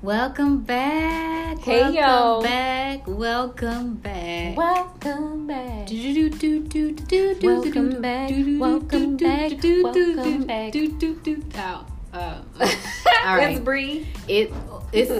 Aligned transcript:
Welcome 0.00 0.60
back. 0.60 1.58
Hey 1.58 1.80
welcome 1.80 1.94
yo. 1.94 2.40
back. 2.40 3.02
Welcome 3.08 3.94
back. 3.96 4.56
Welcome 4.56 5.48
back. 5.48 5.88
Welcome 5.90 8.00
back. 8.00 8.30
Welcome 8.60 9.16
back. 9.16 9.50
Welcome 9.60 10.46
back. 10.46 10.72
Oh, 11.54 12.12
uh, 12.12 12.42
all 13.26 13.36
right. 13.36 13.56
It's 13.56 13.64
Bree. 13.64 14.06
It 14.28 14.52
it's 14.92 15.10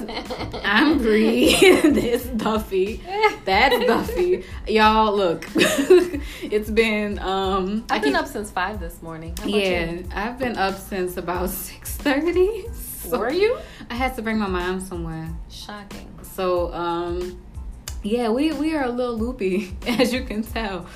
I'm 0.64 0.98
Bree. 0.98 1.56
this 1.58 2.24
Buffy. 2.26 3.02
That's 3.44 3.84
Buffy. 3.84 4.44
Y'all 4.68 5.16
look. 5.16 5.44
it's 5.56 6.70
been 6.70 7.18
um 7.18 7.84
I've 7.90 8.02
been 8.02 8.14
up 8.14 8.28
since 8.28 8.52
five 8.52 8.78
this 8.78 9.02
morning. 9.02 9.34
yeah, 9.44 10.02
I've 10.14 10.38
been 10.38 10.56
up 10.56 10.78
since 10.78 11.16
about 11.16 11.50
six 11.50 11.96
thirty. 11.96 12.66
So. 13.08 13.18
Were 13.18 13.30
you? 13.30 13.56
I 13.90 13.94
had 13.94 14.14
to 14.16 14.22
bring 14.22 14.38
my 14.38 14.48
mom 14.48 14.80
somewhere. 14.80 15.28
Shocking. 15.50 16.08
So 16.22 16.72
um 16.72 17.42
yeah, 18.02 18.28
we 18.28 18.52
we 18.52 18.76
are 18.76 18.84
a 18.84 18.90
little 18.90 19.18
loopy, 19.18 19.76
as 19.86 20.12
you 20.12 20.24
can 20.24 20.42
tell. 20.42 20.86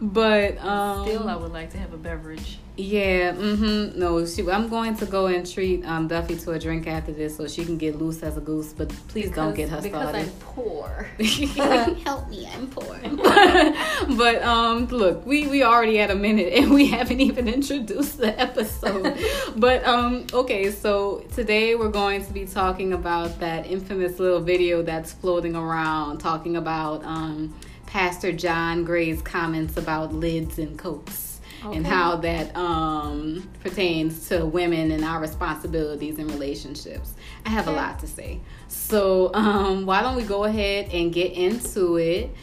But 0.00 0.58
um 0.58 1.06
Still, 1.06 1.28
I 1.28 1.36
would 1.36 1.52
like 1.52 1.70
to 1.70 1.78
have 1.78 1.92
a 1.92 1.98
beverage. 1.98 2.58
Yeah, 2.76 3.32
mm-hmm. 3.32 3.98
No, 3.98 4.24
she, 4.24 4.48
I'm 4.50 4.68
going 4.68 4.96
to 4.96 5.04
go 5.04 5.26
and 5.26 5.50
treat 5.50 5.84
um, 5.84 6.08
Duffy 6.08 6.36
to 6.36 6.52
a 6.52 6.58
drink 6.58 6.86
after 6.86 7.12
this 7.12 7.36
so 7.36 7.46
she 7.46 7.66
can 7.66 7.76
get 7.76 7.96
loose 7.98 8.22
as 8.22 8.38
a 8.38 8.40
goose. 8.40 8.72
But 8.72 8.88
please 9.08 9.30
don't 9.30 9.54
get 9.54 9.68
her 9.68 9.82
because 9.82 10.08
started. 10.08 10.26
I'm 10.26 10.32
poor. 10.40 11.06
Help 12.04 12.28
me, 12.30 12.48
I'm 12.50 12.68
poor. 12.68 12.98
but 14.16 14.42
um, 14.42 14.86
look, 14.86 15.26
we 15.26 15.46
we 15.48 15.62
already 15.62 15.98
had 15.98 16.10
a 16.10 16.14
minute 16.14 16.54
and 16.54 16.72
we 16.72 16.86
haven't 16.86 17.20
even 17.20 17.46
introduced 17.46 18.16
the 18.16 18.40
episode. 18.40 19.18
but 19.56 19.84
um, 19.84 20.26
okay, 20.32 20.70
so 20.70 21.26
today 21.34 21.74
we're 21.74 21.90
going 21.90 22.24
to 22.24 22.32
be 22.32 22.46
talking 22.46 22.94
about 22.94 23.38
that 23.40 23.66
infamous 23.66 24.18
little 24.18 24.40
video 24.40 24.80
that's 24.80 25.12
floating 25.12 25.54
around, 25.54 26.18
talking 26.18 26.56
about 26.56 27.04
um, 27.04 27.54
Pastor 27.84 28.32
John 28.32 28.84
Gray's 28.84 29.20
comments 29.20 29.76
about 29.76 30.14
lids 30.14 30.58
and 30.58 30.78
coats. 30.78 31.31
And 31.64 31.86
how 31.86 32.16
that 32.16 32.54
um, 32.56 33.48
pertains 33.60 34.28
to 34.28 34.44
women 34.44 34.90
and 34.90 35.04
our 35.04 35.20
responsibilities 35.20 36.18
in 36.18 36.26
relationships. 36.26 37.14
I 37.46 37.50
have 37.50 37.68
a 37.68 37.72
lot 37.72 38.00
to 38.00 38.06
say. 38.06 38.40
So, 38.68 39.32
um, 39.34 39.86
why 39.86 40.02
don't 40.02 40.16
we 40.16 40.24
go 40.24 40.44
ahead 40.44 40.90
and 40.92 41.12
get 41.12 41.32
into 41.32 41.98
it? 41.98 42.34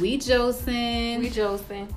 We 0.00 0.18
Josin. 0.18 1.20
We 1.20 1.30
Josin. 1.30 1.88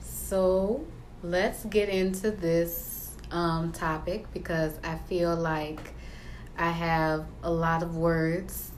So, 0.00 0.86
let's 1.22 1.64
get 1.64 1.88
into 1.88 2.30
this 2.30 3.16
um, 3.32 3.72
topic 3.72 4.32
because 4.32 4.78
I 4.84 4.96
feel 4.96 5.34
like 5.34 5.94
I 6.56 6.70
have 6.70 7.26
a 7.42 7.50
lot 7.50 7.82
of 7.82 7.96
words 7.96 8.70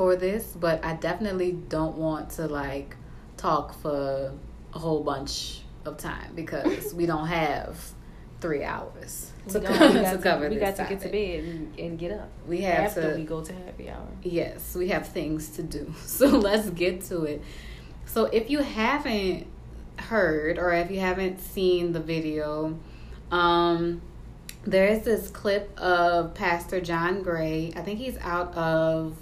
for 0.00 0.16
this, 0.16 0.56
but 0.58 0.82
I 0.82 0.94
definitely 0.94 1.52
don't 1.52 1.98
want 1.98 2.30
to 2.30 2.46
like 2.46 2.96
talk 3.36 3.74
for 3.82 4.32
a 4.72 4.78
whole 4.78 5.04
bunch 5.04 5.60
of 5.84 5.98
time 5.98 6.32
because 6.34 6.94
we 6.94 7.04
don't 7.04 7.26
have 7.26 7.76
three 8.40 8.64
hours 8.64 9.30
to, 9.48 9.58
We 9.58 9.66
co- 9.66 9.78
don't- 9.78 9.92
we 9.92 9.98
to 9.98 10.02
got 10.02 10.22
cover 10.30 10.48
we 10.48 10.56
got 10.56 10.76
to 10.76 10.86
get 10.88 11.00
to 11.02 11.10
bed 11.10 11.44
and, 11.44 11.78
and 11.78 11.98
get 11.98 12.12
up. 12.12 12.30
We 12.46 12.62
have 12.62 12.86
After 12.86 13.10
to 13.12 13.18
we 13.18 13.24
go 13.24 13.42
to 13.44 13.52
happy 13.52 13.90
hour. 13.90 14.08
Yes, 14.22 14.74
we 14.74 14.88
have 14.88 15.06
things 15.08 15.50
to 15.56 15.62
do. 15.62 15.92
So 16.06 16.28
let's 16.28 16.70
get 16.70 17.02
to 17.10 17.24
it. 17.24 17.42
So 18.06 18.24
if 18.24 18.48
you 18.48 18.60
haven't 18.60 19.48
heard 19.98 20.56
or 20.58 20.72
if 20.72 20.90
you 20.90 21.00
haven't 21.00 21.40
seen 21.40 21.92
the 21.92 22.00
video, 22.00 22.78
um 23.30 24.00
there 24.64 24.86
is 24.86 25.02
this 25.04 25.28
clip 25.30 25.78
of 25.78 26.32
Pastor 26.32 26.80
John 26.80 27.22
Gray. 27.22 27.74
I 27.76 27.82
think 27.82 27.98
he's 27.98 28.16
out 28.22 28.54
of 28.54 29.14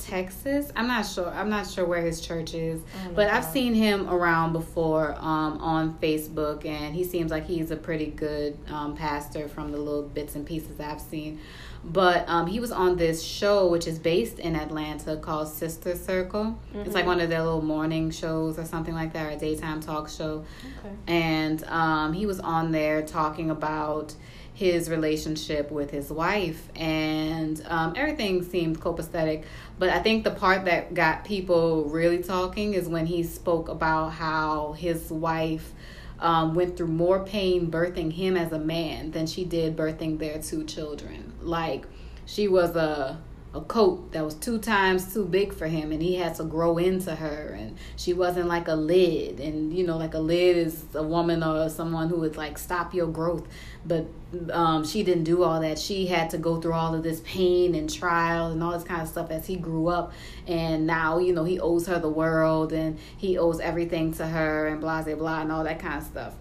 Texas. 0.00 0.70
I'm 0.74 0.86
not 0.86 1.06
sure. 1.06 1.28
I'm 1.28 1.48
not 1.50 1.66
sure 1.68 1.84
where 1.84 2.00
his 2.02 2.20
church 2.20 2.54
is. 2.54 2.80
Oh, 2.80 3.12
But 3.14 3.30
I've 3.30 3.44
seen 3.44 3.74
him 3.74 4.08
around 4.08 4.52
before 4.52 5.14
um, 5.18 5.58
on 5.60 5.94
Facebook, 5.98 6.64
and 6.64 6.94
he 6.94 7.04
seems 7.04 7.30
like 7.30 7.46
he's 7.46 7.70
a 7.70 7.76
pretty 7.76 8.06
good 8.06 8.58
um, 8.68 8.96
pastor 8.96 9.48
from 9.48 9.72
the 9.72 9.78
little 9.78 10.02
bits 10.02 10.34
and 10.34 10.46
pieces 10.46 10.80
I've 10.80 11.00
seen. 11.00 11.40
But 11.82 12.28
um, 12.28 12.46
he 12.46 12.60
was 12.60 12.72
on 12.72 12.96
this 12.96 13.22
show, 13.22 13.66
which 13.68 13.86
is 13.86 13.98
based 13.98 14.38
in 14.38 14.54
Atlanta, 14.54 15.16
called 15.16 15.48
Sister 15.48 15.96
Circle. 15.96 16.58
It's 16.74 16.94
like 16.94 17.04
Mhm. 17.04 17.08
one 17.08 17.20
of 17.20 17.30
their 17.30 17.42
little 17.42 17.62
morning 17.62 18.10
shows 18.10 18.58
or 18.58 18.66
something 18.66 18.94
like 18.94 19.14
that, 19.14 19.26
or 19.26 19.30
a 19.30 19.38
daytime 19.38 19.80
talk 19.80 20.10
show. 20.10 20.44
Okay. 20.84 20.94
And 21.06 21.64
um, 21.64 22.12
he 22.12 22.26
was 22.26 22.38
on 22.40 22.72
there 22.72 23.00
talking 23.00 23.50
about 23.50 24.12
his 24.60 24.90
relationship 24.90 25.70
with 25.70 25.90
his 25.90 26.10
wife, 26.10 26.68
and 26.76 27.64
um, 27.66 27.94
everything 27.96 28.42
seemed 28.42 28.78
copacetic. 28.78 29.44
But 29.78 29.88
I 29.88 30.00
think 30.00 30.22
the 30.22 30.32
part 30.32 30.66
that 30.66 30.92
got 30.92 31.24
people 31.24 31.84
really 31.84 32.22
talking 32.22 32.74
is 32.74 32.86
when 32.86 33.06
he 33.06 33.22
spoke 33.22 33.70
about 33.70 34.10
how 34.10 34.72
his 34.72 35.10
wife 35.10 35.72
um, 36.18 36.54
went 36.54 36.76
through 36.76 36.88
more 36.88 37.24
pain 37.24 37.70
birthing 37.70 38.12
him 38.12 38.36
as 38.36 38.52
a 38.52 38.58
man 38.58 39.12
than 39.12 39.26
she 39.26 39.46
did 39.46 39.78
birthing 39.78 40.18
their 40.18 40.42
two 40.42 40.64
children. 40.64 41.32
Like 41.40 41.86
she 42.26 42.46
was 42.46 42.76
a 42.76 43.18
a 43.52 43.60
coat 43.62 44.12
that 44.12 44.24
was 44.24 44.34
two 44.34 44.58
times 44.58 45.12
too 45.12 45.24
big 45.24 45.52
for 45.52 45.66
him 45.66 45.90
and 45.90 46.00
he 46.00 46.14
had 46.14 46.34
to 46.36 46.44
grow 46.44 46.78
into 46.78 47.12
her 47.12 47.56
and 47.58 47.76
she 47.96 48.12
wasn't 48.12 48.46
like 48.46 48.68
a 48.68 48.74
lid 48.74 49.40
and 49.40 49.76
you 49.76 49.84
know 49.84 49.96
like 49.96 50.14
a 50.14 50.18
lid 50.20 50.56
is 50.56 50.84
a 50.94 51.02
woman 51.02 51.42
or 51.42 51.68
someone 51.68 52.08
who 52.08 52.20
would 52.20 52.36
like 52.36 52.56
stop 52.56 52.94
your 52.94 53.08
growth 53.08 53.48
but 53.84 54.06
um, 54.52 54.84
she 54.84 55.02
didn't 55.02 55.24
do 55.24 55.42
all 55.42 55.60
that. 55.60 55.78
She 55.78 56.06
had 56.06 56.30
to 56.30 56.38
go 56.38 56.60
through 56.60 56.74
all 56.74 56.94
of 56.94 57.02
this 57.02 57.20
pain 57.24 57.74
and 57.74 57.92
trial 57.92 58.50
and 58.50 58.62
all 58.62 58.72
this 58.72 58.84
kind 58.84 59.02
of 59.02 59.08
stuff 59.08 59.30
as 59.30 59.46
he 59.46 59.56
grew 59.56 59.88
up. 59.88 60.12
And 60.46 60.86
now 60.86 61.18
you 61.18 61.32
know 61.32 61.44
he 61.44 61.58
owes 61.58 61.86
her 61.86 61.98
the 61.98 62.08
world 62.08 62.72
and 62.72 62.98
he 63.16 63.38
owes 63.38 63.60
everything 63.60 64.12
to 64.14 64.26
her 64.26 64.68
and 64.68 64.80
blah 64.80 65.02
blah 65.02 65.14
blah 65.14 65.40
and 65.40 65.52
all 65.52 65.64
that 65.64 65.78
kind 65.78 65.98
of 65.98 66.04
stuff. 66.04 66.34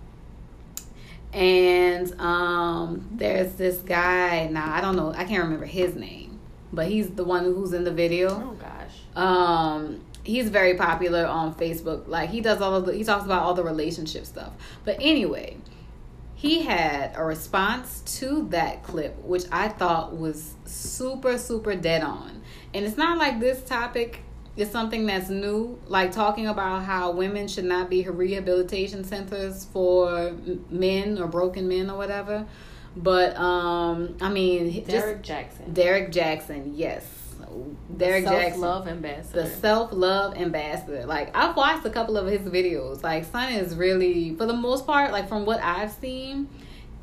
And 1.34 2.20
um, 2.20 3.08
there's 3.12 3.54
this 3.54 3.78
guy 3.78 4.48
now 4.48 4.74
i 4.74 4.82
don't 4.82 4.96
know 4.96 5.12
i 5.12 5.26
can't 5.26 5.44
remember 5.44 5.68
his 5.68 5.96
name 5.96 6.40
but 6.74 6.88
he's 6.88 7.10
the 7.12 7.24
one 7.24 7.44
who's 7.44 7.74
in 7.74 7.84
the 7.84 7.92
video. 7.92 8.30
Oh 8.30 8.58
gosh. 8.60 9.18
um 9.18 10.02
he's 10.24 10.50
very 10.50 10.76
popular 10.76 11.26
on 11.26 11.54
facebook. 11.56 12.08
Like 12.08 12.30
he 12.30 12.42
does 12.42 12.62
all 12.62 12.76
of 12.76 12.86
the 12.86 12.94
he 12.94 13.04
talks 13.04 13.26
about 13.26 13.44
all 13.44 13.54
the 13.54 13.64
relationship 13.64 14.26
stuff. 14.26 14.54
But 14.86 14.98
anyway 15.00 15.58
he 16.40 16.62
had 16.62 17.12
a 17.16 17.24
response 17.24 18.00
to 18.06 18.48
that 18.50 18.82
clip 18.82 19.22
which 19.24 19.44
i 19.52 19.68
thought 19.68 20.16
was 20.16 20.54
super 20.64 21.38
super 21.38 21.76
dead 21.76 22.02
on 22.02 22.42
and 22.74 22.86
it's 22.86 22.96
not 22.96 23.18
like 23.18 23.42
this 23.42 23.62
topic 23.64 24.22
is 24.56 24.72
something 24.72 25.06
that's 25.06 25.30
new 25.30 25.78
like 25.88 26.14
talking 26.14 26.48
about 26.48 26.84
how 26.84 27.12
women 27.12 27.46
should 27.46 27.66
not 27.66 27.90
be 27.90 28.08
rehabilitation 28.08 29.04
centers 29.04 29.66
for 29.66 30.34
men 30.70 31.20
or 31.20 31.28
broken 31.28 31.68
men 31.68 31.90
or 31.90 31.98
whatever 31.98 32.46
but 32.96 33.36
um 33.38 34.16
i 34.22 34.30
mean 34.30 34.84
Derek 34.86 35.22
Jackson. 35.22 35.74
Derek 35.74 36.10
Jackson, 36.10 36.74
yes. 36.74 37.19
Derek 37.96 38.26
Jackson. 38.26 38.62
Love 38.62 38.88
ambassador. 38.88 39.44
The 39.44 39.50
self 39.50 39.92
love 39.92 40.38
ambassador. 40.38 41.06
Like 41.06 41.36
I've 41.36 41.56
watched 41.56 41.86
a 41.86 41.90
couple 41.90 42.18
of 42.18 42.28
his 42.28 42.42
videos. 42.42 43.04
Like 43.04 43.26
Son 43.26 43.52
is 43.54 43.76
really 43.76 44.36
for 44.36 44.46
the 44.46 44.54
most 44.54 44.86
part, 44.86 45.12
like 45.12 45.28
from 45.28 45.46
what 45.46 45.62
I've 45.62 45.92
seen, 45.92 46.50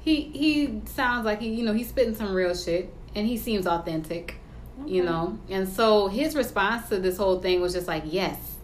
he 0.01 0.23
he 0.23 0.83
sounds 0.87 1.25
like 1.25 1.41
he 1.41 1.49
you 1.55 1.65
know, 1.65 1.73
he's 1.73 1.89
spitting 1.89 2.15
some 2.15 2.35
real 2.35 2.55
shit 2.55 2.93
and 3.15 3.27
he 3.27 3.37
seems 3.37 3.67
authentic. 3.67 4.37
You 4.85 5.05
know? 5.05 5.39
And 5.49 5.67
so 5.67 6.09
his 6.09 6.37
response 6.37 6.91
to 6.91 6.99
this 6.99 7.17
whole 7.17 7.41
thing 7.41 7.61
was 7.61 7.73
just 7.73 7.89
like, 7.89 8.03
Yes. 8.07 8.57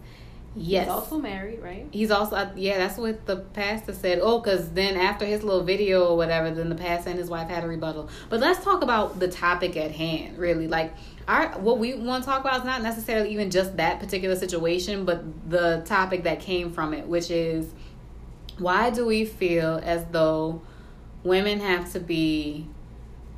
Yes. 0.55 0.85
He's 0.85 0.93
also 0.93 1.17
married, 1.17 1.61
right? 1.61 1.87
He's 1.91 2.11
also 2.11 2.35
uh, 2.35 2.51
yeah, 2.55 2.77
that's 2.77 2.97
what 2.97 3.25
the 3.25 3.37
pastor 3.37 3.93
said. 3.93 4.19
Oh, 4.21 4.39
because 4.39 4.69
then 4.71 4.95
after 4.95 5.25
his 5.25 5.43
little 5.43 5.63
video 5.63 6.05
or 6.05 6.17
whatever, 6.17 6.51
then 6.51 6.69
the 6.69 6.75
pastor 6.75 7.09
and 7.09 7.17
his 7.17 7.29
wife 7.29 7.49
had 7.49 7.63
a 7.63 7.67
rebuttal. 7.67 8.09
But 8.29 8.39
let's 8.39 8.63
talk 8.63 8.83
about 8.83 9.19
the 9.19 9.27
topic 9.27 9.75
at 9.77 9.91
hand. 9.91 10.37
Really, 10.37 10.67
like 10.67 10.93
our 11.27 11.59
what 11.59 11.79
we 11.79 11.93
want 11.93 12.23
to 12.23 12.29
talk 12.29 12.41
about 12.41 12.59
is 12.59 12.63
not 12.65 12.81
necessarily 12.81 13.31
even 13.31 13.49
just 13.49 13.77
that 13.77 13.99
particular 13.99 14.35
situation, 14.35 15.05
but 15.05 15.49
the 15.49 15.83
topic 15.85 16.23
that 16.23 16.39
came 16.39 16.71
from 16.71 16.93
it, 16.93 17.07
which 17.07 17.31
is 17.31 17.73
why 18.57 18.89
do 18.89 19.05
we 19.05 19.25
feel 19.25 19.79
as 19.83 20.05
though 20.11 20.61
women 21.23 21.59
have 21.59 21.91
to 21.93 21.99
be 21.99 22.67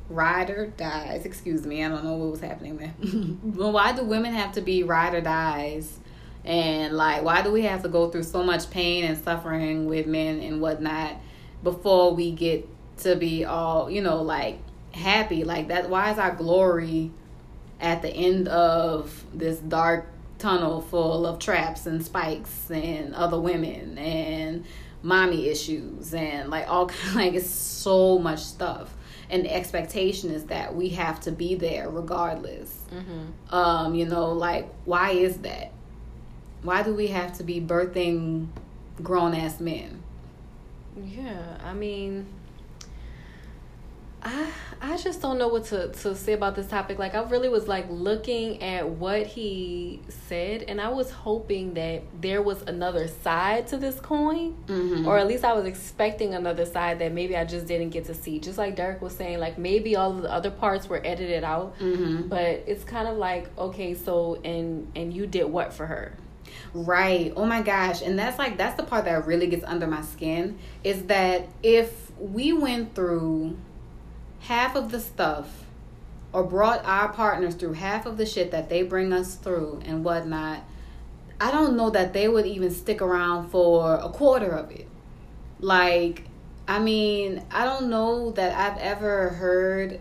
ride 0.08 0.50
or 0.50 0.66
dies? 0.66 1.24
Excuse 1.24 1.66
me, 1.66 1.84
I 1.84 1.88
don't 1.88 2.04
know 2.04 2.14
what 2.14 2.32
was 2.32 2.40
happening 2.40 2.76
there. 2.76 2.94
but 3.00 3.72
why 3.72 3.92
do 3.92 4.04
women 4.04 4.34
have 4.34 4.52
to 4.52 4.60
be 4.60 4.82
ride 4.82 5.14
or 5.14 5.20
dies? 5.20 5.98
And 6.44 6.96
like, 6.96 7.22
why 7.22 7.42
do 7.42 7.50
we 7.50 7.62
have 7.62 7.82
to 7.82 7.88
go 7.88 8.10
through 8.10 8.22
so 8.22 8.42
much 8.42 8.70
pain 8.70 9.04
and 9.04 9.22
suffering 9.22 9.86
with 9.86 10.06
men 10.06 10.40
and 10.40 10.60
whatnot 10.60 11.16
before 11.62 12.14
we 12.14 12.30
get 12.30 12.68
to 12.98 13.16
be 13.16 13.44
all, 13.44 13.90
you 13.90 14.00
know, 14.00 14.22
like 14.22 14.58
happy? 14.92 15.42
Like 15.44 15.68
that. 15.68 15.90
Why 15.90 16.12
is 16.12 16.18
our 16.18 16.34
glory 16.34 17.10
at 17.80 18.02
the 18.02 18.10
end 18.10 18.48
of 18.48 19.24
this 19.34 19.58
dark 19.58 20.06
tunnel 20.38 20.80
full 20.80 21.26
of 21.26 21.38
traps 21.38 21.86
and 21.86 22.04
spikes 22.04 22.70
and 22.70 23.14
other 23.14 23.40
women 23.40 23.96
and 23.98 24.64
mommy 25.02 25.48
issues 25.48 26.12
and 26.14 26.50
like 26.50 26.68
all 26.68 26.86
kind 26.86 27.08
of, 27.08 27.14
like 27.14 27.34
it's 27.34 27.48
so 27.50 28.18
much 28.18 28.40
stuff. 28.40 28.94
And 29.28 29.44
the 29.44 29.52
expectation 29.52 30.30
is 30.30 30.44
that 30.46 30.74
we 30.74 30.90
have 30.90 31.20
to 31.22 31.32
be 31.32 31.56
there 31.56 31.90
regardless. 31.90 32.84
Mm-hmm. 32.92 33.54
um 33.54 33.94
you 33.94 34.06
know 34.06 34.32
like 34.32 34.68
why 34.84 35.10
is 35.10 35.38
that? 35.38 35.72
Why 36.62 36.82
do 36.82 36.94
we 36.94 37.08
have 37.08 37.36
to 37.38 37.44
be 37.44 37.60
birthing 37.60 38.48
grown 39.02 39.34
ass 39.34 39.60
men? 39.60 40.02
Yeah 40.96 41.58
i 41.62 41.74
mean 41.74 42.26
I 44.22 44.50
I 44.80 44.96
just 44.96 45.22
don't 45.22 45.38
know 45.38 45.48
what 45.48 45.64
to, 45.66 45.88
to 45.88 46.14
say 46.14 46.32
about 46.32 46.54
this 46.54 46.66
topic. 46.66 46.98
Like 46.98 47.14
I 47.14 47.22
really 47.24 47.48
was 47.48 47.68
like 47.68 47.86
looking 47.88 48.62
at 48.62 48.88
what 48.88 49.26
he 49.26 50.00
said 50.28 50.62
and 50.62 50.80
I 50.80 50.88
was 50.88 51.10
hoping 51.10 51.74
that 51.74 52.02
there 52.20 52.42
was 52.42 52.62
another 52.62 53.08
side 53.08 53.68
to 53.68 53.76
this 53.76 53.98
coin. 54.00 54.56
Mm-hmm. 54.66 55.06
Or 55.06 55.18
at 55.18 55.26
least 55.26 55.44
I 55.44 55.52
was 55.52 55.64
expecting 55.64 56.34
another 56.34 56.66
side 56.66 56.98
that 56.98 57.12
maybe 57.12 57.36
I 57.36 57.44
just 57.44 57.66
didn't 57.66 57.90
get 57.90 58.06
to 58.06 58.14
see. 58.14 58.38
Just 58.38 58.58
like 58.58 58.76
Derek 58.76 59.00
was 59.00 59.14
saying, 59.14 59.38
like 59.38 59.58
maybe 59.58 59.96
all 59.96 60.10
of 60.10 60.22
the 60.22 60.32
other 60.32 60.50
parts 60.50 60.88
were 60.88 61.00
edited 61.04 61.44
out. 61.44 61.78
Mm-hmm. 61.78 62.28
But 62.28 62.64
it's 62.66 62.84
kind 62.84 63.08
of 63.08 63.16
like, 63.16 63.56
okay, 63.58 63.94
so 63.94 64.40
and 64.44 64.90
and 64.96 65.12
you 65.12 65.26
did 65.26 65.44
what 65.44 65.72
for 65.72 65.86
her? 65.86 66.16
Right. 66.74 67.32
Oh 67.36 67.46
my 67.46 67.62
gosh. 67.62 68.02
And 68.02 68.18
that's 68.18 68.38
like 68.38 68.58
that's 68.58 68.76
the 68.76 68.82
part 68.82 69.04
that 69.04 69.26
really 69.26 69.46
gets 69.46 69.64
under 69.64 69.86
my 69.86 70.02
skin 70.02 70.58
is 70.84 71.04
that 71.04 71.48
if 71.62 72.10
we 72.18 72.52
went 72.52 72.94
through 72.94 73.56
half 74.40 74.76
of 74.76 74.90
the 74.90 75.00
stuff 75.00 75.64
or 76.32 76.44
brought 76.44 76.84
our 76.84 77.08
partners 77.12 77.54
through 77.54 77.72
half 77.74 78.06
of 78.06 78.16
the 78.16 78.26
shit 78.26 78.50
that 78.50 78.68
they 78.68 78.82
bring 78.82 79.12
us 79.12 79.36
through 79.36 79.80
and 79.84 80.04
whatnot, 80.04 80.62
I 81.40 81.50
don't 81.50 81.76
know 81.76 81.90
that 81.90 82.12
they 82.12 82.28
would 82.28 82.46
even 82.46 82.70
stick 82.70 83.00
around 83.00 83.50
for 83.50 83.94
a 83.94 84.08
quarter 84.08 84.50
of 84.50 84.70
it. 84.70 84.88
Like, 85.60 86.24
I 86.68 86.78
mean, 86.78 87.44
I 87.50 87.64
don't 87.64 87.88
know 87.88 88.32
that 88.32 88.54
I've 88.56 88.78
ever 88.80 89.30
heard 89.30 90.00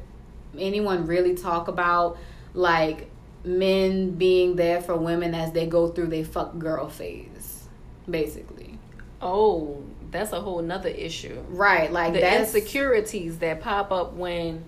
anyone 0.58 1.06
really 1.06 1.36
talk 1.36 1.68
about 1.68 2.18
like 2.54 3.10
men 3.44 4.12
being 4.12 4.56
there 4.56 4.82
for 4.82 4.96
women 4.96 5.34
as 5.34 5.52
they 5.52 5.68
go 5.68 5.90
through 5.90 6.08
their 6.08 6.26
fuck 6.26 6.58
girl 6.58 6.90
phase, 6.90 7.68
basically. 8.10 8.80
Oh, 9.22 9.84
that's 10.12 10.32
a 10.32 10.42
whole 10.42 10.62
nother 10.62 10.90
issue. 10.90 11.44
Right, 11.50 11.92
like 11.92 12.14
the 12.14 12.40
insecurities 12.40 13.40
that 13.40 13.62
pop 13.62 13.92
up 13.92 14.14
when 14.14 14.64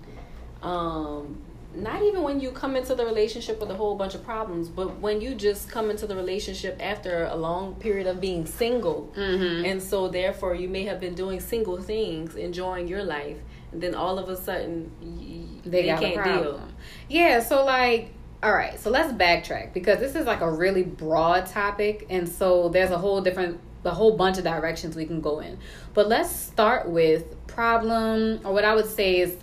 um 0.62 1.42
not 1.74 2.02
even 2.02 2.22
when 2.22 2.40
you 2.40 2.50
come 2.50 2.76
into 2.76 2.94
the 2.94 3.04
relationship 3.04 3.60
with 3.60 3.70
a 3.70 3.74
whole 3.74 3.94
bunch 3.94 4.14
of 4.14 4.24
problems, 4.24 4.68
but 4.68 4.98
when 5.00 5.20
you 5.20 5.34
just 5.34 5.70
come 5.70 5.90
into 5.90 6.06
the 6.06 6.16
relationship 6.16 6.78
after 6.80 7.26
a 7.26 7.36
long 7.36 7.74
period 7.74 8.06
of 8.06 8.20
being 8.20 8.46
single. 8.46 9.12
Mm-hmm. 9.16 9.64
And 9.64 9.82
so, 9.82 10.08
therefore, 10.08 10.54
you 10.54 10.68
may 10.68 10.84
have 10.84 10.98
been 10.98 11.14
doing 11.14 11.40
single 11.40 11.80
things, 11.80 12.36
enjoying 12.36 12.88
your 12.88 13.04
life, 13.04 13.36
and 13.70 13.80
then 13.80 13.94
all 13.94 14.18
of 14.18 14.28
a 14.28 14.36
sudden, 14.36 15.60
they, 15.64 15.82
they 15.82 15.86
can't 15.88 16.24
deal. 16.24 16.60
Yeah, 17.08 17.40
so, 17.40 17.64
like, 17.64 18.12
all 18.42 18.54
right, 18.54 18.78
so 18.80 18.90
let's 18.90 19.12
backtrack 19.12 19.72
because 19.72 19.98
this 19.98 20.14
is 20.14 20.24
like 20.24 20.40
a 20.40 20.50
really 20.50 20.84
broad 20.84 21.46
topic, 21.46 22.06
and 22.08 22.28
so 22.28 22.68
there's 22.70 22.90
a 22.90 22.98
whole 22.98 23.20
different 23.20 23.60
a 23.84 23.90
whole 23.90 24.16
bunch 24.16 24.38
of 24.38 24.44
directions 24.44 24.96
we 24.96 25.06
can 25.06 25.20
go 25.20 25.40
in. 25.40 25.58
But 25.94 26.08
let's 26.08 26.30
start 26.30 26.88
with 26.88 27.46
problem, 27.46 28.40
or 28.44 28.52
what 28.52 28.64
I 28.64 28.74
would 28.74 28.86
say 28.88 29.20
is, 29.20 29.36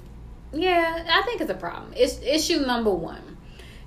yeah, 0.54 1.06
I 1.10 1.22
think 1.24 1.42
it's 1.42 1.52
a 1.52 1.56
problem. 1.56 1.94
It's 1.96 2.22
issue 2.22 2.60
number 2.60 2.92
one 2.92 3.36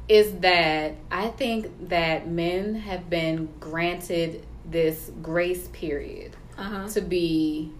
is 0.08 0.32
that 0.40 0.94
I 1.10 1.28
think 1.28 1.88
that 1.88 2.28
men 2.28 2.74
have 2.74 3.10
been 3.10 3.48
granted 3.60 4.44
this 4.64 5.10
grace 5.22 5.68
period 5.68 6.34
uh-huh. 6.56 6.88
to 6.88 7.00
be 7.00 7.70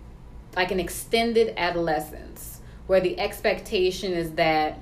like 0.55 0.71
an 0.71 0.81
extended 0.81 1.55
adolescence 1.56 2.61
where 2.87 3.00
the 3.00 3.19
expectation 3.19 4.12
is 4.12 4.32
that 4.32 4.79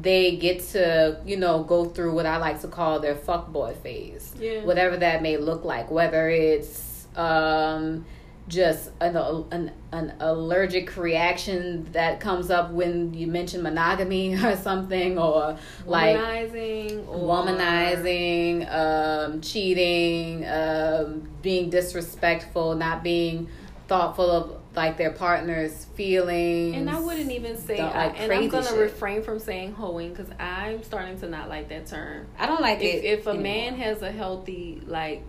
they 0.00 0.36
get 0.36 0.60
to 0.60 1.20
you 1.24 1.36
know 1.36 1.62
go 1.64 1.84
through 1.86 2.14
what 2.14 2.26
I 2.26 2.36
like 2.36 2.60
to 2.60 2.68
call 2.68 3.00
their 3.00 3.14
fuckboy 3.14 3.76
phase, 3.78 4.34
yeah. 4.38 4.64
whatever 4.64 4.96
that 4.98 5.22
may 5.22 5.36
look 5.38 5.64
like, 5.64 5.90
whether 5.90 6.28
it's 6.28 6.95
um, 7.16 8.04
just 8.48 8.90
an, 9.00 9.16
an 9.50 9.72
an 9.90 10.14
allergic 10.20 10.96
reaction 10.96 11.86
that 11.92 12.20
comes 12.20 12.48
up 12.50 12.70
when 12.70 13.12
you 13.12 13.26
mention 13.26 13.62
monogamy 13.62 14.34
or 14.44 14.56
something 14.56 15.18
or 15.18 15.58
like 15.84 16.16
womanizing 16.16 17.08
or... 17.08 17.44
womanizing 17.44 18.72
um, 18.72 19.40
cheating 19.40 20.46
um, 20.46 21.28
being 21.42 21.70
disrespectful 21.70 22.74
not 22.76 23.02
being 23.02 23.48
thoughtful 23.88 24.30
of 24.30 24.60
like 24.74 24.98
their 24.98 25.12
partner's 25.12 25.86
feelings. 25.96 26.76
And 26.76 26.90
i 26.90 27.00
wouldn't 27.00 27.30
even 27.30 27.56
say 27.56 27.82
like, 27.82 27.94
I, 27.94 28.06
and 28.08 28.32
i'm 28.32 28.48
gonna 28.48 28.66
shit. 28.66 28.78
refrain 28.78 29.22
from 29.22 29.38
saying 29.38 29.72
hoeing 29.72 30.10
because 30.10 30.30
i'm 30.38 30.82
starting 30.82 31.18
to 31.20 31.28
not 31.28 31.48
like 31.48 31.68
that 31.70 31.86
term. 31.86 32.26
I 32.38 32.46
don't 32.46 32.60
like 32.60 32.80
if, 32.80 32.94
it 32.94 33.04
if 33.04 33.26
a 33.26 33.34
man 33.34 33.74
has 33.76 34.02
a 34.02 34.12
healthy 34.12 34.82
like 34.86 35.24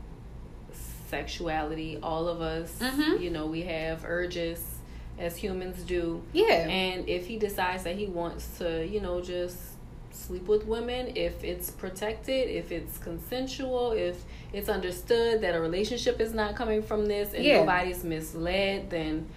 sexuality. 1.09 2.00
All 2.01 2.27
of 2.27 2.42
us, 2.42 2.77
mm-hmm. 2.80 3.21
you 3.21 3.30
know, 3.30 3.45
we 3.45 3.63
have 3.63 4.04
urges 4.06 4.63
as 5.18 5.36
humans 5.36 5.81
do. 5.83 6.21
Yeah. 6.33 6.68
And 6.68 7.09
if 7.09 7.27
he 7.27 7.38
decides 7.38 7.83
that 7.83 7.95
he 7.95 8.06
wants 8.06 8.59
to, 8.59 8.86
you 8.86 9.01
know, 9.01 9.21
just 9.21 9.57
sleep 10.12 10.48
with 10.48 10.65
women, 10.65 11.13
if 11.15 11.44
it's 11.44 11.71
protected, 11.71 12.50
if 12.50 12.71
it's 12.71 12.98
consensual, 12.98 13.94
if 13.94 14.24
it's 14.54 14.69
understood 14.69 15.42
that 15.42 15.56
a 15.56 15.59
relationship 15.59 16.19
is 16.19 16.33
not 16.33 16.56
coming 16.56 16.83
from 16.83 17.06
this 17.06 17.33
and 17.33 17.44
yeah. 17.44 17.59
nobody's 17.59 18.04
misled, 18.04 18.89
then 18.89 19.27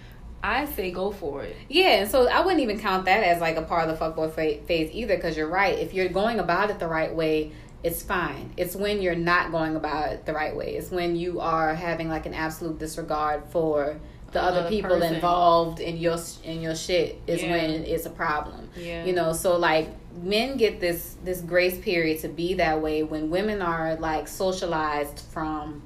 I 0.43 0.65
say 0.65 0.91
go 0.91 1.11
for 1.11 1.43
it. 1.43 1.55
Yeah, 1.69 2.07
so 2.07 2.27
I 2.27 2.41
wouldn't 2.41 2.61
even 2.61 2.79
count 2.79 3.05
that 3.05 3.23
as 3.23 3.39
like 3.39 3.57
a 3.57 3.61
part 3.61 3.87
of 3.87 3.97
the 3.97 4.03
fuckboy 4.03 4.65
phase 4.65 4.89
either, 4.91 5.15
because 5.15 5.37
you're 5.37 5.47
right. 5.47 5.77
If 5.77 5.93
you're 5.93 6.09
going 6.09 6.39
about 6.39 6.71
it 6.71 6.79
the 6.79 6.87
right 6.87 7.13
way, 7.13 7.51
it's 7.83 8.03
fine. 8.03 8.53
It's 8.57 8.75
when 8.75 9.01
you're 9.01 9.15
not 9.15 9.51
going 9.51 9.75
about 9.75 10.11
it 10.11 10.25
the 10.25 10.33
right 10.33 10.55
way. 10.55 10.75
It's 10.75 10.91
when 10.91 11.15
you 11.15 11.39
are 11.39 11.73
having 11.73 12.09
like 12.09 12.25
an 12.25 12.33
absolute 12.33 12.79
disregard 12.79 13.43
for 13.49 13.99
the 14.31 14.39
Another 14.39 14.59
other 14.61 14.69
people 14.69 14.91
person. 14.91 15.15
involved 15.15 15.79
in 15.79 15.97
your 15.97 16.17
in 16.43 16.61
your 16.61 16.75
shit 16.75 17.21
is 17.27 17.41
yeah. 17.41 17.51
when 17.51 17.69
it's 17.85 18.05
a 18.05 18.09
problem. 18.09 18.69
Yeah. 18.75 19.03
You 19.05 19.13
know, 19.13 19.33
so 19.33 19.57
like 19.57 19.89
men 20.21 20.57
get 20.57 20.79
this 20.79 21.17
this 21.23 21.41
grace 21.41 21.77
period 21.79 22.21
to 22.21 22.29
be 22.29 22.55
that 22.55 22.81
way 22.81 23.03
when 23.03 23.29
women 23.29 23.61
are 23.61 23.95
like 23.95 24.27
socialized 24.27 25.19
from 25.31 25.81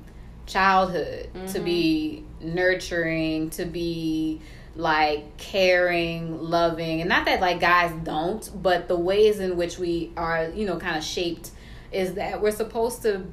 childhood 0.46 1.30
mm-hmm. 1.34 1.48
to 1.48 1.60
be 1.60 2.24
nurturing, 2.42 3.50
to 3.52 3.66
be 3.66 4.42
like 4.76 5.38
caring, 5.38 6.42
loving, 6.42 7.00
and 7.00 7.10
not 7.10 7.26
that 7.26 7.40
like 7.42 7.60
guys 7.60 7.94
don't, 8.04 8.52
but 8.62 8.88
the 8.88 8.98
ways 8.98 9.40
in 9.40 9.56
which 9.56 9.80
we 9.80 10.12
are, 10.18 10.50
you 10.50 10.66
know, 10.66 10.78
kind 10.78 10.98
of 10.98 11.04
shaped 11.04 11.52
is 11.96 12.16
that 12.16 12.42
we're 12.42 12.52
supposed 12.52 13.02
to 13.04 13.26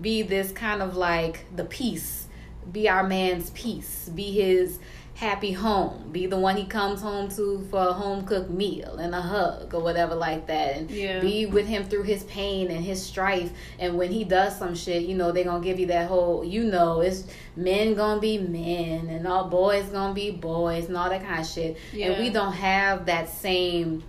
be 0.00 0.22
this 0.22 0.52
kind 0.52 0.82
of 0.82 0.96
like 0.96 1.46
the 1.56 1.64
peace, 1.64 2.26
be 2.70 2.88
our 2.88 3.02
man's 3.02 3.50
peace, 3.50 4.10
be 4.14 4.30
his 4.30 4.78
happy 5.14 5.52
home, 5.52 6.10
be 6.12 6.26
the 6.26 6.36
one 6.38 6.56
he 6.56 6.64
comes 6.64 7.00
home 7.00 7.28
to 7.28 7.66
for 7.70 7.88
a 7.88 7.92
home 7.92 8.24
cooked 8.24 8.50
meal 8.50 8.96
and 8.96 9.14
a 9.14 9.20
hug 9.20 9.74
or 9.74 9.82
whatever 9.82 10.14
like 10.14 10.46
that, 10.46 10.76
and 10.76 10.90
yeah. 10.90 11.18
be 11.20 11.46
with 11.46 11.66
him 11.66 11.84
through 11.84 12.02
his 12.02 12.24
pain 12.24 12.70
and 12.70 12.84
his 12.84 13.02
strife. 13.02 13.50
And 13.78 13.96
when 13.96 14.10
he 14.12 14.24
does 14.24 14.56
some 14.58 14.74
shit, 14.74 15.02
you 15.02 15.14
know, 15.14 15.32
they're 15.32 15.44
gonna 15.44 15.64
give 15.64 15.80
you 15.80 15.86
that 15.86 16.08
whole, 16.08 16.44
you 16.44 16.64
know, 16.64 17.00
it's 17.00 17.24
men 17.56 17.94
gonna 17.94 18.20
be 18.20 18.38
men 18.38 19.08
and 19.08 19.26
all 19.26 19.48
boys 19.48 19.86
gonna 19.86 20.14
be 20.14 20.30
boys 20.30 20.86
and 20.88 20.96
all 20.96 21.08
that 21.08 21.24
kind 21.24 21.40
of 21.40 21.46
shit. 21.46 21.78
Yeah. 21.92 22.10
And 22.10 22.22
we 22.22 22.30
don't 22.30 22.52
have 22.52 23.06
that 23.06 23.30
same 23.30 24.02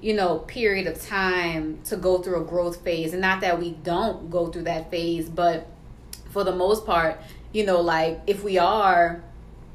you 0.00 0.14
know 0.14 0.38
period 0.40 0.86
of 0.86 1.00
time 1.00 1.78
to 1.84 1.96
go 1.96 2.18
through 2.18 2.40
a 2.40 2.44
growth 2.44 2.82
phase 2.82 3.12
and 3.12 3.22
not 3.22 3.40
that 3.40 3.58
we 3.58 3.70
don't 3.70 4.30
go 4.30 4.46
through 4.48 4.62
that 4.62 4.90
phase 4.90 5.28
but 5.28 5.66
for 6.30 6.44
the 6.44 6.54
most 6.54 6.84
part 6.84 7.20
you 7.52 7.64
know 7.64 7.80
like 7.80 8.20
if 8.26 8.44
we 8.44 8.58
are 8.58 9.22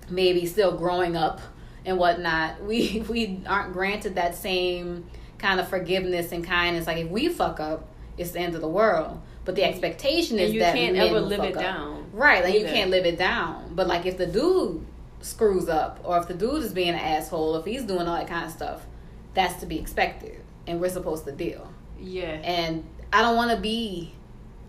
maybe 0.10 0.46
still 0.46 0.78
growing 0.78 1.16
up 1.16 1.42
and 1.86 1.98
whatnot 1.98 2.64
we 2.66 3.04
we 3.10 3.42
aren't 3.48 3.74
granted 3.74 4.16
that 4.16 4.36
same 4.36 5.06
kind 5.38 5.60
of 5.60 5.68
forgiveness 5.68 6.32
and 6.32 6.46
kindness 6.46 6.86
like 6.86 6.98
if 6.98 7.10
we 7.10 7.28
fuck 7.28 7.60
up 7.60 7.88
it's 8.18 8.32
the 8.32 8.40
end 8.40 8.54
of 8.54 8.62
the 8.62 8.68
world 8.68 9.20
but 9.44 9.56
the 9.56 9.64
expectation 9.64 10.38
is 10.38 10.54
that 10.60 10.76
you 10.76 10.82
can't 10.82 10.96
ever 10.98 11.20
live 11.20 11.40
it 11.40 11.56
up. 11.56 11.64
down 11.64 12.06
right 12.14 12.44
like 12.44 12.54
either. 12.54 12.68
you 12.68 12.72
can't 12.72 12.92
live 12.92 13.06
it 13.06 13.18
down 13.18 13.72
but 13.74 13.88
like 13.88 14.06
if 14.06 14.18
the 14.18 14.28
dude 14.28 14.86
screws 15.22 15.68
up 15.68 16.00
or 16.04 16.18
if 16.20 16.28
the 16.28 16.34
dude 16.34 16.62
is 16.62 16.74
being 16.74 16.90
an 16.90 16.96
asshole 16.96 17.56
if 17.56 17.66
he's 17.66 17.84
doing 17.84 18.08
all 18.08 18.16
that 18.16 18.28
kind 18.28 18.46
of 18.46 18.52
stuff 18.52 18.86
that's 19.34 19.60
to 19.62 19.66
be 19.66 19.80
expected 19.80 20.42
and 20.68 20.80
we're 20.80 20.90
supposed 20.90 21.26
to 21.26 21.32
deal. 21.32 21.72
Yeah. 22.00 22.40
And 22.44 22.86
I 23.12 23.22
don't 23.22 23.36
want 23.36 23.52
to 23.52 23.58
be 23.58 24.14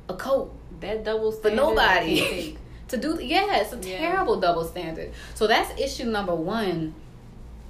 a 0.09 0.15
coat. 0.15 0.55
That 0.81 1.05
double 1.05 1.33
standard. 1.33 1.51
For 1.51 1.57
nobody. 1.57 2.59
to 2.89 2.97
do 2.97 3.19
yeah, 3.23 3.61
it's 3.61 3.73
a 3.73 3.77
yeah. 3.77 3.99
terrible 3.99 4.41
double 4.41 4.65
standard. 4.65 5.13
So 5.35 5.47
that's 5.47 5.81
issue 5.81 6.05
number 6.05 6.35
1 6.35 6.95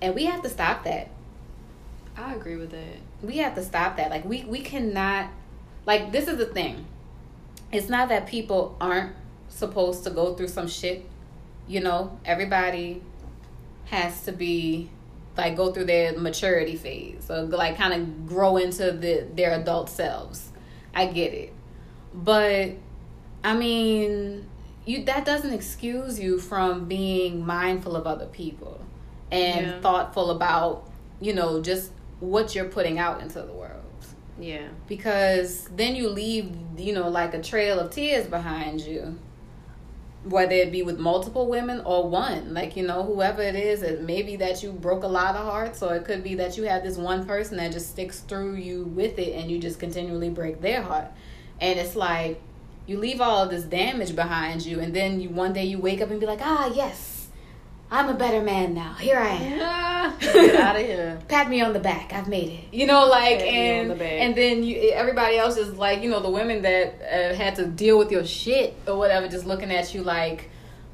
and 0.00 0.14
we 0.14 0.24
have 0.24 0.42
to 0.42 0.48
stop 0.48 0.84
that. 0.84 1.10
I 2.16 2.34
agree 2.34 2.56
with 2.56 2.70
that. 2.70 2.96
We 3.22 3.38
have 3.38 3.54
to 3.54 3.62
stop 3.62 3.96
that. 3.96 4.10
Like 4.10 4.24
we 4.24 4.44
we 4.44 4.60
cannot 4.60 5.30
like 5.86 6.12
this 6.12 6.28
is 6.28 6.38
the 6.38 6.46
thing. 6.46 6.86
It's 7.70 7.88
not 7.88 8.08
that 8.10 8.26
people 8.26 8.76
aren't 8.80 9.14
supposed 9.48 10.04
to 10.04 10.10
go 10.10 10.34
through 10.34 10.48
some 10.48 10.68
shit 10.68 11.06
you 11.66 11.80
know, 11.80 12.18
everybody 12.24 13.02
has 13.86 14.24
to 14.24 14.32
be 14.32 14.90
like 15.36 15.56
go 15.56 15.72
through 15.72 15.86
their 15.86 16.18
maturity 16.18 16.76
phase 16.76 17.30
or 17.30 17.42
like 17.42 17.76
kind 17.76 17.94
of 17.94 18.26
grow 18.26 18.56
into 18.56 18.92
the 18.92 19.26
their 19.34 19.58
adult 19.60 19.88
selves. 19.88 20.50
I 20.94 21.06
get 21.06 21.32
it. 21.32 21.52
But 22.14 22.72
I 23.42 23.54
mean, 23.54 24.48
you 24.84 25.04
that 25.04 25.24
doesn't 25.24 25.52
excuse 25.52 26.20
you 26.20 26.38
from 26.38 26.86
being 26.86 27.44
mindful 27.44 27.96
of 27.96 28.06
other 28.06 28.26
people 28.26 28.80
and 29.30 29.66
yeah. 29.66 29.80
thoughtful 29.80 30.30
about, 30.30 30.90
you 31.20 31.32
know, 31.32 31.62
just 31.62 31.92
what 32.20 32.54
you're 32.54 32.66
putting 32.66 32.98
out 32.98 33.22
into 33.22 33.40
the 33.40 33.52
world. 33.52 33.82
Yeah. 34.38 34.68
Because 34.86 35.68
then 35.74 35.96
you 35.96 36.08
leave, 36.08 36.54
you 36.76 36.92
know, 36.92 37.08
like 37.08 37.34
a 37.34 37.42
trail 37.42 37.78
of 37.78 37.90
tears 37.90 38.26
behind 38.26 38.80
you. 38.80 39.18
Whether 40.24 40.54
it 40.54 40.70
be 40.70 40.82
with 40.82 41.00
multiple 41.00 41.48
women 41.48 41.80
or 41.84 42.08
one, 42.08 42.54
like 42.54 42.76
you 42.76 42.86
know, 42.86 43.02
whoever 43.02 43.42
it 43.42 43.56
is, 43.56 43.82
it 43.82 44.02
may 44.02 44.22
be 44.22 44.36
that 44.36 44.62
you 44.62 44.70
broke 44.70 45.02
a 45.02 45.08
lot 45.08 45.34
of 45.34 45.44
hearts, 45.44 45.82
or 45.82 45.96
it 45.96 46.04
could 46.04 46.22
be 46.22 46.36
that 46.36 46.56
you 46.56 46.62
have 46.64 46.84
this 46.84 46.96
one 46.96 47.26
person 47.26 47.56
that 47.56 47.72
just 47.72 47.90
sticks 47.90 48.20
through 48.20 48.54
you 48.54 48.84
with 48.84 49.18
it, 49.18 49.34
and 49.34 49.50
you 49.50 49.58
just 49.58 49.80
continually 49.80 50.30
break 50.30 50.60
their 50.60 50.80
heart. 50.82 51.08
And 51.60 51.78
it's 51.78 51.96
like 51.96 52.40
you 52.86 52.98
leave 52.98 53.20
all 53.20 53.42
of 53.42 53.50
this 53.50 53.64
damage 53.64 54.14
behind 54.14 54.64
you, 54.64 54.78
and 54.78 54.94
then 54.94 55.20
you 55.20 55.28
one 55.28 55.52
day 55.52 55.64
you 55.64 55.78
wake 55.78 56.00
up 56.00 56.10
and 56.10 56.20
be 56.20 56.26
like, 56.26 56.40
ah, 56.40 56.70
yes, 56.72 57.11
I'm 57.92 58.08
a 58.08 58.14
better 58.14 58.40
man 58.40 58.72
now. 58.72 58.94
Here 58.94 59.18
I 59.18 59.28
am. 59.28 60.18
Get 60.18 60.56
out 60.56 60.76
of 60.76 60.82
here. 60.86 61.20
Pat 61.28 61.50
me 61.50 61.60
on 61.60 61.74
the 61.74 61.78
back. 61.78 62.14
I've 62.14 62.26
made 62.26 62.48
it. 62.48 62.74
You 62.74 62.86
know, 62.86 63.06
like 63.06 63.40
Pat 63.40 63.48
and 63.48 63.90
the 63.90 64.02
and 64.02 64.34
then 64.34 64.64
you, 64.64 64.92
everybody 64.94 65.36
else 65.36 65.58
is 65.58 65.76
like, 65.76 66.02
you 66.02 66.08
know, 66.08 66.20
the 66.20 66.30
women 66.30 66.62
that 66.62 66.94
uh, 67.02 67.34
had 67.34 67.56
to 67.56 67.66
deal 67.66 67.98
with 67.98 68.10
your 68.10 68.24
shit 68.24 68.74
or 68.88 68.96
whatever, 68.96 69.28
just 69.28 69.44
looking 69.44 69.70
at 69.70 69.92
you 69.92 70.02
like 70.02 70.48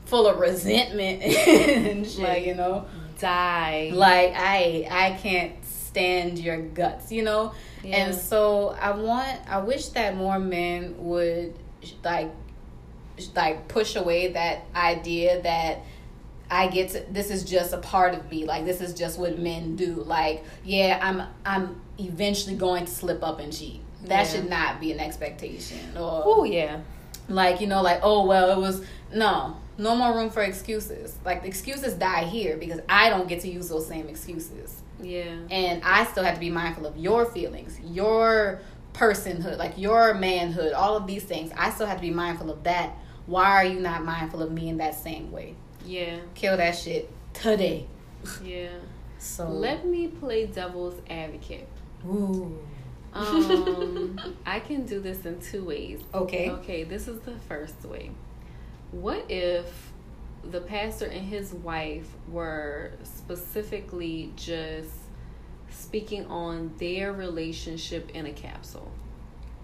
full 0.07 0.27
of 0.27 0.41
resentment 0.41 1.23
and 1.23 2.05
shit. 2.05 2.19
Like 2.19 2.45
you 2.45 2.57
know, 2.57 2.87
die. 3.21 3.93
Like 3.95 4.33
I 4.35 4.89
I 4.91 5.19
can't 5.23 5.65
stand 5.65 6.41
your 6.41 6.61
guts. 6.61 7.13
You 7.13 7.23
know, 7.23 7.55
yeah. 7.85 8.07
and 8.07 8.15
so 8.15 8.71
I 8.71 8.91
want 8.91 9.39
I 9.49 9.59
wish 9.59 9.91
that 9.91 10.17
more 10.17 10.41
men 10.41 10.97
would 10.99 11.55
like 12.03 12.33
like 13.37 13.69
push 13.69 13.95
away 13.95 14.33
that 14.33 14.65
idea 14.75 15.41
that 15.43 15.85
I 16.51 16.69
get 16.69 16.91
to 16.91 17.05
this 17.11 17.31
is 17.31 17.45
just 17.45 17.73
a 17.73 17.79
part 17.79 18.15
of 18.15 18.31
me. 18.31 18.45
Like 18.45 18.65
this 18.65 18.81
is 18.81 18.95
just 18.95 19.19
what 19.19 19.39
men 19.39 19.77
do. 19.77 19.95
Like, 19.95 20.45
yeah, 20.65 20.99
I'm 21.03 21.23
I'm 21.45 21.81
eventually 21.99 22.57
going 22.57 22.87
to 22.87 22.91
slip 22.91 23.23
up 23.23 23.39
and 23.39 23.53
cheat. 23.53 23.81
That 24.05 24.27
yeah. 24.27 24.33
should 24.33 24.49
not 24.49 24.81
be 24.81 24.93
an 24.93 25.01
expectation. 25.01 25.79
Or 25.97 26.23
Oh 26.25 26.45
yeah. 26.45 26.81
Like, 27.29 27.61
you 27.61 27.67
know, 27.67 27.83
like, 27.83 28.01
oh 28.03 28.27
well 28.27 28.51
it 28.51 28.61
was 28.61 28.85
no. 29.13 29.57
No 29.77 29.95
more 29.95 30.13
room 30.13 30.31
for 30.31 30.43
excuses. 30.43 31.17
Like 31.25 31.43
the 31.43 31.49
excuses 31.49 31.95
die 31.95 32.25
here 32.25 32.57
because 32.57 32.81
I 32.89 33.11
don't 33.11 33.29
get 33.29 33.41
to 33.43 33.49
use 33.49 33.69
those 33.69 33.87
same 33.87 34.09
excuses. 34.09 34.83
Yeah. 35.01 35.37
And 35.51 35.83
I 35.85 36.05
still 36.05 36.25
have 36.25 36.35
to 36.35 36.41
be 36.41 36.51
mindful 36.51 36.87
of 36.87 36.97
your 36.97 37.27
feelings, 37.27 37.79
your 37.85 38.61
personhood, 38.93 39.59
like 39.59 39.79
your 39.79 40.15
manhood, 40.15 40.73
all 40.73 40.97
of 40.97 41.07
these 41.07 41.23
things. 41.23 41.53
I 41.57 41.71
still 41.71 41.87
have 41.87 41.99
to 41.99 42.03
be 42.03 42.11
mindful 42.11 42.51
of 42.51 42.65
that. 42.65 42.97
Why 43.27 43.51
are 43.51 43.65
you 43.65 43.79
not 43.79 44.05
mindful 44.05 44.43
of 44.43 44.51
me 44.51 44.69
in 44.69 44.79
that 44.79 44.95
same 44.95 45.31
way? 45.31 45.55
Yeah. 45.85 46.19
Kill 46.35 46.57
that 46.57 46.77
shit 46.77 47.11
today. 47.33 47.87
Yeah. 48.43 48.71
So 49.21 49.49
let 49.49 49.85
me 49.85 50.07
play 50.07 50.47
devil's 50.47 51.01
advocate. 51.11 51.67
Ooh. 52.07 52.57
Um, 53.13 54.37
I 54.47 54.61
can 54.61 54.87
do 54.87 55.01
this 55.01 55.27
in 55.27 55.41
two 55.41 55.65
ways. 55.65 56.01
Okay. 56.15 56.51
Okay, 56.51 56.85
this 56.85 57.09
is 57.09 57.21
the 57.21 57.35
first 57.49 57.85
way. 57.85 58.13
What 58.93 59.25
if 59.29 59.93
the 60.45 60.61
pastor 60.61 61.07
and 61.07 61.27
his 61.27 61.53
wife 61.53 62.07
were 62.29 62.93
specifically 63.03 64.33
just 64.37 64.91
speaking 65.71 66.27
on 66.27 66.73
their 66.79 67.13
relationship 67.13 68.11
in 68.11 68.27
a 68.27 68.33
capsule? 68.33 68.91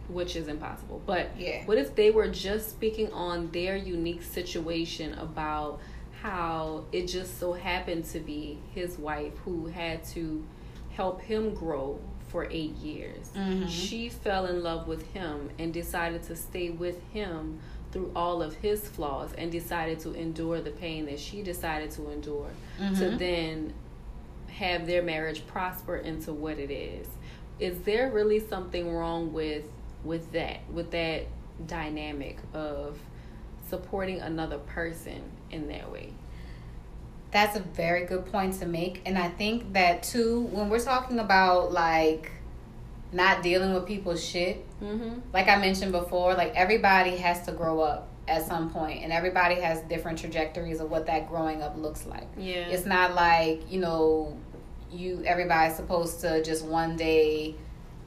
Which 0.09 0.37
is 0.37 0.49
impossible. 0.49 1.01
But 1.07 1.31
yeah. 1.39 1.65
what 1.65 1.79
if 1.79 1.95
they 1.95 2.11
were 2.11 2.29
just 2.29 2.71
speaking 2.71 3.11
on 3.13 3.51
their 3.53 3.77
unique 3.77 4.23
situation 4.23 5.15
about 5.15 5.81
how 6.25 6.83
it 6.91 7.07
just 7.07 7.39
so 7.39 7.53
happened 7.53 8.03
to 8.03 8.19
be 8.19 8.59
his 8.75 8.97
wife 8.99 9.37
who 9.45 9.67
had 9.67 10.03
to 10.03 10.43
help 10.97 11.21
him 11.21 11.53
grow 11.53 12.01
for 12.29 12.47
eight 12.51 12.75
years. 12.77 13.29
Mm-hmm. 13.37 13.67
She 13.67 14.09
fell 14.09 14.47
in 14.47 14.63
love 14.63 14.89
with 14.89 15.07
him 15.13 15.51
and 15.59 15.71
decided 15.71 16.23
to 16.25 16.35
stay 16.35 16.71
with 16.71 16.99
him 17.13 17.61
through 17.93 18.11
all 18.17 18.43
of 18.43 18.55
his 18.55 18.89
flaws 18.89 19.35
and 19.37 19.53
decided 19.53 20.01
to 20.01 20.15
endure 20.15 20.63
the 20.63 20.71
pain 20.71 21.05
that 21.07 21.21
she 21.21 21.43
decided 21.43 21.91
to 21.91 22.11
endure 22.11 22.49
mm-hmm. 22.81 22.95
to 22.95 23.11
then 23.19 23.75
have 24.49 24.87
their 24.87 25.03
marriage 25.03 25.47
prosper 25.47 25.99
into 25.99 26.33
what 26.33 26.59
it 26.59 26.71
is. 26.71 27.07
Is 27.61 27.81
there 27.83 28.11
really 28.11 28.41
something 28.41 28.91
wrong 28.91 29.35
with 29.35 29.67
with 30.03 30.33
that 30.33 30.61
with 30.73 30.91
that 30.93 31.27
dynamic 31.67 32.39
of 32.55 32.99
supporting 33.69 34.21
another 34.23 34.59
person 34.59 35.23
in 35.51 35.69
that 35.69 35.91
way. 35.91 36.13
That's 37.31 37.57
a 37.57 37.61
very 37.61 38.07
good 38.07 38.27
point 38.27 38.59
to 38.61 38.67
make. 38.67 39.03
And 39.07 39.19
I 39.19 39.29
think 39.29 39.73
that 39.73 40.03
too, 40.03 40.43
when 40.53 40.69
we're 40.69 40.79
talking 40.79 41.19
about 41.19 41.73
like 41.73 42.31
not 43.13 43.43
dealing 43.43 43.75
with 43.75 43.87
people's 43.87 44.25
shit, 44.25 44.65
mm-hmm. 44.81 45.21
like 45.33 45.49
I 45.49 45.57
mentioned 45.57 45.93
before, 45.93 46.35
like 46.35 46.55
everybody 46.55 47.17
has 47.17 47.45
to 47.47 47.53
grow 47.53 47.81
up 47.81 48.09
at 48.27 48.47
some 48.47 48.71
point 48.71 49.03
and 49.03 49.13
everybody 49.13 49.57
has 49.57 49.81
different 49.83 50.19
trajectories 50.19 50.81
of 50.81 50.91
what 50.91 51.07
that 51.07 51.29
growing 51.29 51.63
up 51.63 51.77
looks 51.77 52.07
like. 52.07 52.29
Yeah. 52.37 52.69
It's 52.69 52.87
not 52.87 53.15
like, 53.15 53.71
you 53.71 53.81
know, 53.81 54.37
you 54.91 55.23
everybody's 55.27 55.77
supposed 55.77 56.21
to 56.21 56.43
just 56.43 56.65
one 56.65 56.97
day 56.97 57.57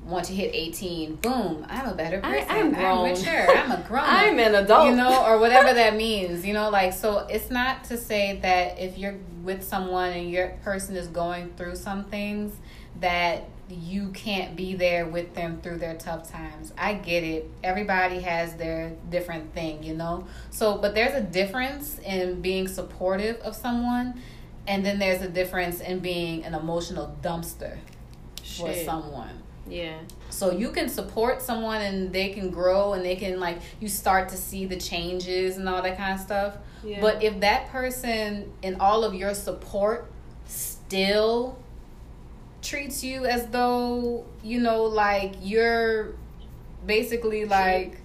once 0.08 0.30
you 0.30 0.38
hit 0.38 0.52
18, 0.54 1.16
boom, 1.16 1.66
I'm 1.70 1.88
a 1.88 1.94
better 1.94 2.22
person. 2.22 2.50
I, 2.50 2.58
am 2.58 2.74
grown. 2.74 3.08
I'm 3.08 3.14
mature. 3.14 3.50
I'm 3.50 3.72
a 3.72 3.84
grown 3.88 4.04
I'm 4.06 4.40
an 4.40 4.56
adult. 4.56 4.88
You 4.88 4.96
know, 4.96 5.26
or 5.26 5.38
whatever 5.40 5.74
that 5.74 5.96
means. 5.96 6.46
You 6.46 6.54
know, 6.54 6.70
like, 6.70 6.94
so 6.94 7.28
it's 7.30 7.50
not 7.50 7.84
to 7.86 7.98
say 7.98 8.40
that 8.42 8.80
if 8.80 8.98
you're 8.98 9.16
with 9.44 9.64
someone 9.64 10.12
and 10.12 10.30
your 10.30 10.50
person 10.64 10.96
is 10.96 11.08
going 11.08 11.54
through 11.58 11.76
some 11.76 12.06
things, 12.06 12.56
that 13.00 13.50
you 13.70 14.10
can't 14.10 14.56
be 14.56 14.76
there 14.76 15.06
with 15.06 15.36
them 15.36 15.60
through 15.62 15.78
their 15.78 15.96
tough 15.96 16.32
times. 16.32 16.74
I 16.78 16.94
get 16.94 17.24
it. 17.24 17.50
Everybody 17.64 18.20
has 18.22 18.56
their 18.56 18.94
different 19.10 19.54
thing, 19.54 19.84
you 19.84 19.94
know? 19.94 20.26
So, 20.52 20.78
but 20.78 20.96
there's 20.96 21.14
a 21.14 21.22
difference 21.22 22.00
in 22.00 22.42
being 22.42 22.68
supportive 22.68 23.38
of 23.42 23.56
someone, 23.56 24.22
and 24.68 24.86
then 24.86 25.00
there's 25.00 25.22
a 25.22 25.28
difference 25.28 25.82
in 25.82 26.00
being 26.00 26.46
an 26.46 26.54
emotional 26.54 27.16
dumpster 27.22 27.78
Shit. 28.42 28.68
for 28.68 28.84
someone. 28.86 29.44
Yeah. 29.70 30.00
So 30.30 30.52
you 30.52 30.70
can 30.70 30.90
support 30.90 31.42
someone 31.42 31.82
and 31.82 32.14
they 32.14 32.30
can 32.30 32.50
grow 32.50 32.94
and 32.94 33.04
they 33.04 33.16
can 33.16 33.40
like 33.40 33.60
you 33.80 33.88
start 33.88 34.30
to 34.30 34.38
see 34.38 34.66
the 34.66 34.78
changes 34.78 35.58
and 35.58 35.68
all 35.68 35.82
that 35.82 35.98
kind 35.98 36.14
of 36.14 36.20
stuff. 36.20 36.58
Yeah. 36.84 37.02
But 37.02 37.24
if 37.24 37.40
that 37.42 37.70
person 37.70 38.52
in 38.62 38.80
all 38.80 39.04
of 39.04 39.14
your 39.14 39.34
support 39.34 40.12
still 40.46 41.58
treats 42.62 43.04
you 43.04 43.26
as 43.26 43.48
though, 43.48 44.26
you 44.44 44.60
know, 44.60 44.84
like 44.84 45.36
you're 45.42 46.14
basically 46.86 47.46
like 47.46 48.02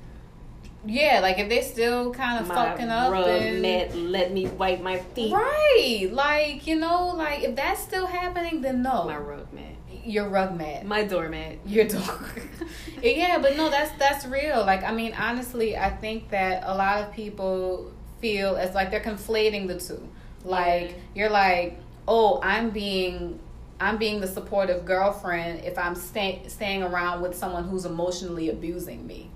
yeah, 0.84 1.20
like 1.22 1.38
if 1.38 1.48
they 1.48 1.62
still 1.62 2.12
kind 2.12 2.40
of 2.40 2.48
my 2.48 2.54
fucking 2.54 2.88
up 2.88 3.12
rug 3.12 3.28
and 3.28 4.10
let 4.10 4.32
me 4.32 4.46
wipe 4.46 4.80
my 4.80 4.98
feet. 4.98 5.32
Right. 5.32 6.08
Like, 6.12 6.66
you 6.66 6.76
know, 6.76 7.08
like 7.16 7.44
if 7.44 7.54
that's 7.54 7.80
still 7.80 8.06
happening 8.06 8.62
then 8.62 8.82
no. 8.82 9.04
My 9.04 9.16
rug 9.16 9.52
mat 9.52 9.71
your 10.04 10.28
rug 10.28 10.56
mat. 10.56 10.84
My 10.86 11.04
doormat. 11.04 11.58
Your 11.66 11.86
door. 11.86 12.18
yeah, 13.02 13.38
but 13.40 13.56
no, 13.56 13.70
that's 13.70 13.96
that's 13.98 14.26
real. 14.26 14.64
Like 14.64 14.82
I 14.82 14.92
mean, 14.92 15.14
honestly, 15.14 15.76
I 15.76 15.90
think 15.90 16.30
that 16.30 16.62
a 16.66 16.74
lot 16.74 17.02
of 17.02 17.12
people 17.12 17.92
feel 18.20 18.56
as 18.56 18.74
like 18.74 18.90
they're 18.90 19.00
conflating 19.00 19.66
the 19.66 19.78
two. 19.78 20.08
Like 20.44 20.90
yeah. 20.90 20.96
you're 21.14 21.30
like, 21.30 21.78
oh, 22.08 22.40
I'm 22.42 22.70
being 22.70 23.38
I'm 23.80 23.98
being 23.98 24.20
the 24.20 24.28
supportive 24.28 24.84
girlfriend 24.84 25.64
if 25.64 25.76
I'm 25.76 25.96
stay, 25.96 26.42
staying 26.46 26.84
around 26.84 27.20
with 27.20 27.36
someone 27.36 27.64
who's 27.64 27.84
emotionally 27.84 28.48
abusing 28.48 29.06
me. 29.06 29.30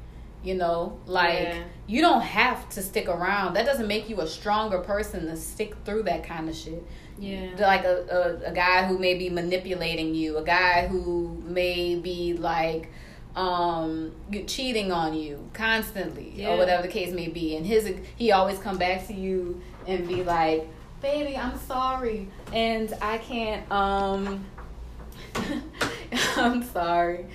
You 0.44 0.54
know, 0.54 1.00
like 1.06 1.40
yeah. 1.40 1.64
you 1.88 2.00
don't 2.00 2.20
have 2.20 2.68
to 2.70 2.82
stick 2.82 3.08
around. 3.08 3.54
That 3.54 3.66
doesn't 3.66 3.88
make 3.88 4.08
you 4.08 4.20
a 4.20 4.26
stronger 4.28 4.78
person 4.78 5.26
to 5.26 5.36
stick 5.36 5.74
through 5.84 6.04
that 6.04 6.22
kind 6.22 6.48
of 6.48 6.54
shit. 6.54 6.86
Yeah. 7.18 7.50
Like 7.58 7.84
a, 7.84 8.40
a, 8.44 8.50
a 8.50 8.52
guy 8.52 8.86
who 8.86 8.98
may 8.98 9.16
be 9.16 9.30
manipulating 9.30 10.14
you, 10.14 10.36
a 10.36 10.44
guy 10.44 10.86
who 10.86 11.42
may 11.46 11.96
be 11.96 12.34
like 12.34 12.90
um 13.36 14.12
cheating 14.46 14.90
on 14.90 15.12
you 15.12 15.50
constantly 15.52 16.32
yeah. 16.34 16.48
or 16.48 16.56
whatever 16.56 16.82
the 16.82 16.88
case 16.88 17.12
may 17.12 17.28
be. 17.28 17.56
And 17.56 17.66
his 17.66 17.92
he 18.16 18.32
always 18.32 18.58
come 18.58 18.78
back 18.78 19.06
to 19.08 19.14
you 19.14 19.60
and 19.86 20.08
be 20.08 20.22
like 20.24 20.66
baby 21.02 21.36
i'm 21.36 21.58
sorry. 21.58 22.28
And 22.52 22.92
i 23.02 23.18
can't 23.18 23.70
um 23.70 24.44
i'm 26.36 26.62
sorry. 26.62 27.26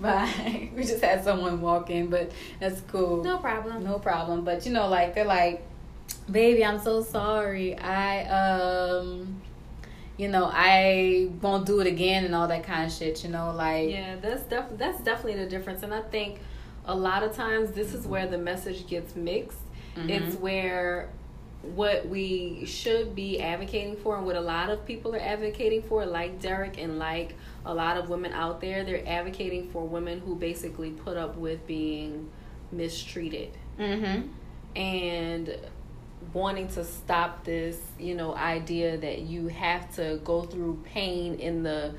Bye. 0.00 0.70
We 0.76 0.82
just 0.82 1.02
had 1.02 1.22
someone 1.22 1.60
walk 1.60 1.90
in 1.90 2.08
but 2.08 2.32
that's 2.58 2.80
cool. 2.82 3.22
No 3.22 3.38
problem. 3.38 3.84
No 3.84 4.00
problem. 4.00 4.44
But 4.44 4.66
you 4.66 4.72
know 4.72 4.88
like 4.88 5.14
they're 5.14 5.24
like 5.24 5.64
baby, 6.30 6.64
I'm 6.64 6.78
so 6.78 7.02
sorry. 7.02 7.76
I 7.78 8.24
um 8.26 9.42
you 10.16 10.28
know, 10.28 10.50
I 10.50 11.28
won't 11.42 11.66
do 11.66 11.80
it 11.80 11.86
again 11.86 12.24
and 12.24 12.34
all 12.34 12.48
that 12.48 12.64
kind 12.64 12.86
of 12.86 12.92
shit, 12.92 13.22
you 13.22 13.30
know, 13.30 13.52
like 13.52 13.90
Yeah, 13.90 14.16
that's 14.16 14.42
def- 14.44 14.78
that's 14.78 15.00
definitely 15.02 15.42
the 15.42 15.50
difference 15.50 15.82
and 15.82 15.92
I 15.92 16.02
think 16.02 16.40
a 16.86 16.94
lot 16.94 17.22
of 17.22 17.34
times 17.34 17.72
this 17.72 17.92
is 17.92 18.06
where 18.06 18.26
the 18.26 18.38
message 18.38 18.86
gets 18.86 19.16
mixed. 19.16 19.58
Mm-hmm. 19.96 20.10
It's 20.10 20.36
where 20.36 21.10
what 21.74 22.08
we 22.08 22.64
should 22.64 23.14
be 23.14 23.40
advocating 23.40 23.96
for 23.96 24.16
and 24.16 24.24
what 24.24 24.36
a 24.36 24.40
lot 24.40 24.70
of 24.70 24.84
people 24.86 25.14
are 25.14 25.20
advocating 25.20 25.82
for 25.82 26.06
like 26.06 26.40
Derek 26.40 26.78
and 26.78 26.98
like 26.98 27.34
a 27.64 27.74
lot 27.74 27.96
of 27.96 28.08
women 28.08 28.32
out 28.32 28.60
there 28.60 28.84
they're 28.84 29.06
advocating 29.06 29.68
for 29.70 29.82
women 29.84 30.20
who 30.20 30.36
basically 30.36 30.90
put 30.90 31.16
up 31.16 31.36
with 31.36 31.66
being 31.66 32.30
mistreated 32.70 33.50
mm-hmm. 33.78 34.28
and 34.76 35.58
wanting 36.32 36.68
to 36.68 36.84
stop 36.84 37.44
this 37.44 37.78
you 37.98 38.14
know 38.14 38.34
idea 38.34 38.96
that 38.96 39.20
you 39.20 39.48
have 39.48 39.94
to 39.94 40.20
go 40.24 40.42
through 40.42 40.82
pain 40.84 41.34
in 41.36 41.62
the 41.62 41.94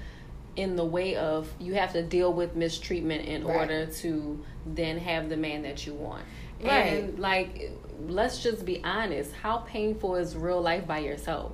in 0.55 0.75
the 0.75 0.83
way 0.83 1.15
of 1.15 1.51
you 1.59 1.75
have 1.75 1.93
to 1.93 2.01
deal 2.01 2.33
with 2.33 2.55
mistreatment 2.55 3.25
in 3.25 3.45
right. 3.45 3.55
order 3.55 3.85
to 3.85 4.43
then 4.65 4.97
have 4.97 5.29
the 5.29 5.37
man 5.37 5.61
that 5.61 5.85
you 5.85 5.93
want. 5.93 6.23
Right. 6.61 6.71
And 6.71 7.19
like 7.19 7.71
let's 8.07 8.41
just 8.41 8.65
be 8.65 8.83
honest 8.83 9.31
how 9.33 9.57
painful 9.57 10.15
is 10.15 10.35
real 10.35 10.61
life 10.61 10.87
by 10.87 10.99
yourself? 10.99 11.53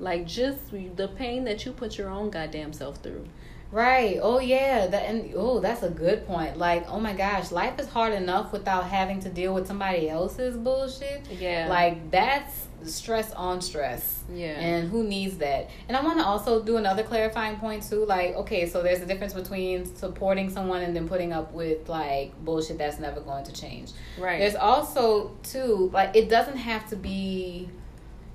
Like 0.00 0.26
just 0.26 0.70
the 0.70 1.08
pain 1.16 1.44
that 1.44 1.64
you 1.64 1.72
put 1.72 1.98
your 1.98 2.08
own 2.08 2.30
goddamn 2.30 2.72
self 2.72 2.96
through 3.02 3.26
Right. 3.72 4.18
Oh 4.22 4.38
yeah. 4.38 4.86
That 4.86 5.08
and 5.08 5.32
oh, 5.34 5.58
that's 5.58 5.82
a 5.82 5.88
good 5.88 6.26
point. 6.26 6.58
Like, 6.58 6.88
oh 6.88 7.00
my 7.00 7.14
gosh, 7.14 7.50
life 7.50 7.80
is 7.80 7.88
hard 7.88 8.12
enough 8.12 8.52
without 8.52 8.84
having 8.84 9.18
to 9.20 9.30
deal 9.30 9.54
with 9.54 9.66
somebody 9.66 10.08
else's 10.08 10.56
bullshit. 10.56 11.26
Yeah. 11.30 11.66
Like 11.68 12.10
that's 12.10 12.68
stress 12.84 13.32
on 13.32 13.60
stress. 13.60 14.22
Yeah. 14.32 14.58
And 14.58 14.90
who 14.90 15.04
needs 15.04 15.38
that? 15.38 15.70
And 15.88 15.96
I 15.96 16.02
want 16.02 16.18
to 16.18 16.24
also 16.24 16.62
do 16.62 16.76
another 16.76 17.02
clarifying 17.02 17.56
point 17.56 17.88
too. 17.88 18.04
Like, 18.04 18.34
okay, 18.34 18.68
so 18.68 18.82
there's 18.82 19.00
a 19.00 19.06
difference 19.06 19.32
between 19.32 19.86
supporting 19.96 20.50
someone 20.50 20.82
and 20.82 20.94
then 20.94 21.08
putting 21.08 21.32
up 21.32 21.52
with 21.52 21.88
like 21.88 22.38
bullshit 22.44 22.78
that's 22.78 22.98
never 22.98 23.20
going 23.20 23.44
to 23.44 23.52
change. 23.52 23.92
Right. 24.18 24.38
There's 24.38 24.56
also 24.56 25.36
too 25.42 25.90
like 25.92 26.14
it 26.14 26.28
doesn't 26.28 26.58
have 26.58 26.88
to 26.90 26.96
be 26.96 27.70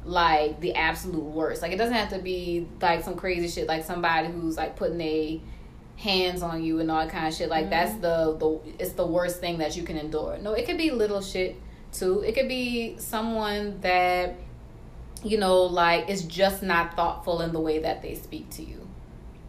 like 0.07 0.61
the 0.61 0.73
absolute 0.73 1.23
worst. 1.23 1.61
Like 1.61 1.73
it 1.73 1.77
doesn't 1.77 1.93
have 1.93 2.09
to 2.09 2.19
be 2.19 2.67
like 2.81 3.03
some 3.03 3.15
crazy 3.15 3.47
shit 3.47 3.67
like 3.67 3.83
somebody 3.83 4.29
who's 4.29 4.57
like 4.57 4.75
putting 4.75 5.01
a 5.01 5.41
hands 5.97 6.41
on 6.41 6.63
you 6.63 6.79
and 6.79 6.89
all 6.89 7.01
that 7.03 7.11
kind 7.11 7.27
of 7.27 7.33
shit. 7.33 7.49
Like 7.49 7.65
mm-hmm. 7.65 7.71
that's 7.71 7.93
the 7.95 8.37
the 8.37 8.59
it's 8.79 8.93
the 8.93 9.05
worst 9.05 9.39
thing 9.39 9.57
that 9.57 9.75
you 9.75 9.83
can 9.83 9.97
endure. 9.97 10.37
No, 10.41 10.53
it 10.53 10.65
could 10.65 10.77
be 10.77 10.91
little 10.91 11.21
shit 11.21 11.57
too. 11.91 12.21
It 12.21 12.35
could 12.35 12.47
be 12.47 12.97
someone 12.97 13.81
that 13.81 14.35
you 15.23 15.37
know 15.37 15.63
like 15.63 16.09
is 16.09 16.23
just 16.23 16.63
not 16.63 16.95
thoughtful 16.95 17.41
in 17.41 17.51
the 17.51 17.59
way 17.59 17.79
that 17.79 18.01
they 18.01 18.15
speak 18.15 18.49
to 18.51 18.63
you. 18.63 18.87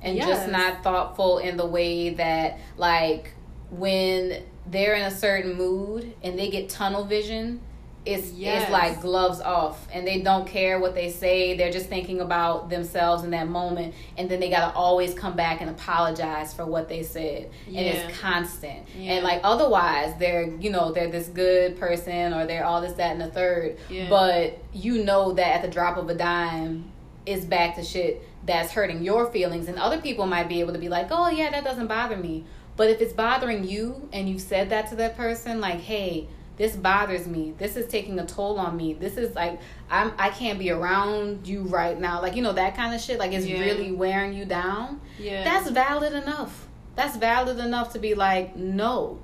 And 0.00 0.16
yes. 0.16 0.26
just 0.26 0.48
not 0.48 0.82
thoughtful 0.82 1.38
in 1.38 1.56
the 1.56 1.66
way 1.66 2.10
that 2.10 2.58
like 2.76 3.32
when 3.70 4.42
they're 4.66 4.94
in 4.94 5.04
a 5.04 5.10
certain 5.10 5.54
mood 5.54 6.14
and 6.22 6.38
they 6.38 6.50
get 6.50 6.68
tunnel 6.68 7.04
vision 7.04 7.60
it's 8.06 8.30
yes. 8.32 8.62
it's 8.62 8.72
like 8.72 9.00
gloves 9.00 9.40
off 9.40 9.86
and 9.92 10.06
they 10.06 10.22
don't 10.22 10.46
care 10.46 10.78
what 10.78 10.94
they 10.94 11.10
say 11.10 11.56
they're 11.56 11.72
just 11.72 11.88
thinking 11.88 12.20
about 12.20 12.70
themselves 12.70 13.24
in 13.24 13.30
that 13.30 13.48
moment 13.48 13.94
and 14.16 14.30
then 14.30 14.40
they 14.40 14.48
got 14.48 14.70
to 14.70 14.76
always 14.76 15.14
come 15.14 15.34
back 15.34 15.60
and 15.60 15.68
apologize 15.68 16.54
for 16.54 16.64
what 16.64 16.88
they 16.88 17.02
said 17.02 17.50
yeah. 17.66 17.80
and 17.80 17.88
it's 17.88 18.18
constant 18.18 18.86
yeah. 18.96 19.12
and 19.12 19.24
like 19.24 19.40
otherwise 19.44 20.14
they're 20.18 20.48
you 20.56 20.70
know 20.70 20.92
they're 20.92 21.10
this 21.10 21.28
good 21.28 21.78
person 21.78 22.32
or 22.32 22.46
they're 22.46 22.64
all 22.64 22.80
this 22.80 22.92
that 22.94 23.12
and 23.12 23.20
the 23.20 23.30
third 23.30 23.76
yeah. 23.90 24.08
but 24.08 24.58
you 24.72 25.04
know 25.04 25.32
that 25.32 25.56
at 25.56 25.62
the 25.62 25.68
drop 25.68 25.96
of 25.96 26.08
a 26.08 26.14
dime 26.14 26.90
it's 27.26 27.44
back 27.44 27.74
to 27.74 27.82
shit 27.82 28.22
that's 28.46 28.72
hurting 28.72 29.02
your 29.02 29.30
feelings 29.30 29.68
and 29.68 29.78
other 29.78 30.00
people 30.00 30.24
might 30.26 30.48
be 30.48 30.60
able 30.60 30.72
to 30.72 30.78
be 30.78 30.88
like 30.88 31.08
oh 31.10 31.28
yeah 31.28 31.50
that 31.50 31.64
doesn't 31.64 31.88
bother 31.88 32.16
me 32.16 32.44
but 32.76 32.88
if 32.88 33.00
it's 33.00 33.12
bothering 33.12 33.64
you 33.64 34.08
and 34.12 34.28
you 34.28 34.38
said 34.38 34.70
that 34.70 34.88
to 34.88 34.96
that 34.96 35.16
person 35.16 35.60
like 35.60 35.80
hey 35.80 36.26
this 36.58 36.74
bothers 36.74 37.26
me. 37.26 37.54
This 37.56 37.76
is 37.76 37.86
taking 37.86 38.18
a 38.18 38.26
toll 38.26 38.58
on 38.58 38.76
me. 38.76 38.92
This 38.92 39.16
is 39.16 39.34
like 39.34 39.60
i'm 39.88 40.12
i 40.18 40.28
can't 40.28 40.58
be 40.58 40.70
around 40.70 41.46
you 41.46 41.62
right 41.62 41.98
now. 41.98 42.20
Like 42.20 42.34
you 42.36 42.42
know 42.42 42.52
that 42.52 42.76
kind 42.76 42.94
of 42.94 43.00
shit 43.00 43.18
like 43.18 43.32
it's 43.32 43.46
yeah. 43.46 43.60
really 43.60 43.92
wearing 43.92 44.34
you 44.34 44.44
down. 44.44 45.00
Yeah. 45.18 45.44
That's 45.44 45.70
valid 45.70 46.12
enough. 46.12 46.66
That's 46.96 47.16
valid 47.16 47.58
enough 47.58 47.92
to 47.92 47.98
be 47.98 48.14
like 48.14 48.56
no. 48.56 49.20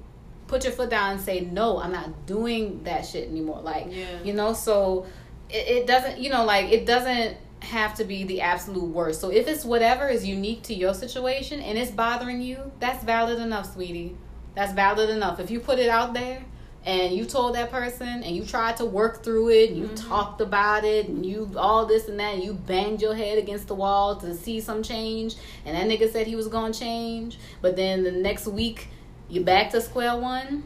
Put 0.47 0.65
your 0.65 0.73
foot 0.73 0.91
down 0.91 1.13
and 1.13 1.21
say 1.21 1.41
no 1.41 1.79
i'm 1.79 1.91
not 1.93 2.27
doing 2.27 2.85
that 2.85 3.05
shit 3.05 3.29
anymore. 3.29 3.61
Like 3.61 3.87
yeah. 3.91 4.23
you 4.23 4.33
know 4.33 4.55
so 4.55 5.07
it, 5.51 5.69
it 5.69 5.87
doesn't 5.87 6.19
you 6.19 6.31
know 6.31 6.45
like 6.45 6.71
it 6.71 6.87
doesn't 6.87 7.37
have 7.61 7.95
to 7.95 8.05
be 8.05 8.23
the 8.25 8.43
absolute 8.43 8.85
worst. 8.85 9.21
So 9.21 9.31
if 9.31 9.49
it's 9.49 9.65
whatever 9.65 10.09
is 10.09 10.25
unique 10.25 10.63
to 10.65 10.75
your 10.75 10.95
situation 10.95 11.61
and 11.61 11.77
it's 11.77 11.91
bothering 11.91 12.41
you 12.41 12.71
that's 12.79 13.03
valid 13.03 13.41
enough 13.41 13.73
sweetie. 13.73 14.17
That's 14.55 14.73
valid 14.73 15.11
enough. 15.11 15.41
If 15.41 15.51
you 15.51 15.59
put 15.59 15.81
it 15.81 15.89
out 15.89 16.15
there 16.15 16.45
and 16.87 17.15
you 17.15 17.25
told 17.25 17.55
that 17.55 17.71
person 17.71 18.23
and 18.23 18.37
you 18.37 18.45
tried 18.45 18.77
to 18.77 18.85
work 18.85 19.23
through 19.23 19.49
it 19.49 19.71
and 19.71 19.79
you 19.79 19.87
mm-hmm. 19.87 20.09
talked 20.09 20.41
about 20.41 20.85
it 20.85 21.09
and 21.09 21.25
you 21.25 21.51
all 21.57 21.87
this 21.87 22.09
and 22.09 22.21
that 22.21 22.35
and 22.35 22.45
you 22.45 22.53
banged 22.53 23.01
your 23.01 23.15
head 23.15 23.39
against 23.39 23.69
the 23.69 23.75
wall 23.75 24.17
to 24.17 24.35
see 24.35 24.61
some 24.61 24.83
change 24.83 25.35
and 25.65 25.77
that 25.77 25.87
nigga 25.87 26.11
said 26.13 26.27
he 26.27 26.37
was 26.37 26.47
gonna 26.49 26.75
change 26.75 27.39
but 27.63 27.75
then 27.77 28.05
the 28.05 28.13
next 28.13 28.47
week 28.47 28.89
you 29.29 29.43
back 29.43 29.71
to 29.71 29.81
square 29.81 30.17
one? 30.17 30.63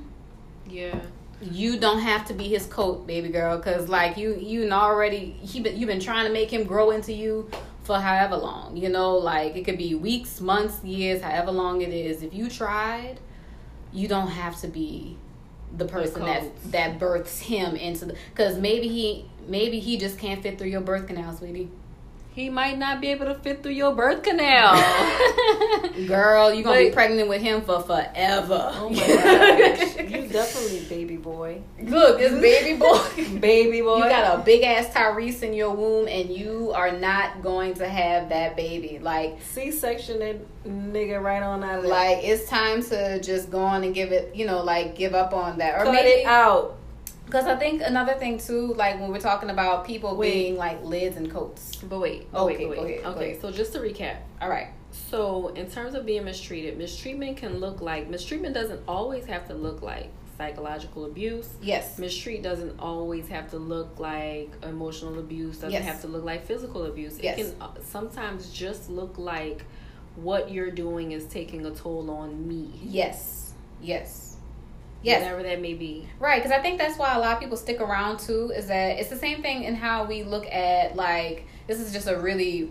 Yeah. 0.68 0.98
You 1.40 1.78
don't 1.78 2.00
have 2.00 2.26
to 2.26 2.34
be 2.34 2.48
his 2.48 2.66
coat 2.66 3.06
baby 3.06 3.28
girl 3.28 3.56
because 3.56 3.88
like 3.88 4.16
you 4.16 4.34
you 4.34 4.68
already 4.72 5.36
he 5.40 5.60
been, 5.60 5.76
you've 5.76 5.88
been 5.88 6.00
trying 6.00 6.26
to 6.26 6.32
make 6.32 6.52
him 6.52 6.64
grow 6.64 6.90
into 6.90 7.12
you 7.12 7.48
for 7.84 8.00
however 8.00 8.36
long 8.36 8.76
you 8.76 8.88
know? 8.88 9.16
Like 9.16 9.54
it 9.54 9.64
could 9.64 9.78
be 9.78 9.94
weeks 9.94 10.40
months 10.40 10.82
years 10.82 11.22
however 11.22 11.52
long 11.52 11.80
it 11.80 11.90
is. 11.90 12.24
If 12.24 12.34
you 12.34 12.50
tried 12.50 13.20
you 13.92 14.08
don't 14.08 14.28
have 14.28 14.60
to 14.60 14.66
be 14.66 15.16
the 15.76 15.84
person 15.84 16.22
that 16.22 16.44
that 16.70 16.98
births 16.98 17.40
him 17.40 17.76
into 17.76 18.06
the 18.06 18.16
because 18.30 18.58
maybe 18.58 18.88
he 18.88 19.26
maybe 19.46 19.78
he 19.80 19.96
just 19.96 20.18
can't 20.18 20.42
fit 20.42 20.58
through 20.58 20.68
your 20.68 20.80
birth 20.80 21.06
canal, 21.06 21.36
sweetie 21.36 21.68
he 22.38 22.48
might 22.48 22.78
not 22.78 23.00
be 23.00 23.08
able 23.08 23.26
to 23.26 23.34
fit 23.34 23.64
through 23.64 23.72
your 23.72 23.92
birth 23.92 24.22
canal. 24.22 24.76
Girl, 26.06 26.54
you're 26.54 26.62
gonna 26.62 26.84
be 26.84 26.90
pregnant 26.90 27.28
with 27.28 27.42
him 27.42 27.62
for 27.62 27.82
forever. 27.82 28.70
Oh 28.74 28.90
my 28.90 28.96
gosh. 28.96 29.96
you 29.96 30.28
definitely 30.28 30.86
baby 30.88 31.16
boy. 31.16 31.60
Look, 31.82 32.18
this 32.18 32.40
baby 32.40 32.78
boy. 32.78 33.38
baby 33.40 33.80
boy. 33.80 33.96
You 33.96 34.04
got 34.04 34.38
a 34.38 34.42
big 34.44 34.62
ass 34.62 34.86
Tyrese 34.94 35.42
in 35.42 35.52
your 35.52 35.74
womb 35.74 36.06
and 36.06 36.30
you 36.30 36.70
are 36.76 36.92
not 36.92 37.42
going 37.42 37.74
to 37.74 37.88
have 37.88 38.28
that 38.28 38.54
baby. 38.54 39.00
Like 39.00 39.42
C 39.42 39.72
section 39.72 40.20
that 40.20 40.64
nigga 40.64 41.20
right 41.20 41.42
on 41.42 41.64
out 41.64 41.80
of. 41.80 41.86
Like 41.86 42.18
it's 42.22 42.48
time 42.48 42.84
to 42.84 43.20
just 43.20 43.50
go 43.50 43.60
on 43.60 43.82
and 43.82 43.92
give 43.92 44.12
it 44.12 44.36
you 44.36 44.46
know, 44.46 44.62
like 44.62 44.94
give 44.94 45.14
up 45.14 45.34
on 45.34 45.58
that. 45.58 45.74
Or 45.74 45.84
Cut 45.84 45.94
maybe, 45.94 46.20
it 46.20 46.26
out 46.26 46.77
because 47.28 47.46
I 47.46 47.56
think 47.56 47.82
another 47.84 48.14
thing 48.14 48.38
too, 48.38 48.72
like 48.74 48.98
when 48.98 49.10
we're 49.10 49.20
talking 49.20 49.50
about 49.50 49.84
people 49.84 50.16
wait. 50.16 50.32
being 50.32 50.56
like 50.56 50.82
lids 50.82 51.18
and 51.18 51.30
coats. 51.30 51.76
But 51.76 52.00
wait, 52.00 52.26
oh, 52.32 52.48
okay, 52.48 52.66
wait, 52.66 52.70
wait, 52.70 52.80
wait. 52.80 53.00
Ahead, 53.00 53.16
okay, 53.16 53.38
so 53.38 53.50
just 53.50 53.74
to 53.74 53.80
recap. 53.80 54.16
All 54.40 54.48
right. 54.48 54.68
So 54.90 55.48
in 55.48 55.70
terms 55.70 55.94
of 55.94 56.06
being 56.06 56.24
mistreated, 56.24 56.78
mistreatment 56.78 57.36
can 57.36 57.58
look 57.58 57.82
like 57.82 58.08
mistreatment 58.08 58.54
doesn't 58.54 58.80
always 58.88 59.26
have 59.26 59.46
to 59.48 59.54
look 59.54 59.82
like 59.82 60.10
psychological 60.38 61.04
abuse. 61.04 61.50
Yes. 61.60 61.98
Mistreat 61.98 62.42
doesn't 62.42 62.80
always 62.80 63.28
have 63.28 63.50
to 63.50 63.58
look 63.58 63.98
like 63.98 64.50
emotional 64.62 65.18
abuse. 65.18 65.56
Doesn't 65.56 65.72
yes. 65.72 65.84
have 65.84 66.00
to 66.00 66.08
look 66.08 66.24
like 66.24 66.46
physical 66.46 66.86
abuse. 66.86 67.18
Yes. 67.20 67.38
It 67.38 67.42
can 67.42 67.62
uh, 67.62 67.72
sometimes 67.82 68.50
just 68.50 68.88
look 68.88 69.18
like 69.18 69.64
what 70.16 70.50
you're 70.50 70.70
doing 70.70 71.12
is 71.12 71.26
taking 71.26 71.66
a 71.66 71.72
toll 71.72 72.10
on 72.10 72.48
me. 72.48 72.70
Yes. 72.82 73.52
Yes 73.82 74.27
yes. 75.02 75.22
whatever 75.22 75.42
that 75.42 75.60
may 75.60 75.74
be. 75.74 76.08
Right, 76.18 76.42
because 76.42 76.56
I 76.56 76.60
think 76.60 76.78
that's 76.78 76.98
why 76.98 77.14
a 77.14 77.18
lot 77.18 77.34
of 77.34 77.40
people 77.40 77.56
stick 77.56 77.80
around 77.80 78.20
too. 78.20 78.50
Is 78.54 78.66
that 78.68 78.98
it's 78.98 79.10
the 79.10 79.16
same 79.16 79.42
thing 79.42 79.64
in 79.64 79.74
how 79.74 80.04
we 80.04 80.22
look 80.22 80.46
at 80.46 80.96
like 80.96 81.46
this 81.66 81.80
is 81.80 81.92
just 81.92 82.08
a 82.08 82.18
really 82.18 82.70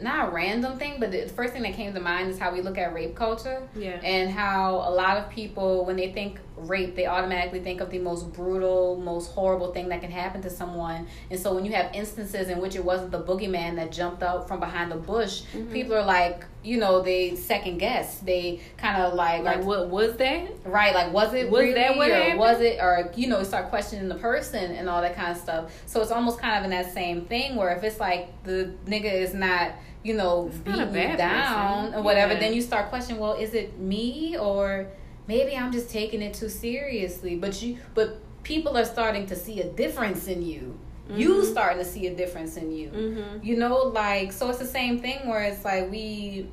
not 0.00 0.28
a 0.28 0.30
random 0.30 0.78
thing, 0.78 1.00
but 1.00 1.10
the 1.10 1.26
first 1.28 1.52
thing 1.52 1.62
that 1.62 1.74
came 1.74 1.94
to 1.94 2.00
mind 2.00 2.30
is 2.30 2.38
how 2.38 2.52
we 2.52 2.60
look 2.60 2.76
at 2.76 2.92
rape 2.92 3.14
culture. 3.14 3.62
Yeah. 3.74 4.00
And 4.02 4.30
how 4.30 4.76
a 4.76 4.90
lot 4.90 5.16
of 5.16 5.30
people, 5.30 5.84
when 5.84 5.96
they 5.96 6.12
think 6.12 6.38
rape, 6.68 6.94
they 6.96 7.06
automatically 7.06 7.60
think 7.60 7.80
of 7.80 7.90
the 7.90 7.98
most 7.98 8.32
brutal, 8.32 8.96
most 8.96 9.32
horrible 9.32 9.72
thing 9.72 9.88
that 9.88 10.00
can 10.00 10.10
happen 10.10 10.42
to 10.42 10.50
someone. 10.50 11.06
And 11.30 11.38
so 11.38 11.54
when 11.54 11.64
you 11.64 11.72
have 11.72 11.94
instances 11.94 12.48
in 12.48 12.60
which 12.60 12.76
it 12.76 12.84
wasn't 12.84 13.10
the 13.10 13.22
boogeyman 13.22 13.76
that 13.76 13.92
jumped 13.92 14.22
out 14.22 14.48
from 14.48 14.60
behind 14.60 14.90
the 14.90 14.96
bush, 14.96 15.42
mm-hmm. 15.54 15.72
people 15.72 15.94
are 15.94 16.04
like, 16.04 16.44
you 16.62 16.78
know, 16.78 17.02
they 17.02 17.34
second 17.34 17.78
guess. 17.78 18.18
They 18.18 18.60
kind 18.76 19.02
of 19.02 19.14
like, 19.14 19.42
like, 19.42 19.64
what 19.64 19.88
was 19.88 20.16
that? 20.16 20.48
Right, 20.64 20.94
like, 20.94 21.12
was 21.12 21.34
it 21.34 21.50
was 21.50 21.62
really, 21.62 21.74
that 21.74 21.96
what 21.96 22.10
or 22.10 22.36
was 22.36 22.60
it, 22.60 22.78
or 22.80 23.10
you 23.16 23.28
know, 23.28 23.42
start 23.42 23.68
questioning 23.68 24.08
the 24.08 24.14
person 24.16 24.72
and 24.72 24.88
all 24.88 25.00
that 25.02 25.16
kind 25.16 25.32
of 25.32 25.38
stuff. 25.38 25.72
So 25.86 26.00
it's 26.00 26.12
almost 26.12 26.38
kind 26.38 26.58
of 26.58 26.64
in 26.64 26.70
that 26.70 26.92
same 26.92 27.26
thing 27.26 27.56
where 27.56 27.74
if 27.76 27.82
it's 27.82 27.98
like 27.98 28.44
the 28.44 28.74
nigga 28.86 29.12
is 29.12 29.34
not 29.34 29.72
you 30.02 30.14
know, 30.14 30.50
beating 30.64 30.94
you 30.94 31.16
down 31.16 31.86
person. 31.86 31.94
or 31.94 32.02
whatever, 32.02 32.34
yeah. 32.34 32.40
then 32.40 32.52
you 32.52 32.60
start 32.60 32.88
questioning, 32.88 33.20
well, 33.20 33.34
is 33.34 33.54
it 33.54 33.78
me 33.78 34.36
or 34.36 34.88
maybe 35.26 35.56
I'm 35.56 35.72
just 35.72 35.90
taking 35.90 36.22
it 36.22 36.34
too 36.34 36.48
seriously. 36.48 37.36
But 37.36 37.60
you, 37.62 37.78
but 37.94 38.18
people 38.42 38.76
are 38.76 38.84
starting 38.84 39.26
to 39.26 39.36
see 39.36 39.60
a 39.60 39.68
difference 39.68 40.26
in 40.28 40.42
you. 40.42 40.78
Mm-hmm. 41.08 41.18
You 41.18 41.44
starting 41.44 41.78
to 41.82 41.88
see 41.88 42.06
a 42.06 42.14
difference 42.14 42.56
in 42.56 42.72
you. 42.72 42.90
Mm-hmm. 42.90 43.44
You 43.44 43.56
know, 43.56 43.76
like 43.76 44.32
so 44.32 44.48
it's 44.48 44.58
the 44.58 44.64
same 44.64 45.00
thing 45.00 45.28
where 45.28 45.42
it's 45.42 45.64
like 45.64 45.90
we 45.90 46.48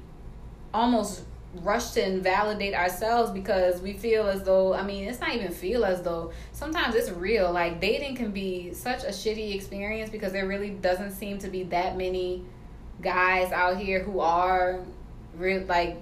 almost 0.74 1.24
rush 1.56 1.92
to 1.92 2.06
invalidate 2.06 2.76
ourselves 2.76 3.32
because 3.32 3.82
we 3.82 3.94
feel 3.94 4.28
as 4.28 4.44
though 4.44 4.74
I 4.74 4.84
mean 4.84 5.06
it's 5.06 5.20
not 5.20 5.34
even 5.34 5.52
feel 5.52 5.84
as 5.84 6.04
though 6.04 6.32
sometimes 6.52 6.94
it's 6.94 7.10
real 7.10 7.52
like 7.52 7.82
dating 7.82 8.16
can 8.16 8.32
be 8.32 8.72
such 8.72 9.04
a 9.04 9.08
shitty 9.08 9.56
experience 9.56 10.12
because 10.12 10.32
there 10.32 10.48
really 10.48 10.70
doesn't 10.70 11.12
seem 11.12 11.40
to 11.40 11.48
be 11.48 11.64
that 11.64 11.98
many 11.98 12.46
guys 13.02 13.52
out 13.52 13.78
here 13.78 14.04
who 14.04 14.20
are 14.20 14.82
real 15.36 15.66
like 15.66 16.00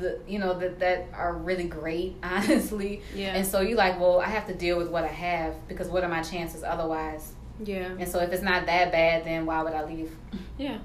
the 0.00 0.20
you 0.26 0.38
know 0.38 0.58
that 0.58 0.78
that 0.80 1.08
are 1.14 1.34
really 1.34 1.68
great 1.68 2.16
honestly. 2.22 3.02
Yeah. 3.14 3.34
And 3.36 3.46
so 3.46 3.60
you 3.60 3.76
like 3.76 4.00
well 4.00 4.20
I 4.20 4.26
have 4.26 4.46
to 4.46 4.54
deal 4.54 4.78
with 4.78 4.88
what 4.88 5.04
I 5.04 5.08
have 5.08 5.54
because 5.68 5.88
what 5.88 6.04
are 6.04 6.08
my 6.08 6.22
chances 6.22 6.62
otherwise? 6.62 7.32
Yeah. 7.62 7.90
And 7.98 8.08
so 8.08 8.20
if 8.20 8.32
it's 8.32 8.42
not 8.42 8.66
that 8.66 8.92
bad 8.92 9.24
then 9.24 9.46
why 9.46 9.62
would 9.62 9.74
I 9.74 9.84
leave? 9.84 10.10
Yeah. 10.58 10.78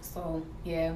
So 0.00 0.44
yeah. 0.64 0.94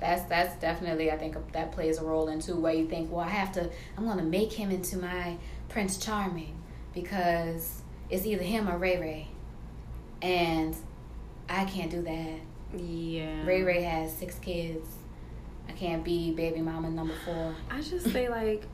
That's 0.00 0.22
that's 0.24 0.54
definitely 0.60 1.10
I 1.10 1.16
think 1.16 1.36
that 1.52 1.72
plays 1.72 1.98
a 1.98 2.04
role 2.04 2.28
into 2.28 2.54
where 2.56 2.72
you 2.72 2.86
think, 2.86 3.10
well, 3.10 3.24
I 3.24 3.30
have 3.30 3.52
to, 3.52 3.68
I'm 3.96 4.04
gonna 4.04 4.22
make 4.22 4.52
him 4.52 4.70
into 4.70 4.96
my 4.96 5.36
Prince 5.68 5.98
Charming 5.98 6.56
because 6.94 7.82
it's 8.08 8.24
either 8.24 8.42
him 8.42 8.68
or 8.68 8.78
Ray 8.78 8.98
Ray, 9.00 9.28
and 10.22 10.76
I 11.48 11.64
can't 11.64 11.90
do 11.90 12.02
that. 12.02 12.80
Yeah. 12.80 13.44
Ray 13.44 13.62
Ray 13.62 13.82
has 13.82 14.16
six 14.16 14.38
kids. 14.38 14.88
Can't 15.78 16.04
be 16.04 16.32
baby 16.32 16.60
mama 16.60 16.90
number 16.90 17.14
four. 17.24 17.54
I 17.70 17.80
just 17.80 18.10
say 18.10 18.28
like. 18.28 18.64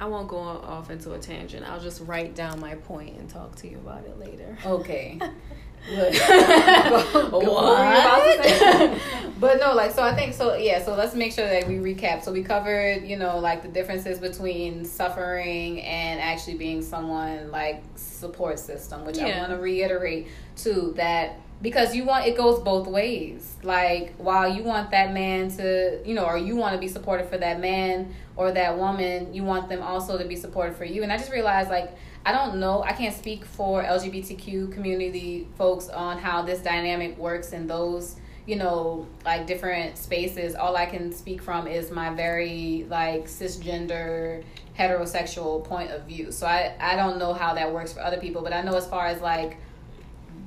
I 0.00 0.06
won't 0.06 0.26
go 0.26 0.38
off 0.38 0.90
into 0.90 1.12
a 1.12 1.18
tangent. 1.18 1.68
I'll 1.68 1.78
just 1.78 2.00
write 2.00 2.34
down 2.34 2.58
my 2.58 2.74
point 2.74 3.18
and 3.18 3.30
talk 3.30 3.54
to 3.56 3.68
you 3.68 3.76
about 3.76 4.04
it 4.04 4.18
later. 4.18 4.56
Okay. 4.66 5.20
what? 5.88 6.12
but 9.40 9.60
no, 9.60 9.74
like 9.74 9.92
so 9.92 10.02
I 10.02 10.14
think 10.14 10.34
so 10.34 10.56
yeah, 10.56 10.82
so 10.82 10.94
let's 10.94 11.14
make 11.14 11.32
sure 11.32 11.46
that 11.46 11.66
we 11.66 11.76
recap. 11.76 12.22
So 12.22 12.32
we 12.32 12.42
covered, 12.42 13.04
you 13.04 13.16
know, 13.16 13.38
like 13.38 13.62
the 13.62 13.68
differences 13.68 14.18
between 14.18 14.84
suffering 14.84 15.80
and 15.82 16.20
actually 16.20 16.56
being 16.56 16.82
someone 16.82 17.50
like 17.50 17.82
support 17.96 18.58
system, 18.58 19.04
which 19.04 19.18
yeah. 19.18 19.26
I 19.26 19.38
want 19.40 19.50
to 19.50 19.58
reiterate 19.58 20.28
too 20.56 20.92
that 20.96 21.40
because 21.62 21.94
you 21.94 22.04
want 22.04 22.26
it 22.26 22.36
goes 22.36 22.58
both 22.60 22.88
ways. 22.88 23.56
Like 23.62 24.14
while 24.16 24.52
you 24.52 24.64
want 24.64 24.90
that 24.90 25.14
man 25.14 25.48
to, 25.56 26.00
you 26.04 26.14
know, 26.14 26.24
or 26.24 26.36
you 26.36 26.56
want 26.56 26.74
to 26.74 26.80
be 26.80 26.88
supportive 26.88 27.30
for 27.30 27.38
that 27.38 27.60
man 27.60 28.14
or 28.34 28.50
that 28.50 28.76
woman, 28.76 29.32
you 29.32 29.44
want 29.44 29.68
them 29.68 29.80
also 29.80 30.18
to 30.18 30.24
be 30.24 30.34
supportive 30.34 30.76
for 30.76 30.84
you. 30.84 31.04
And 31.04 31.12
I 31.12 31.16
just 31.16 31.30
realized 31.30 31.70
like 31.70 31.96
I 32.26 32.32
don't 32.32 32.58
know. 32.58 32.82
I 32.82 32.92
can't 32.92 33.14
speak 33.14 33.44
for 33.44 33.82
LGBTQ 33.82 34.72
community 34.72 35.48
folks 35.56 35.88
on 35.88 36.18
how 36.18 36.42
this 36.42 36.60
dynamic 36.60 37.16
works 37.18 37.52
in 37.52 37.66
those, 37.66 38.16
you 38.46 38.56
know, 38.56 39.06
like 39.24 39.46
different 39.46 39.98
spaces. 39.98 40.54
All 40.54 40.76
I 40.76 40.86
can 40.86 41.12
speak 41.12 41.42
from 41.42 41.66
is 41.66 41.90
my 41.90 42.10
very 42.10 42.86
like 42.88 43.26
cisgender 43.26 44.42
heterosexual 44.76 45.62
point 45.64 45.90
of 45.92 46.04
view. 46.06 46.32
So 46.32 46.46
I 46.46 46.74
I 46.80 46.96
don't 46.96 47.18
know 47.18 47.32
how 47.32 47.54
that 47.54 47.72
works 47.72 47.92
for 47.92 48.00
other 48.00 48.18
people, 48.18 48.42
but 48.42 48.52
I 48.52 48.62
know 48.62 48.74
as 48.74 48.88
far 48.88 49.06
as 49.06 49.20
like 49.20 49.58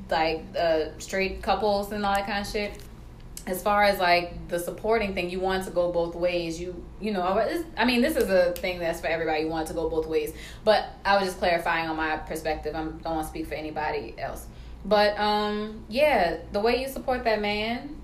like 0.09 0.43
uh 0.57 0.97
straight 0.99 1.41
couples 1.41 1.91
and 1.91 2.05
all 2.05 2.13
that 2.13 2.27
kind 2.27 2.45
of 2.45 2.51
shit 2.51 2.81
as 3.47 3.61
far 3.61 3.83
as 3.83 3.99
like 3.99 4.47
the 4.47 4.57
supporting 4.57 5.13
thing, 5.13 5.29
you 5.29 5.39
want 5.39 5.65
to 5.65 5.71
go 5.71 5.91
both 5.91 6.15
ways. 6.15 6.59
You 6.59 6.83
you 6.99 7.11
know, 7.11 7.23
I 7.77 7.85
mean, 7.85 8.01
this 8.01 8.15
is 8.15 8.29
a 8.29 8.53
thing 8.53 8.79
that's 8.79 9.01
for 9.01 9.07
everybody. 9.07 9.43
You 9.43 9.49
want 9.49 9.67
to 9.67 9.73
go 9.73 9.89
both 9.89 10.07
ways, 10.07 10.33
but 10.63 10.89
I 11.03 11.17
was 11.17 11.25
just 11.25 11.37
clarifying 11.37 11.87
on 11.87 11.95
my 11.95 12.17
perspective. 12.17 12.75
I 12.75 12.83
don't 12.83 13.03
want 13.03 13.23
to 13.23 13.29
speak 13.29 13.47
for 13.47 13.53
anybody 13.53 14.15
else, 14.17 14.47
but 14.83 15.17
um, 15.19 15.85
yeah, 15.89 16.37
the 16.51 16.59
way 16.59 16.81
you 16.81 16.87
support 16.89 17.23
that 17.25 17.41
man 17.41 17.95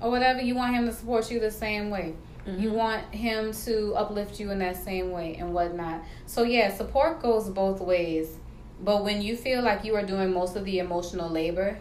or 0.00 0.10
whatever, 0.10 0.40
you 0.40 0.54
want 0.54 0.74
him 0.74 0.86
to 0.86 0.92
support 0.92 1.30
you 1.30 1.40
the 1.40 1.50
same 1.50 1.90
way. 1.90 2.14
Mm-hmm. 2.46 2.60
You 2.60 2.72
want 2.72 3.14
him 3.14 3.52
to 3.52 3.94
uplift 3.94 4.40
you 4.40 4.50
in 4.50 4.58
that 4.58 4.76
same 4.76 5.12
way 5.12 5.36
and 5.36 5.54
whatnot. 5.54 6.02
So 6.26 6.42
yeah, 6.42 6.74
support 6.74 7.22
goes 7.22 7.48
both 7.48 7.80
ways. 7.80 8.36
But 8.82 9.04
when 9.04 9.20
you 9.22 9.36
feel 9.36 9.62
like 9.62 9.84
you 9.84 9.94
are 9.96 10.04
doing 10.04 10.32
most 10.32 10.56
of 10.56 10.64
the 10.64 10.78
emotional 10.78 11.28
labor, 11.28 11.78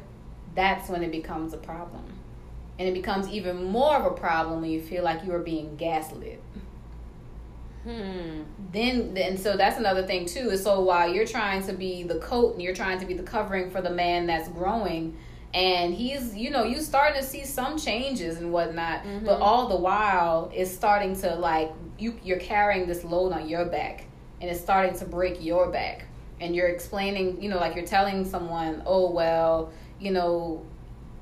that's 0.56 0.90
when 0.90 1.04
it 1.04 1.12
becomes 1.12 1.54
a 1.54 1.58
problem 1.58 2.20
and 2.80 2.88
it 2.88 2.94
becomes 2.94 3.28
even 3.28 3.66
more 3.66 3.98
of 3.98 4.06
a 4.06 4.16
problem 4.16 4.62
when 4.62 4.72
you 4.72 4.82
feel 4.82 5.04
like 5.04 5.26
you 5.26 5.34
are 5.34 5.40
being 5.40 5.76
gaslit. 5.76 6.42
Hmm. 7.84 8.44
Then, 8.72 9.14
then, 9.14 9.38
so 9.38 9.58
that's 9.58 9.78
another 9.78 10.08
thing 10.08 10.26
too. 10.26 10.50
Is 10.50 10.64
so 10.64 10.80
while 10.80 11.14
you're 11.14 11.28
trying 11.28 11.62
to 11.64 11.74
be 11.74 12.04
the 12.04 12.20
coat 12.20 12.54
and 12.54 12.62
you're 12.62 12.74
trying 12.76 13.00
to 13.00 13.06
be 13.06 13.14
the 13.14 13.24
covering 13.24 13.70
for 13.70 13.82
the 13.82 13.90
man 13.90 14.28
that's 14.28 14.48
growing, 14.48 15.18
and 15.54 15.94
he's, 15.94 16.36
you 16.36 16.52
know, 16.52 16.64
you 16.64 16.80
starting 16.80 17.22
to 17.22 17.28
see 17.28 17.44
some 17.44 17.78
changes 17.78 18.38
and 18.38 18.54
whatnot, 18.54 19.04
mm-hmm. 19.04 19.26
but 19.26 19.42
all 19.42 19.68
the 19.68 19.76
while 19.76 20.50
it's 20.54 20.72
starting 20.72 21.20
to 21.22 21.36
like 21.36 21.72
you, 21.98 22.18
you're 22.24 22.40
carrying 22.40 22.88
this 22.88 23.04
load 23.04 23.34
on 23.34 23.50
your 23.50 23.66
back, 23.66 24.06
and 24.40 24.50
it's 24.50 24.62
starting 24.62 24.98
to 25.00 25.06
break 25.06 25.44
your 25.44 25.70
back, 25.70 26.06
and 26.40 26.56
you're 26.56 26.68
explaining, 26.68 27.42
you 27.42 27.50
know, 27.50 27.58
like 27.58 27.76
you're 27.76 27.86
telling 27.86 28.26
someone, 28.26 28.84
oh 28.86 29.12
well, 29.12 29.72
you 30.00 30.12
know, 30.12 30.66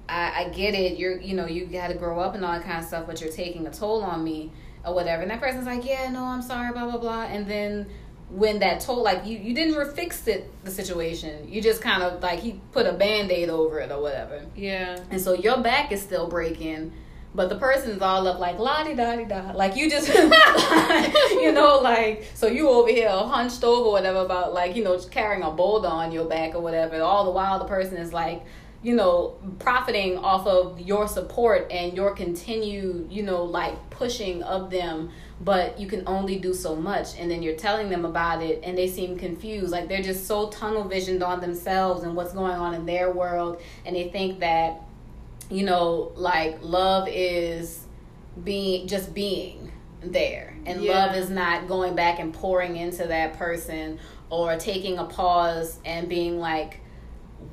I, 0.10 0.46
I 0.46 0.50
get 0.50 0.74
it. 0.74 0.98
You're, 0.98 1.20
you 1.20 1.36
know, 1.36 1.46
you 1.46 1.66
got 1.66 1.88
to 1.90 1.96
grow 1.96 2.20
up 2.20 2.36
and 2.36 2.46
all 2.46 2.54
that 2.54 2.64
kind 2.64 2.80
of 2.80 2.86
stuff, 2.86 3.06
but 3.08 3.22
you're 3.22 3.32
taking 3.32 3.68
a 3.68 3.72
toll 3.72 4.04
on 4.04 4.24
me 4.24 4.52
or 4.86 4.94
whatever. 4.94 5.22
And 5.22 5.32
that 5.32 5.40
person's 5.40 5.66
like, 5.66 5.86
yeah, 5.86 6.10
no, 6.10 6.24
I'm 6.24 6.42
sorry, 6.42 6.72
blah 6.72 6.90
blah 6.90 7.00
blah. 7.00 7.24
And 7.24 7.48
then 7.48 7.88
when 8.30 8.60
that 8.60 8.82
toll, 8.82 9.04
like 9.04 9.26
you, 9.26 9.38
you 9.38 9.54
didn't 9.54 9.96
fix 9.96 10.28
it 10.28 10.52
the 10.64 10.72
situation. 10.72 11.50
You 11.50 11.62
just 11.62 11.82
kind 11.82 12.04
of 12.04 12.22
like 12.22 12.40
he 12.40 12.60
put 12.72 12.86
a 12.86 12.94
band 12.94 13.32
aid 13.32 13.50
over 13.50 13.80
it 13.80 13.92
or 13.92 14.02
whatever. 14.02 14.46
Yeah. 14.56 15.00
And 15.10 15.22
so 15.22 15.34
your 15.34 15.62
back 15.62 15.92
is 15.92 16.02
still 16.02 16.28
breaking. 16.28 16.94
But 17.38 17.50
the 17.50 17.56
person's 17.56 18.02
all 18.02 18.28
up 18.28 18.40
like 18.40 18.58
la 18.58 18.84
di 18.84 18.96
da 18.96 19.16
di 19.16 19.26
da, 19.26 19.52
like 19.52 19.76
you 19.76 19.92
just, 19.92 20.08
you 21.34 21.52
know, 21.52 21.80
like 21.84 22.26
so 22.34 22.48
you 22.48 22.68
over 22.68 22.90
here 22.90 23.12
hunched 23.12 23.64
over 23.64 23.92
whatever 23.92 24.22
about 24.22 24.56
like 24.56 24.76
you 24.76 24.84
know 24.84 24.98
carrying 25.12 25.44
a 25.44 25.52
boulder 25.52 25.88
on 25.88 26.12
your 26.12 26.26
back 26.26 26.56
or 26.56 26.62
whatever. 26.62 27.00
All 27.00 27.26
the 27.26 27.30
while 27.30 27.60
the 27.60 27.66
person 27.66 27.98
is 27.98 28.12
like 28.12 28.44
you 28.82 28.96
know, 28.96 29.36
profiting 29.60 30.18
off 30.18 30.48
of 30.48 30.80
your 30.80 31.08
support 31.08 31.72
and 31.72 31.96
your 31.96 32.16
continued, 32.16 33.12
you 33.12 33.24
know, 33.24 33.44
like 33.44 33.90
pushing 33.90 34.42
of 34.44 34.70
them, 34.70 35.10
but 35.42 35.80
you 35.80 35.88
can 35.88 36.04
only 36.08 36.38
do 36.38 36.54
so 36.54 36.76
much. 36.76 37.18
And 37.18 37.30
then 37.30 37.42
you're 37.44 37.56
telling 37.56 37.90
them 37.90 38.06
about 38.06 38.42
it 38.42 38.62
and 38.64 38.78
they 38.78 38.88
seem 38.88 39.18
confused. 39.18 39.72
Like 39.72 39.88
they're 39.90 40.02
just 40.02 40.26
so 40.26 40.50
tunnel 40.50 40.88
visioned 40.88 41.24
on 41.24 41.42
themselves 41.42 42.04
and 42.04 42.16
what's 42.16 42.34
going 42.34 42.54
on 42.54 42.76
in 42.76 42.86
their 42.86 43.12
world. 43.12 43.62
And 43.86 43.96
they 43.96 44.10
think 44.10 44.40
that, 44.40 44.82
you 45.50 45.64
know, 45.64 46.12
like 46.16 46.60
love 46.62 47.08
is 47.10 47.86
being 48.44 48.88
just 48.88 49.14
being 49.14 49.72
there. 50.02 50.56
And 50.66 50.82
yeah. 50.82 51.06
love 51.06 51.16
is 51.16 51.30
not 51.30 51.68
going 51.68 51.96
back 51.96 52.20
and 52.20 52.34
pouring 52.34 52.76
into 52.76 53.08
that 53.08 53.34
person 53.34 54.00
or 54.30 54.58
taking 54.58 54.98
a 54.98 55.06
pause 55.06 55.80
and 55.86 56.10
being 56.10 56.40
like, 56.40 56.82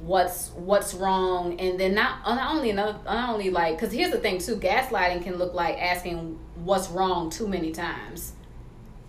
what's 0.00 0.50
what's 0.50 0.94
wrong 0.94 1.58
and 1.60 1.78
then 1.78 1.94
not 1.94 2.22
not 2.26 2.54
only 2.54 2.70
another 2.70 2.98
not 3.04 3.30
only 3.30 3.50
like 3.50 3.76
because 3.76 3.92
here's 3.92 4.10
the 4.10 4.18
thing 4.18 4.38
too 4.38 4.56
gaslighting 4.56 5.22
can 5.22 5.36
look 5.36 5.54
like 5.54 5.80
asking 5.80 6.38
what's 6.56 6.88
wrong 6.88 7.30
too 7.30 7.46
many 7.46 7.70
times 7.70 8.32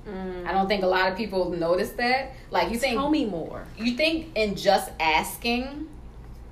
mm. 0.08 0.45
i 0.45 0.52
don't 0.52 0.67
think 0.67 0.84
a 0.84 0.88
lot 0.88 1.10
of 1.10 1.17
people 1.17 1.50
notice 1.52 1.91
that 1.91 2.34
like 2.52 2.71
you 2.71 2.78
think 2.78 2.95
tell 2.95 3.10
me 3.10 3.26
more 3.26 3.65
you 3.78 3.95
think 3.95 4.28
in 4.36 4.56
just 4.56 4.91
asking 5.00 5.88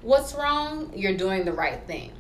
what's 0.02 0.34
wrong 0.36 0.92
you're 0.96 1.18
doing 1.18 1.44
the 1.46 1.54
right 1.54 1.86
thing 1.86 2.12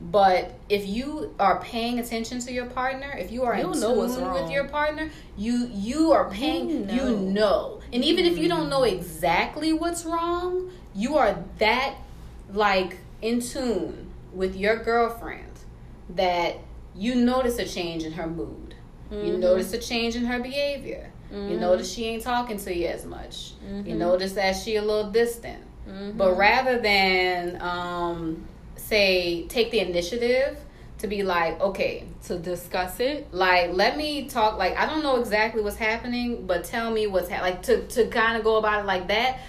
but 0.00 0.58
if 0.68 0.86
you 0.86 1.34
are 1.40 1.60
paying 1.60 1.98
attention 1.98 2.38
to 2.40 2.52
your 2.52 2.66
partner, 2.66 3.10
if 3.18 3.32
you 3.32 3.42
are 3.44 3.56
You'll 3.56 3.72
in 3.72 3.80
tune 3.80 4.32
with 4.32 4.50
your 4.50 4.68
partner, 4.68 5.10
you 5.36 5.68
you 5.72 6.12
are 6.12 6.30
paying. 6.30 6.68
You 6.68 6.84
know. 6.86 6.94
you 6.94 7.16
know. 7.16 7.80
and 7.92 8.04
even 8.04 8.24
mm. 8.24 8.32
if 8.32 8.38
you 8.38 8.48
don't 8.48 8.68
know 8.68 8.84
exactly 8.84 9.72
what's 9.72 10.04
wrong, 10.04 10.70
you 10.94 11.16
are 11.16 11.44
that 11.58 11.96
like 12.52 12.98
in 13.22 13.40
tune 13.40 14.12
with 14.32 14.56
your 14.56 14.76
girlfriend 14.76 15.44
that 16.10 16.58
you 16.94 17.14
notice 17.14 17.58
a 17.58 17.66
change 17.66 18.04
in 18.04 18.12
her 18.12 18.26
mood. 18.26 18.74
Mm-hmm. 19.10 19.26
You 19.26 19.38
notice 19.38 19.72
a 19.72 19.78
change 19.78 20.16
in 20.16 20.24
her 20.26 20.38
behavior. 20.38 21.12
Mm-hmm. 21.32 21.52
You 21.52 21.60
notice 21.60 21.92
she 21.92 22.06
ain't 22.06 22.22
talking 22.22 22.58
to 22.58 22.74
you 22.74 22.86
as 22.86 23.04
much. 23.04 23.52
Mm-hmm. 23.64 23.88
You 23.88 23.94
notice 23.96 24.32
that 24.32 24.56
she 24.56 24.76
a 24.76 24.82
little 24.82 25.10
distant. 25.10 25.62
Mm-hmm. 25.88 26.16
But 26.16 26.36
rather 26.36 26.78
than 26.78 27.60
um, 27.60 28.47
say 28.88 29.46
take 29.48 29.70
the 29.70 29.80
initiative 29.80 30.58
to 30.98 31.06
be 31.06 31.22
like, 31.22 31.60
okay, 31.60 32.04
to 32.24 32.38
discuss 32.38 32.98
it. 32.98 33.32
Like, 33.32 33.72
let 33.72 33.96
me 33.96 34.28
talk. 34.28 34.58
Like, 34.58 34.76
I 34.76 34.86
don't 34.86 35.02
know 35.02 35.20
exactly 35.20 35.62
what's 35.62 35.76
happening, 35.76 36.46
but 36.46 36.64
tell 36.64 36.90
me 36.90 37.06
what's 37.06 37.28
ha- 37.30 37.42
like 37.42 37.62
to 37.62 37.86
to 37.88 38.08
kind 38.08 38.36
of 38.36 38.44
go 38.44 38.56
about 38.56 38.80
it 38.80 38.86
like 38.86 39.08
that 39.08 39.40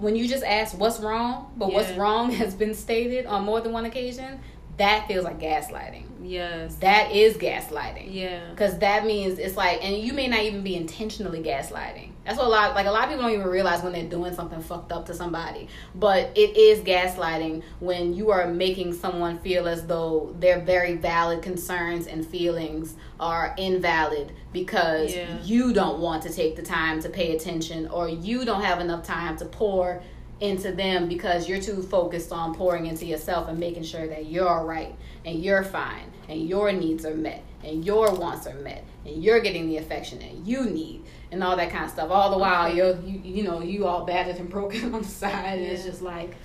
when 0.00 0.16
you 0.16 0.26
just 0.26 0.44
ask 0.44 0.76
what's 0.78 0.98
wrong, 0.98 1.52
but 1.56 1.68
yeah. 1.68 1.74
what's 1.74 1.92
wrong 1.92 2.30
has 2.32 2.54
been 2.54 2.74
stated 2.74 3.26
on 3.26 3.44
more 3.44 3.60
than 3.60 3.72
one 3.72 3.84
occasion, 3.84 4.40
that 4.78 5.06
feels 5.06 5.24
like 5.24 5.38
gaslighting. 5.38 6.04
Yes. 6.22 6.76
That 6.76 7.12
is 7.12 7.36
gaslighting. 7.36 8.12
Yeah. 8.12 8.50
Because 8.50 8.78
that 8.78 9.04
means 9.04 9.38
it's 9.38 9.56
like, 9.56 9.84
and 9.84 9.96
you 9.96 10.12
may 10.12 10.26
not 10.26 10.40
even 10.40 10.62
be 10.62 10.74
intentionally 10.74 11.42
gaslighting. 11.42 12.12
That's 12.30 12.38
what 12.38 12.46
a 12.46 12.50
lot 12.50 12.76
like 12.76 12.86
a 12.86 12.92
lot 12.92 13.02
of 13.02 13.10
people 13.10 13.24
don't 13.24 13.34
even 13.34 13.48
realize 13.48 13.82
when 13.82 13.92
they're 13.92 14.08
doing 14.08 14.32
something 14.32 14.60
fucked 14.62 14.92
up 14.92 15.06
to 15.06 15.14
somebody. 15.14 15.66
But 15.96 16.30
it 16.36 16.56
is 16.56 16.78
gaslighting 16.78 17.64
when 17.80 18.14
you 18.14 18.30
are 18.30 18.46
making 18.46 18.92
someone 18.92 19.40
feel 19.40 19.66
as 19.66 19.84
though 19.88 20.32
their 20.38 20.60
very 20.60 20.94
valid 20.94 21.42
concerns 21.42 22.06
and 22.06 22.24
feelings 22.24 22.94
are 23.18 23.52
invalid 23.58 24.30
because 24.52 25.12
Yeah. 25.12 25.38
you 25.42 25.72
don't 25.72 25.98
want 25.98 26.22
to 26.22 26.32
take 26.32 26.54
the 26.54 26.62
time 26.62 27.02
to 27.02 27.08
pay 27.08 27.34
attention 27.34 27.88
or 27.88 28.08
you 28.08 28.44
don't 28.44 28.62
have 28.62 28.78
enough 28.78 29.02
time 29.02 29.36
to 29.38 29.44
pour 29.44 30.00
into 30.38 30.70
them 30.70 31.08
because 31.08 31.48
you're 31.48 31.60
too 31.60 31.82
focused 31.82 32.30
on 32.30 32.54
pouring 32.54 32.86
into 32.86 33.06
yourself 33.06 33.48
and 33.48 33.58
making 33.58 33.82
sure 33.82 34.06
that 34.06 34.26
you're 34.26 34.48
all 34.48 34.64
right 34.64 34.94
and 35.26 35.42
you're 35.42 35.64
fine 35.64 36.12
and 36.28 36.48
your 36.48 36.70
needs 36.70 37.04
are 37.04 37.16
met 37.16 37.42
and 37.64 37.84
your 37.84 38.14
wants 38.14 38.46
are 38.46 38.54
met 38.54 38.84
and 39.04 39.20
you're 39.22 39.40
getting 39.40 39.66
the 39.66 39.78
affection 39.78 40.20
that 40.20 40.32
you 40.46 40.64
need 40.66 41.02
and 41.32 41.42
all 41.44 41.56
that 41.56 41.70
kind 41.70 41.84
of 41.84 41.90
stuff. 41.90 42.10
All 42.10 42.30
the 42.30 42.38
while 42.38 42.74
you're 42.74 42.96
you, 43.00 43.20
you 43.24 43.42
know 43.44 43.60
you 43.62 43.86
all 43.86 44.04
battered 44.04 44.36
and 44.36 44.48
broken 44.48 44.94
on 44.94 45.02
the 45.02 45.08
side 45.08 45.58
and 45.58 45.66
it's 45.66 45.84
just 45.84 46.02
like 46.02 46.36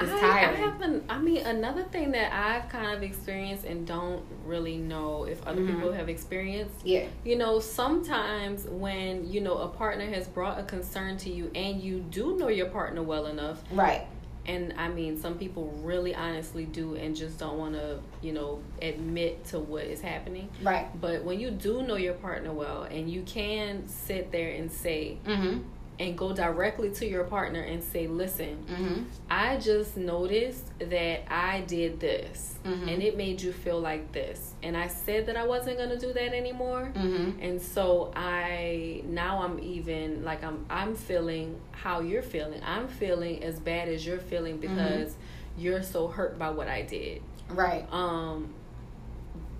it's 0.00 0.10
I, 0.10 0.16
I 0.16 0.38
haven't. 0.54 1.04
I 1.08 1.18
mean, 1.20 1.46
another 1.46 1.84
thing 1.84 2.10
that 2.12 2.32
I've 2.32 2.68
kind 2.68 2.96
of 2.96 3.04
experienced 3.04 3.64
and 3.64 3.86
don't 3.86 4.24
really 4.44 4.76
know 4.76 5.22
if 5.22 5.40
other 5.46 5.60
Mhm. 5.62 5.72
people 5.76 5.92
have 5.92 6.08
experienced. 6.08 6.74
yeah. 6.82 7.04
You 7.24 7.36
know, 7.36 7.60
sometimes 7.60 8.64
when 8.66 9.30
you 9.30 9.40
know 9.40 9.58
a 9.58 9.68
partner 9.68 10.06
has 10.10 10.26
brought 10.26 10.58
a 10.58 10.64
concern 10.64 11.16
to 11.18 11.30
you, 11.30 11.48
and 11.54 11.80
you 11.80 12.00
do 12.00 12.36
know 12.36 12.48
your 12.48 12.66
partner 12.66 13.04
well 13.04 13.26
enough, 13.26 13.62
Right. 13.70 14.04
And 14.46 14.74
I 14.76 14.88
mean, 14.88 15.18
some 15.18 15.38
people 15.38 15.72
really 15.82 16.14
honestly 16.14 16.64
do, 16.64 16.94
and 16.96 17.14
just 17.16 17.38
don't 17.38 17.58
want 17.58 17.74
to, 17.74 17.98
you 18.22 18.32
know, 18.32 18.60
admit 18.82 19.44
to 19.46 19.58
what 19.58 19.84
is 19.84 20.00
happening. 20.00 20.48
Right. 20.62 20.88
But 21.00 21.24
when 21.24 21.40
you 21.40 21.50
do 21.50 21.82
know 21.82 21.96
your 21.96 22.14
partner 22.14 22.52
well, 22.52 22.82
and 22.84 23.10
you 23.10 23.22
can 23.22 23.88
sit 23.88 24.30
there 24.32 24.50
and 24.54 24.70
say, 24.70 25.18
Mhm. 25.24 25.62
And 26.00 26.18
go 26.18 26.32
directly 26.32 26.90
to 26.90 27.06
your 27.06 27.22
partner 27.24 27.60
and 27.60 27.82
say, 27.82 28.08
listen, 28.08 28.64
Mhm. 28.68 29.04
I 29.30 29.58
just 29.58 29.96
noticed 29.96 30.66
that 30.80 31.20
I 31.32 31.60
did 31.60 32.00
this 32.00 32.58
Mhm. 32.64 32.92
and 32.92 33.02
it 33.02 33.16
made 33.16 33.40
you 33.40 33.52
feel 33.52 33.78
like 33.80 34.10
this. 34.10 34.54
And 34.62 34.76
I 34.76 34.88
said 34.88 35.26
that 35.26 35.36
I 35.36 35.46
wasn't 35.46 35.76
going 35.78 35.90
to 35.90 35.98
do 35.98 36.12
that 36.12 36.34
anymore. 36.34 36.90
Mhm. 36.94 37.34
And 37.40 37.62
so 37.62 38.12
I 38.16 39.02
now 39.06 39.42
I'm 39.42 39.60
even 39.60 40.24
like 40.24 40.42
I'm 40.42 40.66
I'm 40.68 40.96
feeling 40.96 41.60
how 41.70 42.00
you're 42.00 42.22
feeling. 42.22 42.60
I'm 42.64 42.88
feeling 42.88 43.44
as 43.44 43.60
bad 43.60 43.88
as 43.88 44.04
you're 44.04 44.18
feeling 44.18 44.56
because 44.56 45.14
you're 45.56 45.82
so 45.82 46.08
hurt 46.08 46.38
by 46.38 46.50
what 46.50 46.66
I 46.66 46.82
did. 46.82 47.22
Right. 47.48 47.86
Um 47.92 48.52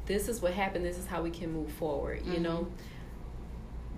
this 0.07 0.29
is 0.29 0.43
what 0.43 0.53
happened. 0.53 0.85
This 0.85 0.99
is 0.99 1.07
how 1.07 1.23
we 1.23 1.31
can 1.31 1.51
move 1.53 1.71
forward, 1.73 2.21
you 2.27 2.35
Mhm. 2.35 2.41
know? 2.43 2.67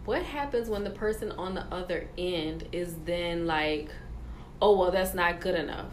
What 0.07 0.23
happens 0.23 0.69
when 0.71 0.85
the 0.85 0.91
person 0.91 1.33
on 1.33 1.55
the 1.55 1.65
other 1.73 2.09
end 2.17 2.69
is 2.73 2.95
then 3.05 3.47
like, 3.47 3.91
"Oh, 4.63 4.79
well, 4.79 4.91
that's 4.91 5.15
not 5.15 5.41
good 5.41 5.55
enough." 5.57 5.93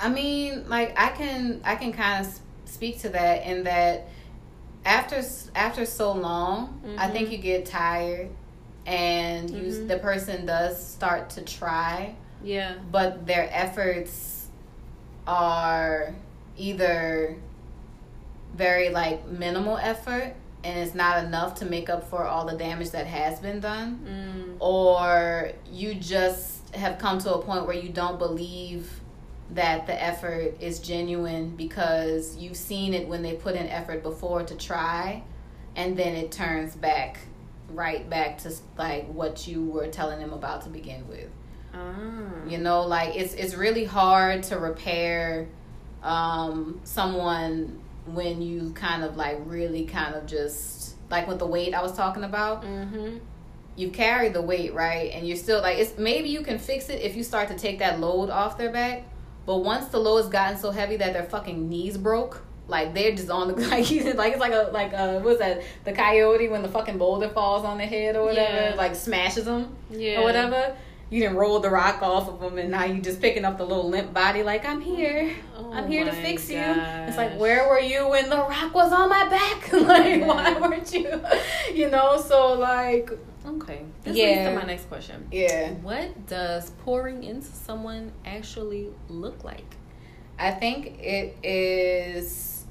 I 0.00 0.08
mean, 0.08 0.68
like 0.68 0.98
I 0.98 1.10
can 1.10 1.60
I 1.64 1.76
can 1.76 1.92
kind 1.92 2.24
of 2.26 2.38
speak 2.64 3.00
to 3.00 3.10
that 3.10 3.44
in 3.46 3.64
that 3.64 4.08
after 4.84 5.22
after 5.54 5.84
so 5.84 6.12
long, 6.12 6.80
I 6.98 7.08
Mhm. 7.08 7.12
think 7.12 7.30
you 7.30 7.38
get 7.38 7.66
tired 7.66 8.30
and 8.86 9.50
you 9.50 9.64
Mhm. 9.72 9.88
the 9.88 9.98
person 9.98 10.46
does 10.46 10.82
start 10.84 11.28
to 11.30 11.42
try, 11.42 12.14
Yeah. 12.42 12.72
but 12.90 13.26
their 13.26 13.48
efforts 13.52 14.48
are 15.26 16.14
either 16.56 17.36
very 18.54 18.88
like 18.88 19.26
minimal 19.28 19.76
effort 19.76 20.34
and 20.62 20.78
it's 20.78 20.94
not 20.94 21.24
enough 21.24 21.54
to 21.56 21.64
make 21.64 21.88
up 21.88 22.08
for 22.10 22.24
all 22.26 22.44
the 22.46 22.56
damage 22.56 22.90
that 22.90 23.06
has 23.06 23.40
been 23.40 23.60
done 23.60 23.98
Mm. 24.06 24.56
or 24.60 25.52
you 25.72 25.94
just 25.94 26.74
have 26.76 26.98
come 26.98 27.18
to 27.18 27.34
a 27.34 27.42
point 27.42 27.66
where 27.66 27.76
you 27.76 27.88
don't 27.88 28.18
believe 28.18 29.00
that 29.52 29.86
the 29.86 30.02
effort 30.02 30.54
is 30.60 30.78
genuine 30.78 31.56
because 31.56 32.36
you've 32.36 32.56
seen 32.56 32.94
it 32.94 33.08
when 33.08 33.22
they 33.22 33.34
put 33.34 33.54
in 33.56 33.66
effort 33.68 34.02
before 34.02 34.42
to 34.44 34.54
try 34.54 35.22
and 35.76 35.96
then 35.96 36.14
it 36.14 36.30
turns 36.30 36.76
back 36.76 37.18
right 37.70 38.08
back 38.10 38.38
to 38.38 38.52
like 38.78 39.06
what 39.08 39.46
you 39.48 39.64
were 39.64 39.86
telling 39.88 40.18
them 40.20 40.32
about 40.32 40.62
to 40.62 40.68
begin 40.68 41.06
with 41.08 41.28
Ah. 41.74 41.94
you 42.48 42.58
know 42.58 42.82
like 42.82 43.14
it's 43.16 43.34
it's 43.34 43.54
really 43.54 43.84
hard 43.84 44.42
to 44.44 44.58
repair 44.58 45.48
um 46.02 46.80
someone 46.84 47.78
when 48.14 48.40
you 48.42 48.72
kind 48.74 49.02
of 49.04 49.16
like 49.16 49.38
really 49.44 49.84
kind 49.84 50.14
of 50.14 50.26
just 50.26 50.96
like 51.10 51.26
with 51.28 51.38
the 51.38 51.46
weight 51.46 51.74
I 51.74 51.82
was 51.82 51.92
talking 51.96 52.24
about 52.24 52.62
Mm-hmm. 52.62 53.18
you 53.76 53.90
carry 53.90 54.28
the 54.28 54.42
weight 54.42 54.74
right 54.74 55.10
and 55.12 55.26
you're 55.26 55.36
still 55.36 55.60
like 55.62 55.78
it's 55.78 55.96
maybe 55.98 56.28
you 56.28 56.42
can 56.42 56.58
fix 56.58 56.88
it 56.88 57.00
if 57.02 57.16
you 57.16 57.22
start 57.22 57.48
to 57.48 57.56
take 57.56 57.78
that 57.78 58.00
load 58.00 58.30
off 58.30 58.58
their 58.58 58.70
back 58.70 59.04
but 59.46 59.58
once 59.58 59.86
the 59.88 59.98
load 59.98 60.18
has 60.18 60.28
gotten 60.28 60.58
so 60.58 60.70
heavy 60.70 60.96
that 60.96 61.12
their 61.12 61.24
fucking 61.24 61.68
knees 61.68 61.96
broke 61.96 62.42
like 62.68 62.94
they're 62.94 63.12
just 63.16 63.30
on 63.30 63.48
the 63.48 63.54
like 63.68 63.90
like 64.16 64.32
it's 64.32 64.40
like 64.40 64.52
a 64.52 64.70
like 64.72 64.92
uh 64.92 65.18
what's 65.20 65.38
that 65.40 65.62
the 65.84 65.92
coyote 65.92 66.48
when 66.48 66.62
the 66.62 66.68
fucking 66.68 66.98
boulder 66.98 67.28
falls 67.28 67.64
on 67.64 67.78
their 67.78 67.86
head 67.86 68.14
or 68.16 68.24
whatever 68.24 68.70
Yeah. 68.70 68.74
like 68.76 68.94
smashes 68.94 69.44
them 69.46 69.74
Yeah. 69.90 70.20
or 70.20 70.24
whatever 70.24 70.76
you 71.10 71.20
didn't 71.20 71.36
roll 71.36 71.58
the 71.60 71.68
rock 71.68 72.00
off 72.02 72.28
of 72.28 72.40
them 72.40 72.56
and 72.58 72.70
now 72.70 72.84
you're 72.84 73.02
just 73.02 73.20
picking 73.20 73.44
up 73.44 73.58
the 73.58 73.64
little 73.64 73.88
limp 73.88 74.14
body 74.14 74.42
like 74.42 74.64
i'm 74.64 74.80
here 74.80 75.34
Oh 75.56 75.72
i'm 75.72 75.88
here 75.88 76.04
to 76.04 76.12
fix 76.12 76.48
you 76.48 76.58
it's 76.60 77.16
like 77.16 77.36
where 77.38 77.68
were 77.68 77.80
you 77.80 78.08
when 78.08 78.30
the 78.30 78.36
rock 78.36 78.72
was 78.72 78.92
on 78.92 79.08
my 79.08 79.28
back 79.28 79.72
like 79.72 80.22
why 80.24 80.58
weren't 80.60 80.92
you 80.94 81.20
you 81.74 81.90
know 81.90 82.20
so 82.20 82.54
like 82.54 83.10
Okay. 83.46 83.80
This 84.02 84.14
Yeah. 84.16 84.26
leads 84.26 84.48
to 84.50 84.54
my 84.54 84.64
next 84.66 84.84
question. 84.90 85.26
yeah 85.32 85.70
What 85.72 86.26
does 86.26 86.70
pouring 86.84 87.24
into 87.24 87.46
someone 87.48 88.12
actually 88.26 88.88
look 89.08 89.42
like? 89.44 89.76
I 90.38 90.50
think 90.50 90.98
it 91.00 91.36
is 91.42 92.64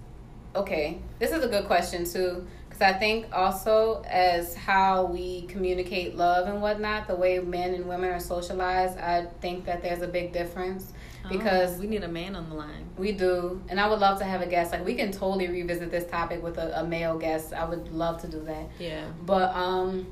okay. 0.55 0.99
This 1.17 1.31
is 1.31 1.43
a 1.43 1.47
good 1.47 1.65
question 1.65 2.05
too, 2.05 2.45
because 2.79 2.95
I 2.95 2.97
think 2.97 3.27
also 3.33 4.01
as 4.07 4.55
how 4.55 5.05
we 5.05 5.43
communicate 5.43 6.15
love 6.15 6.47
and 6.47 6.61
whatnot, 6.61 7.07
the 7.07 7.15
way 7.15 7.39
men 7.39 7.73
and 7.73 7.85
women 7.85 8.09
are 8.09 8.19
socialized, 8.19 8.97
I 8.97 9.27
think 9.41 9.65
that 9.65 9.81
there's 9.81 10.01
a 10.01 10.07
big 10.07 10.31
difference 10.31 10.93
because 11.29 11.77
Oh, 11.77 11.81
we 11.81 11.87
need 11.87 12.03
a 12.03 12.07
man 12.07 12.35
on 12.35 12.49
the 12.49 12.55
line. 12.55 12.85
we 12.97 13.11
do, 13.11 13.61
and 13.67 13.79
I 13.79 13.89
would 13.89 13.99
love 13.99 14.19
to 14.19 14.25
have 14.25 14.41
a 14.41 14.47
guest. 14.47 14.71
Like 14.71 14.85
we 14.85 14.95
can 14.95 15.11
totally 15.11 15.47
revisit 15.49 15.91
this 15.91 16.09
topic 16.09 16.41
with 16.41 16.57
a, 16.57 16.79
a 16.79 16.85
male 16.85 17.17
guest. 17.17 17.53
I 17.53 17.65
would 17.65 17.91
love 17.91 18.21
to 18.21 18.27
do 18.27 18.41
that. 18.45 18.69
Yeah. 18.79 19.05
But 19.25 19.53
um 19.55 20.07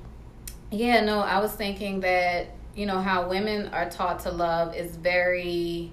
yeah, 0.70 1.00
no, 1.06 1.20
I 1.20 1.40
was 1.40 1.54
thinking 1.54 2.02
that, 2.02 2.48
you 2.76 2.86
know, 2.86 3.00
how 3.00 3.30
women 3.30 3.68
are 3.70 3.90
taught 3.90 4.20
to 4.22 4.32
love 4.32 4.76
is 4.76 4.98
very 4.98 5.92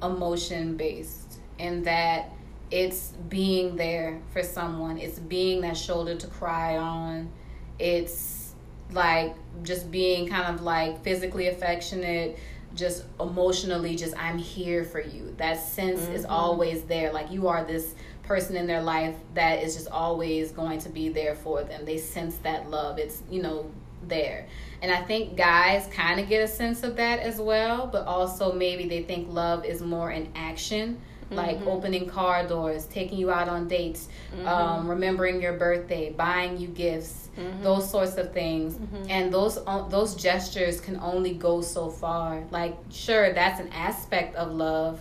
emotion 0.00 0.76
based 0.76 1.40
and 1.58 1.84
that 1.86 2.30
it's 2.70 3.12
being 3.28 3.76
there 3.76 4.20
for 4.32 4.42
someone. 4.42 4.98
It's 4.98 5.18
being 5.18 5.60
that 5.62 5.76
shoulder 5.76 6.14
to 6.16 6.26
cry 6.26 6.76
on. 6.76 7.30
It's 7.78 8.54
like 8.92 9.34
just 9.62 9.90
being 9.90 10.28
kind 10.28 10.54
of 10.54 10.62
like 10.62 11.02
physically 11.02 11.48
affectionate, 11.48 12.38
just 12.74 13.04
emotionally 13.20 13.96
just 13.96 14.16
I'm 14.16 14.38
here 14.38 14.84
for 14.84 15.00
you. 15.00 15.34
That 15.38 15.60
sense 15.60 16.00
is 16.08 16.24
Mhm. 16.24 16.30
always 16.30 16.82
there. 16.84 17.12
Like 17.12 17.30
you 17.30 17.48
are 17.48 17.64
this 17.64 17.94
person 18.22 18.56
in 18.56 18.66
their 18.66 18.82
life 18.82 19.14
that 19.34 19.62
is 19.62 19.74
just 19.76 19.88
always 19.88 20.50
going 20.50 20.78
to 20.80 20.88
be 20.88 21.08
there 21.08 21.34
for 21.34 21.62
them. 21.62 21.84
They 21.84 21.98
sense 21.98 22.36
that 22.38 22.70
love. 22.70 22.98
It's, 22.98 23.22
you 23.30 23.42
know, 23.42 23.66
there. 24.06 24.46
And 24.82 24.92
I 24.92 25.02
think 25.02 25.36
guys 25.36 25.86
kind 25.92 26.20
of 26.20 26.28
get 26.28 26.42
a 26.42 26.48
sense 26.48 26.82
of 26.82 26.96
that 26.96 27.20
as 27.20 27.40
well, 27.40 27.86
but 27.86 28.06
also 28.06 28.52
maybe 28.52 28.86
they 28.88 29.02
think 29.02 29.32
love 29.32 29.64
is 29.64 29.80
more 29.82 30.10
in 30.10 30.28
action, 30.34 31.00
like 31.30 31.58
Mhm. 31.60 31.66
opening 31.66 32.06
car 32.08 32.46
doors, 32.46 32.84
taking 32.86 33.18
you 33.18 33.30
out 33.30 33.48
on 33.48 33.66
dates, 33.68 34.08
um, 34.46 34.88
remembering 34.88 35.40
your 35.40 35.54
birthday, 35.54 36.10
buying 36.10 36.58
you 36.58 36.68
gifts, 36.68 37.28
Mhm. 37.36 37.62
those 37.62 37.90
sorts 37.90 38.16
of 38.16 38.32
things. 38.32 38.74
Mhm. 38.74 39.06
And 39.10 39.32
those 39.32 39.58
uh, 39.66 39.88
those 39.88 40.14
gestures 40.14 40.80
can 40.80 40.98
only 41.00 41.34
go 41.34 41.60
so 41.60 41.88
far. 41.88 42.44
Like 42.50 42.76
sure, 42.90 43.32
that's 43.32 43.60
an 43.60 43.70
aspect 43.72 44.36
of 44.36 44.52
love, 44.52 45.00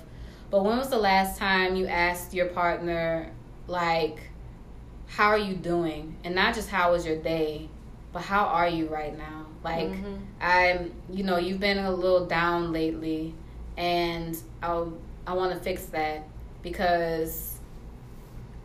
but 0.49 0.63
when 0.63 0.77
was 0.77 0.89
the 0.89 0.97
last 0.97 1.37
time 1.37 1.75
you 1.75 1.87
asked 1.87 2.33
your 2.33 2.47
partner 2.47 3.29
like 3.67 4.17
how 5.07 5.27
are 5.29 5.37
you 5.37 5.53
doing? 5.53 6.15
And 6.23 6.33
not 6.33 6.55
just 6.55 6.69
how 6.69 6.91
was 6.91 7.05
your 7.05 7.17
day, 7.17 7.69
but 8.11 8.23
how 8.23 8.45
are 8.45 8.67
you 8.67 8.87
right 8.87 9.15
now? 9.15 9.45
Like 9.63 9.89
Mhm. 9.89 10.17
I'm, 10.41 10.91
you 11.09 11.23
know, 11.23 11.37
you've 11.37 11.59
been 11.59 11.77
a 11.77 11.91
little 11.91 12.25
down 12.25 12.71
lately, 12.73 13.33
and 13.77 14.35
I 14.61 14.83
I 15.25 15.33
want 15.33 15.53
to 15.53 15.59
fix 15.59 15.85
that 15.87 16.23
because 16.61 17.57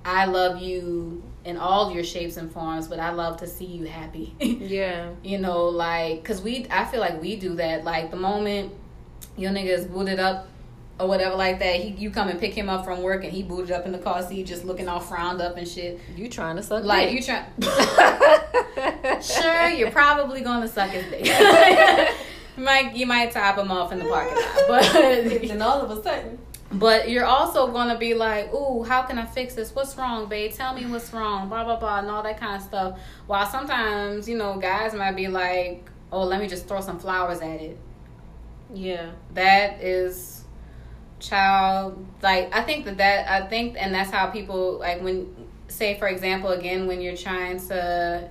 I 0.05 0.25
love 0.27 0.61
you 0.61 1.23
in 1.44 1.57
all 1.57 1.92
your 1.92 2.05
shapes 2.05 2.37
and 2.37 2.51
forms, 2.53 2.88
but 2.88 2.99
I 2.99 3.11
love 3.11 3.38
to 3.38 3.47
see 3.47 3.64
you 3.66 3.85
happy. 3.85 4.35
Yeah. 4.40 5.11
you 5.23 5.38
know, 5.38 5.66
like, 5.66 6.25
cause 6.25 6.42
we, 6.42 6.66
I 6.71 6.85
feel 6.85 7.01
like 7.01 7.21
we 7.23 7.37
do 7.37 7.55
that. 7.57 7.85
Like 7.85 8.11
the 8.11 8.16
moment 8.16 8.73
your 9.37 9.51
nigga 9.53 9.68
is 9.68 9.85
booted 9.87 10.18
up 10.18 10.49
or 11.01 11.07
whatever 11.07 11.37
like 11.37 11.59
that, 11.61 11.77
he 11.77 11.90
you 11.90 12.11
come 12.11 12.29
and 12.29 12.40
pick 12.40 12.53
him 12.55 12.68
up 12.68 12.85
from 12.85 13.03
work 13.03 13.23
and 13.25 13.33
he 13.33 13.42
booted 13.42 13.71
up 13.71 13.87
in 13.87 13.92
the 13.92 13.99
car 13.99 14.21
seat, 14.23 14.47
just 14.47 14.64
looking 14.64 14.88
all 14.88 14.99
frowned 15.01 15.40
up 15.40 15.57
and 15.57 15.66
shit. 15.68 16.01
You 16.16 16.29
trying 16.29 16.57
to 16.57 16.62
suck 16.62 16.83
Like 16.85 17.11
dick. 17.11 17.18
you 17.18 17.23
try. 17.25 19.21
sure, 19.21 19.68
you're 19.71 19.90
probably 19.92 20.40
going 20.40 20.62
to 20.62 20.68
suck 20.68 20.90
his 20.90 21.05
dick. 21.11 21.25
might 22.57 22.97
you 22.97 23.07
might 23.07 23.31
top 23.31 23.57
him 23.57 23.71
off 23.71 23.92
in 23.92 24.01
the 24.01 24.05
parking 24.07 24.35
lot, 24.37 24.64
but 24.68 24.92
then 24.92 25.62
all 25.62 25.81
of 25.81 25.90
a 25.97 26.03
sudden. 26.03 26.38
But 26.70 27.09
you're 27.09 27.24
also 27.24 27.72
gonna 27.72 27.98
be 27.98 28.12
like, 28.12 28.52
ooh, 28.52 28.83
how 28.83 29.02
can 29.02 29.18
I 29.18 29.24
fix 29.24 29.54
this? 29.54 29.74
What's 29.74 29.96
wrong, 29.96 30.28
babe? 30.28 30.52
Tell 30.52 30.74
me 30.74 30.85
what's 30.85 31.12
wrong, 31.12 31.48
blah 31.48 31.64
blah 31.64 31.76
blah, 31.76 32.00
and 32.00 32.11
all 32.11 32.22
that 32.22 32.38
kind 32.38 32.57
of 32.57 32.62
stuff. 32.62 33.00
While 33.26 33.46
sometimes, 33.46 34.28
you 34.28 34.37
know, 34.37 34.59
guys 34.59 34.92
might 34.94 35.16
be 35.16 35.28
like, 35.28 35.88
oh, 36.12 36.24
let 36.24 36.40
me 36.40 36.46
just 36.48 36.68
throw 36.68 36.81
some 36.81 36.98
flowers 36.98 37.40
at 37.40 37.61
it. 37.61 37.78
Yeah. 38.72 39.12
That 39.35 39.83
is 39.83 40.44
child 41.20 42.07
like 42.22 42.54
I 42.54 42.62
think 42.62 42.85
that 42.85 42.98
that 42.98 43.28
I 43.28 43.48
think 43.48 43.76
and 43.78 43.92
that's 43.92 44.11
how 44.11 44.28
people 44.28 44.78
like 44.78 45.02
when 45.02 45.35
say 45.68 45.98
for 45.98 46.09
example 46.09 46.50
again 46.50 46.87
when 46.87 47.00
you're 47.00 47.16
trying 47.16 47.59
to 47.68 48.28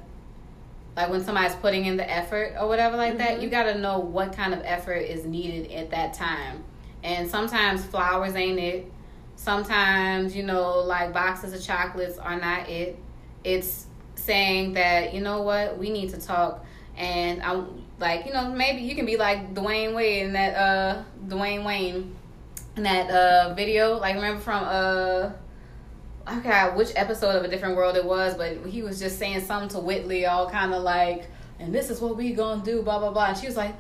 like 0.96 1.10
when 1.10 1.24
somebody's 1.24 1.56
putting 1.56 1.86
in 1.86 1.98
the 1.98 2.10
effort 2.10 2.56
or 2.60 2.68
whatever 2.68 2.98
like 2.98 3.16
mm-hmm. 3.16 3.18
that 3.20 3.42
you 3.42 3.50
got 3.50 3.64
to 3.64 3.78
know 3.78 4.00
what 4.00 4.34
kind 4.34 4.54
of 4.54 4.62
effort 4.64 5.00
is 5.00 5.26
needed 5.26 5.72
at 5.72 5.92
that 5.92 6.14
time 6.14 6.64
and 7.08 7.30
sometimes 7.30 7.86
flowers 7.86 8.36
ain't 8.36 8.60
it. 8.60 8.92
Sometimes 9.38 10.36
you 10.36 10.44
know 10.44 10.80
like 10.80 11.14
boxes 11.14 11.54
of 11.54 11.64
chocolates 11.64 12.18
are 12.18 12.40
not 12.40 12.68
it. 12.68 13.00
It's 13.46 13.88
saying 14.16 14.74
that 14.74 15.14
you 15.14 15.22
know 15.22 15.42
what 15.42 15.78
we 15.78 15.90
need 15.90 16.10
to 16.10 16.20
talk. 16.20 16.66
And 16.98 17.42
i'm 17.44 17.86
like 18.00 18.26
you 18.26 18.34
know 18.34 18.52
maybe 18.52 18.82
you 18.82 18.96
can 18.96 19.06
be 19.06 19.18
like 19.18 19.54
dwayne 19.54 19.94
wade 19.96 20.24
in 20.24 20.34
that 20.34 20.56
uh 20.56 21.04
dwayne 21.28 21.64
wayne 21.64 22.16
in 22.76 22.84
that 22.84 23.10
uh 23.10 23.54
video. 23.54 23.98
Like 23.98 24.16
remember 24.16 24.42
from 24.42 24.64
uh 24.66 25.30
I 26.26 26.36
forgot 26.36 26.76
which 26.76 26.92
episode 26.98 27.38
of 27.38 27.46
a 27.46 27.48
different 27.48 27.78
world 27.78 27.96
it 27.96 28.04
was, 28.04 28.36
but 28.36 28.66
he 28.66 28.82
was 28.82 29.00
just 29.00 29.18
saying 29.18 29.40
something 29.46 29.70
to 29.70 29.80
Whitley, 29.80 30.26
all 30.26 30.50
kind 30.50 30.74
of 30.74 30.84
like, 30.84 31.30
and 31.58 31.74
this 31.74 31.90
is 31.90 32.02
what 32.02 32.18
we 32.18 32.34
gonna 32.34 32.62
do, 32.66 32.82
blah 32.82 33.00
blah 33.00 33.12
blah. 33.12 33.28
And 33.28 33.38
she 33.38 33.46
was 33.46 33.56
like, 33.56 33.76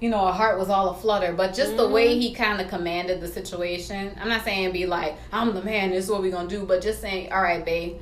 you 0.00 0.08
know, 0.08 0.26
her 0.26 0.32
heart 0.32 0.58
was 0.58 0.70
all 0.70 0.90
a 0.90 0.94
flutter. 0.94 1.32
But 1.32 1.54
just 1.54 1.70
mm-hmm. 1.70 1.76
the 1.76 1.88
way 1.88 2.12
mm-hmm. 2.12 2.20
he 2.20 2.34
kind 2.34 2.60
of 2.60 2.68
commanded 2.68 3.20
the 3.20 3.28
situation, 3.28 4.16
I'm 4.20 4.28
not 4.28 4.44
saying 4.44 4.72
be 4.72 4.86
like, 4.86 5.16
I'm 5.32 5.54
the 5.54 5.62
man, 5.62 5.90
this 5.90 6.06
is 6.06 6.10
what 6.10 6.22
we 6.22 6.30
gonna 6.30 6.48
do, 6.48 6.64
but 6.64 6.82
just 6.82 7.00
saying, 7.00 7.32
all 7.32 7.42
right, 7.42 7.64
babe, 7.64 7.98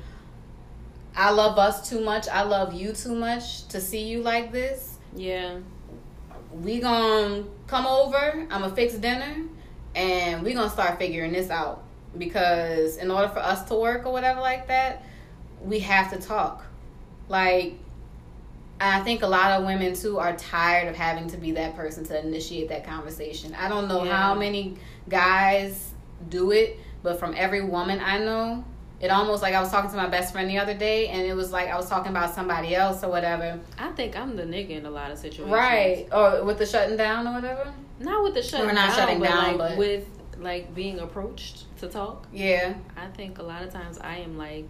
I 1.15 1.31
love 1.31 1.57
us 1.57 1.89
too 1.89 2.03
much, 2.03 2.27
I 2.29 2.43
love 2.43 2.73
you 2.73 2.93
too 2.93 3.15
much 3.15 3.67
to 3.69 3.81
see 3.81 4.07
you 4.07 4.21
like 4.21 4.51
this. 4.51 4.97
Yeah. 5.15 5.57
We 6.53 6.79
gonna 6.79 7.43
come 7.67 7.85
over, 7.85 8.47
I'm 8.49 8.61
gonna 8.61 8.75
fix 8.75 8.93
dinner, 8.95 9.43
and 9.95 10.43
we 10.43 10.53
gonna 10.53 10.69
start 10.69 10.97
figuring 10.97 11.33
this 11.33 11.49
out 11.49 11.83
because 12.17 12.97
in 12.97 13.11
order 13.11 13.27
for 13.27 13.39
us 13.39 13.63
to 13.65 13.75
work 13.75 14.05
or 14.05 14.13
whatever 14.13 14.39
like 14.39 14.67
that, 14.67 15.03
we 15.61 15.79
have 15.79 16.11
to 16.11 16.17
talk. 16.25 16.63
Like, 17.27 17.75
I 18.81 19.01
think 19.01 19.23
a 19.23 19.27
lot 19.27 19.51
of 19.51 19.65
women 19.65 19.93
too 19.93 20.19
are 20.19 20.35
tired 20.35 20.87
of 20.87 20.95
having 20.95 21.27
to 21.29 21.37
be 21.37 21.51
that 21.53 21.75
person 21.75 22.03
to 22.05 22.25
initiate 22.25 22.69
that 22.69 22.85
conversation. 22.85 23.53
I 23.55 23.67
don't 23.67 23.87
know 23.87 24.03
yeah. 24.05 24.15
how 24.15 24.35
many 24.35 24.77
guys 25.09 25.91
do 26.29 26.51
it, 26.51 26.79
but 27.03 27.19
from 27.19 27.33
every 27.35 27.61
woman 27.61 27.99
I 27.99 28.19
know, 28.19 28.63
it 29.01 29.11
almost 29.11 29.41
like 29.41 29.53
I 29.53 29.61
was 29.61 29.71
talking 29.71 29.89
to 29.91 29.97
my 29.97 30.07
best 30.07 30.33
friend 30.33 30.49
the 30.49 30.57
other 30.57 30.73
day, 30.73 31.07
and 31.07 31.21
it 31.25 31.33
was 31.33 31.51
like 31.51 31.69
I 31.69 31.75
was 31.75 31.89
talking 31.89 32.11
about 32.11 32.33
somebody 32.33 32.75
else 32.75 33.03
or 33.03 33.09
whatever. 33.09 33.59
I 33.77 33.91
think 33.91 34.17
I'm 34.17 34.35
the 34.35 34.43
nigga 34.43 34.71
in 34.71 34.85
a 34.85 34.91
lot 34.91 35.11
of 35.11 35.17
situations, 35.17 35.53
right? 35.53 36.07
Or 36.11 36.43
with 36.43 36.57
the 36.57 36.65
shutting 36.65 36.97
down 36.97 37.27
or 37.27 37.33
whatever. 37.33 37.73
Not 37.99 38.23
with 38.23 38.33
the 38.33 38.43
shutting. 38.43 38.67
We're 38.67 38.73
not 38.73 38.89
down, 38.89 38.97
shutting 38.97 39.21
down, 39.21 39.57
like 39.57 39.57
but 39.57 39.77
with 39.77 40.05
like 40.39 40.73
being 40.73 40.99
approached 40.99 41.65
to 41.79 41.87
talk. 41.87 42.27
Yeah. 42.33 42.75
I 42.97 43.07
think 43.07 43.39
a 43.39 43.43
lot 43.43 43.63
of 43.63 43.71
times 43.71 43.97
I 43.99 44.17
am 44.17 44.37
like 44.37 44.69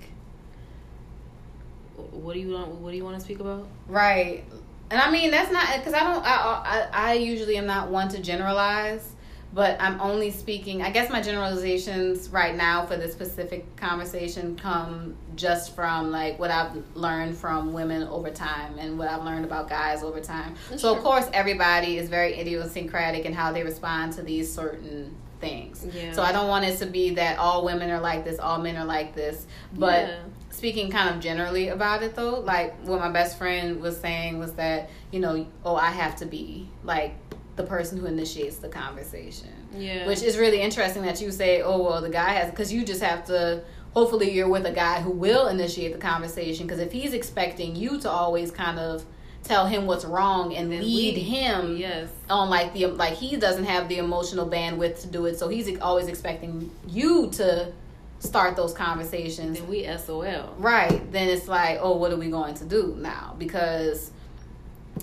what 2.11 2.33
do 2.33 2.39
you 2.39 2.53
want 2.53 2.71
what 2.75 2.91
do 2.91 2.97
you 2.97 3.03
want 3.03 3.17
to 3.17 3.21
speak 3.21 3.39
about? 3.39 3.67
Right. 3.87 4.43
And 4.91 4.99
I 4.99 5.11
mean 5.11 5.31
that's 5.31 5.51
not 5.51 5.67
cuz 5.83 5.93
I 5.93 5.99
don't 5.99 6.25
I, 6.25 6.87
I 6.93 7.11
I 7.11 7.13
usually 7.13 7.57
am 7.57 7.65
not 7.65 7.89
one 7.89 8.09
to 8.09 8.19
generalize, 8.19 9.13
but 9.53 9.77
I'm 9.79 9.99
only 10.01 10.31
speaking 10.31 10.81
I 10.81 10.89
guess 10.89 11.09
my 11.09 11.21
generalizations 11.21 12.29
right 12.29 12.55
now 12.55 12.85
for 12.85 12.97
this 12.97 13.11
specific 13.11 13.75
conversation 13.75 14.55
come 14.55 15.15
just 15.35 15.75
from 15.75 16.11
like 16.11 16.39
what 16.39 16.51
I've 16.51 16.83
learned 16.95 17.37
from 17.37 17.73
women 17.73 18.03
over 18.03 18.29
time 18.29 18.77
and 18.79 18.97
what 18.97 19.07
I've 19.07 19.23
learned 19.23 19.45
about 19.45 19.69
guys 19.69 20.03
over 20.03 20.19
time. 20.19 20.55
That's 20.69 20.81
so 20.81 20.89
true. 20.89 20.97
of 20.97 21.03
course 21.03 21.27
everybody 21.33 21.97
is 21.97 22.09
very 22.09 22.39
idiosyncratic 22.39 23.25
in 23.25 23.33
how 23.33 23.51
they 23.51 23.63
respond 23.63 24.13
to 24.13 24.23
these 24.23 24.51
certain 24.51 25.15
things. 25.39 25.85
Yeah. 25.93 26.11
So 26.11 26.21
I 26.21 26.31
don't 26.31 26.47
want 26.47 26.65
it 26.65 26.77
to 26.79 26.85
be 26.85 27.11
that 27.15 27.37
all 27.39 27.63
women 27.63 27.89
are 27.89 27.99
like 27.99 28.23
this, 28.23 28.39
all 28.39 28.59
men 28.59 28.77
are 28.77 28.85
like 28.85 29.15
this. 29.15 29.45
But 29.73 30.07
yeah. 30.07 30.19
Speaking 30.59 30.91
kind 30.91 31.15
of 31.15 31.21
generally 31.21 31.69
about 31.69 32.03
it 32.03 32.15
though, 32.15 32.41
like 32.41 32.75
what 32.81 32.99
my 32.99 33.09
best 33.09 33.37
friend 33.37 33.81
was 33.81 33.97
saying 33.97 34.39
was 34.39 34.53
that, 34.53 34.89
you 35.11 35.19
know, 35.19 35.47
oh, 35.63 35.75
I 35.75 35.89
have 35.89 36.17
to 36.17 36.25
be 36.25 36.69
like 36.83 37.15
the 37.55 37.63
person 37.63 37.97
who 37.97 38.05
initiates 38.05 38.57
the 38.57 38.69
conversation. 38.69 39.49
Yeah. 39.73 40.05
Which 40.05 40.21
is 40.21 40.37
really 40.37 40.61
interesting 40.61 41.03
that 41.03 41.21
you 41.21 41.31
say, 41.31 41.61
oh, 41.61 41.81
well, 41.81 42.01
the 42.01 42.09
guy 42.09 42.31
has, 42.31 42.49
because 42.51 42.71
you 42.71 42.83
just 42.83 43.01
have 43.01 43.25
to, 43.25 43.63
hopefully, 43.93 44.31
you're 44.31 44.49
with 44.49 44.65
a 44.65 44.71
guy 44.71 45.01
who 45.01 45.11
will 45.11 45.47
initiate 45.47 45.93
the 45.93 45.99
conversation. 45.99 46.67
Because 46.67 46.79
if 46.79 46.91
he's 46.91 47.13
expecting 47.13 47.75
you 47.75 47.99
to 47.99 48.09
always 48.09 48.51
kind 48.51 48.79
of 48.79 49.05
tell 49.43 49.65
him 49.65 49.85
what's 49.85 50.05
wrong 50.05 50.55
and, 50.55 50.69
lead 50.69 51.15
we, 51.15 51.21
him 51.21 51.77
yes. 51.77 52.09
on 52.29 52.49
like 52.49 52.73
the 52.73 52.85
like 52.87 53.13
he 53.13 53.37
doesn't 53.37 53.63
have 53.63 53.87
the 53.87 53.97
emotional 53.97 54.45
bandwidth 54.45 55.01
to 55.01 55.07
do 55.07 55.25
it 55.27 55.39
so 55.39 55.47
he's 55.47 55.79
always 55.79 56.07
expecting 56.09 56.69
you 56.89 57.29
to 57.31 57.71
start 58.19 58.55
those 58.55 58.73
conversations. 58.73 59.59
Then 59.59 59.67
we 59.67 59.87
sol 59.97 60.23
right. 60.57 61.11
Then 61.11 61.29
it's 61.29 61.47
like 61.47 61.79
oh 61.81 61.97
what 61.97 62.11
are 62.11 62.17
we 62.17 62.29
going 62.29 62.55
to 62.55 62.65
do 62.65 62.95
now? 62.99 63.35
Because 63.37 64.11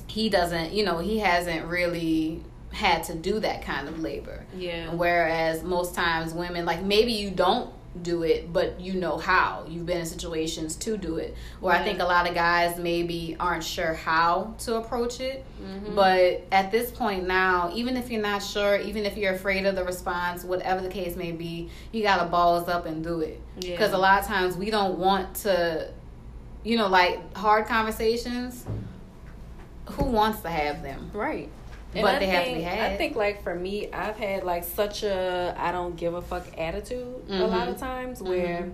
he 0.07 0.29
doesn't 0.29 0.73
you 0.73 0.85
know 0.85 0.99
he 0.99 1.19
hasn't 1.19 1.67
really 1.67 2.43
had 2.73 3.05
to 3.05 3.15
do 3.15 3.41
that 3.41 3.63
kind 3.63 3.89
of 3.89 4.01
labor. 4.01 4.45
Yeah. 4.55 4.93
Whereas 4.93 5.63
most 5.63 5.95
times 5.95 6.35
women 6.35 6.65
like 6.67 6.83
maybe 6.83 7.13
you 7.13 7.31
don't 7.31 7.73
do 8.03 8.23
it, 8.23 8.53
but 8.53 8.81
you 8.81 8.95
know 8.95 9.19
how. 9.19 9.65
You've 9.69 9.87
been 9.87 9.99
in 9.99 10.07
situations 10.07 10.77
to 10.77 10.97
do 10.97 11.17
it. 11.17 11.35
Where. 11.61 11.75
I 11.75 11.83
think 11.83 12.01
a 12.01 12.05
lot 12.05 12.29
of 12.29 12.35
guys 12.35 12.79
maybe 12.79 13.37
aren't 13.39 13.65
sure 13.65 13.95
how 13.95 14.55
to 14.61 14.77
approach 14.77 15.21
it. 15.21 15.45
Mm-hmm. 15.63 15.95
But 15.95 16.45
at 16.53 16.71
this 16.71 16.91
point 16.91 17.27
now, 17.27 17.71
even 17.75 17.97
if 17.97 18.11
you're 18.11 18.23
not 18.23 18.43
sure, 18.43 18.77
even 18.81 19.05
if 19.05 19.17
you're 19.17 19.35
afraid 19.35 19.67
of 19.67 19.75
the 19.75 19.85
response, 19.85 20.45
whatever 20.45 20.81
the 20.81 20.89
case 20.89 21.17
may 21.17 21.33
be, 21.33 21.71
you 21.93 22.03
got 22.03 22.23
to 22.23 22.29
balls 22.29 22.69
up 22.69 22.87
and 22.87 23.03
do 23.03 23.21
it. 23.21 23.41
Because 23.57 23.91
yeah. 23.91 23.97
a 23.97 23.99
lot 23.99 24.21
of 24.21 24.27
times 24.27 24.57
we 24.57 24.71
don't 24.71 24.99
want 24.99 25.35
to, 25.37 25.91
you 26.65 26.77
know, 26.77 26.89
like 26.89 27.35
hard 27.37 27.67
conversations. 27.67 28.67
Who 29.91 30.05
wants 30.05 30.41
to 30.41 30.49
have 30.49 30.83
them? 30.83 31.11
Right. 31.15 31.49
And 31.97 32.03
but 32.03 32.17
I 32.17 32.19
they 32.19 32.27
think, 32.27 32.35
have 32.35 32.45
to 32.47 32.55
be 32.55 32.63
had. 32.63 32.93
I 32.93 32.97
think 32.97 33.17
like 33.17 33.43
for 33.43 33.55
me, 33.55 33.91
I've 33.93 34.17
had 34.17 34.45
like 34.45 34.65
such 34.65 35.03
a 35.03 35.55
I 35.57 35.73
don't 35.73 35.97
give 35.97 36.15
a 36.15 36.23
fuck 36.23 36.47
attitude 36.59 37.27
mm-hmm. 37.27 37.41
a 37.41 37.47
lot 37.47 37.69
of 37.69 37.79
times 37.79 38.23
where 38.23 38.69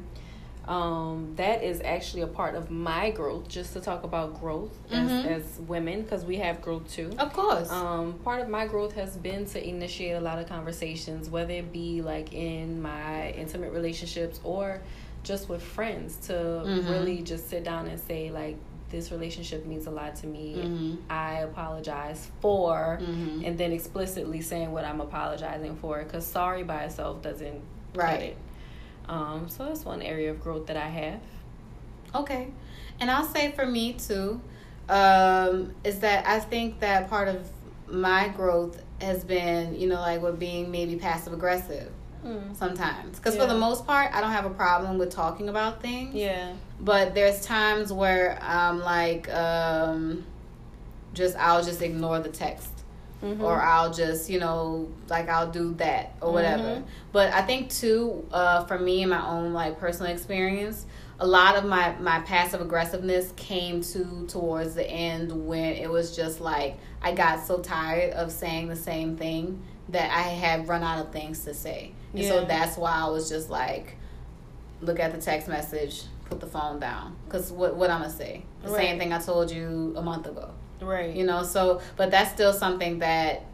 mm-hmm. 0.67 0.71
um, 0.71 1.33
that 1.37 1.63
is 1.63 1.81
actually 1.85 2.23
a 2.23 2.27
part 2.27 2.55
of 2.55 2.71
my 2.71 3.11
growth. 3.11 3.49
Just 3.49 3.73
to 3.75 3.81
talk 3.81 4.03
about 4.03 4.41
growth 4.41 4.77
mm-hmm. 4.91 5.09
as, 5.09 5.45
as 5.45 5.61
women 5.61 6.03
because 6.03 6.25
we 6.25 6.37
have 6.39 6.61
growth 6.61 6.93
too. 6.93 7.13
Of 7.19 7.33
course. 7.33 7.71
Um, 7.71 8.15
part 8.25 8.41
of 8.41 8.49
my 8.49 8.67
growth 8.67 8.95
has 8.95 9.17
been 9.17 9.47
to 9.47 9.65
initiate 9.65 10.17
a 10.17 10.21
lot 10.21 10.39
of 10.39 10.49
conversations, 10.49 11.31
whether 11.31 11.53
it 11.53 11.73
be 11.73 12.03
like 12.03 12.33
in 12.33 12.83
my 12.83 13.31
intimate 13.31 13.73
relationships 13.73 14.41
or 14.43 14.83
just 15.23 15.49
with 15.49 15.63
friends 15.63 16.17
to 16.27 16.33
mm-hmm. 16.33 16.91
really 16.91 17.23
just 17.23 17.49
sit 17.49 17.63
down 17.63 17.87
and 17.87 18.01
say 18.01 18.31
like 18.31 18.57
this 18.93 19.11
relationship 19.11 19.67
means 19.67 19.87
a 19.87 19.91
lot 19.91 20.15
to 20.17 20.27
me. 20.27 20.55
Mm-hmm. 20.59 20.95
I 21.11 21.39
apologize 21.39 22.31
for, 22.41 23.01
mm-hmm. 23.03 23.45
and 23.45 23.59
then 23.59 23.73
explicitly 23.73 24.41
saying 24.41 24.71
what 24.71 24.85
I'm 24.85 25.01
apologizing 25.01 25.77
for. 25.77 26.03
Because 26.05 26.25
sorry 26.25 26.63
by 26.63 26.85
itself 26.85 27.23
doesn't 27.23 27.61
right. 27.95 28.21
it. 28.23 28.37
Um, 29.09 29.49
so 29.49 29.65
that's 29.65 29.85
one 29.85 30.03
area 30.03 30.31
of 30.31 30.41
growth 30.41 30.67
that 30.69 30.77
I 30.77 30.89
have. 30.89 31.21
Okay, 32.15 32.53
and 33.01 33.11
I'll 33.11 33.25
say 33.25 33.51
for 33.53 33.67
me 33.67 33.95
too, 33.95 34.41
um, 34.89 35.75
is 35.83 35.99
that 36.01 36.27
I 36.27 36.39
think 36.39 36.81
that 36.81 37.09
part 37.09 37.29
of 37.29 37.49
my 37.89 38.29
growth 38.29 38.81
has 39.01 39.25
been, 39.25 39.75
you 39.75 39.89
know, 39.89 40.01
like 40.01 40.23
with 40.23 40.39
being 40.39 40.71
maybe 40.71 40.97
passive 40.97 41.33
aggressive 41.33 41.91
mm. 42.25 42.57
sometimes. 42.57 43.19
Because 43.19 43.37
yeah. 43.37 43.43
for 43.43 43.47
the 43.47 43.59
most 43.59 43.87
part, 43.87 44.13
I 44.13 44.21
don't 44.21 44.33
have 44.33 44.47
a 44.47 44.51
problem 44.51 44.99
with 44.99 45.11
talking 45.11 45.49
about 45.49 45.83
things. 45.83 46.15
Yeah. 46.15 46.53
But 46.81 47.15
there's 47.15 47.45
times 47.45 47.93
where 47.93 48.39
I'm 48.43 48.81
like, 48.81 49.33
um, 49.33 50.25
just 51.15 51.37
I'll 51.37 51.63
just 51.63 51.83
ignore 51.83 52.21
the 52.21 52.31
text. 52.31 52.69
Mm-hmm. 53.23 53.45
Or 53.45 53.63
I'll 53.63 53.93
just, 53.93 54.29
you 54.29 54.41
know, 54.41 54.89
like 55.09 55.29
I'll 55.29 55.51
do 55.51 55.75
that 55.75 56.17
or 56.21 56.33
whatever. 56.33 56.63
Mm-hmm. 56.65 56.89
But 57.13 57.33
I 57.33 57.43
think 57.43 57.71
too, 57.71 58.27
uh, 58.33 58.65
for 58.65 58.77
me 58.77 59.03
in 59.03 59.11
my 59.11 59.25
own 59.25 59.53
like 59.53 59.79
personal 59.79 60.11
experience, 60.11 60.87
a 61.21 61.27
lot 61.27 61.55
of 61.55 61.65
my 61.65 61.95
my 62.01 62.19
passive 62.21 62.61
aggressiveness 62.61 63.33
came 63.37 63.81
to 63.81 64.27
towards 64.27 64.75
the 64.75 64.85
end 64.85 65.47
when 65.47 65.75
it 65.75 65.89
was 65.89 66.17
just 66.17 66.41
like 66.41 66.79
I 67.01 67.13
got 67.13 67.47
so 67.47 67.61
tired 67.61 68.13
of 68.15 68.33
saying 68.33 68.67
the 68.67 68.75
same 68.75 69.17
thing 69.17 69.63
that 69.91 70.11
I 70.11 70.23
had 70.23 70.67
run 70.67 70.83
out 70.83 70.99
of 70.99 71.13
things 71.13 71.45
to 71.45 71.55
say. 71.55 71.93
And 72.13 72.23
yeah. 72.23 72.29
so 72.29 72.45
that's 72.45 72.77
why 72.77 72.93
I 72.93 73.09
was 73.09 73.29
just 73.29 73.51
like, 73.51 73.97
look 74.81 75.01
at 75.01 75.13
the 75.13 75.21
text 75.21 75.49
message, 75.49 76.03
put 76.25 76.41
the 76.41 76.47
phone 76.47 76.81
down 76.81 77.17
because 77.27 77.53
what 77.53 77.77
what 77.77 77.91
I'm 77.91 78.01
gonna 78.01 78.13
say 78.13 78.45
the 78.63 78.71
right. 78.71 78.87
same 78.87 78.99
thing 78.99 79.13
I 79.13 79.19
told 79.19 79.51
you 79.51 79.95
a 79.97 80.03
month 80.03 80.27
ago. 80.27 80.51
Right. 80.81 81.15
You 81.15 81.25
know, 81.25 81.43
so 81.43 81.81
but 81.97 82.11
that's 82.11 82.33
still 82.33 82.53
something 82.53 82.99
that 83.01 83.45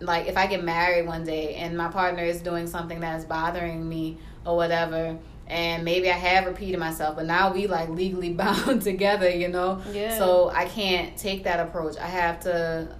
like 0.00 0.26
if 0.26 0.36
I 0.36 0.46
get 0.46 0.64
married 0.64 1.06
one 1.06 1.24
day 1.24 1.54
and 1.54 1.76
my 1.76 1.88
partner 1.88 2.24
is 2.24 2.40
doing 2.40 2.66
something 2.66 3.00
that 3.00 3.18
is 3.18 3.24
bothering 3.24 3.88
me 3.88 4.18
or 4.44 4.56
whatever 4.56 5.18
and 5.46 5.84
maybe 5.84 6.10
I 6.10 6.16
have 6.16 6.46
repeated 6.46 6.80
myself, 6.80 7.16
but 7.16 7.26
now 7.26 7.52
we 7.52 7.66
like 7.66 7.88
legally 7.90 8.32
bound 8.32 8.82
together, 8.82 9.28
you 9.28 9.48
know. 9.48 9.82
Yeah. 9.92 10.16
So 10.16 10.50
I 10.50 10.64
can't 10.64 11.16
take 11.16 11.44
that 11.44 11.60
approach. 11.60 11.96
I 11.98 12.06
have 12.06 12.40
to. 12.40 12.96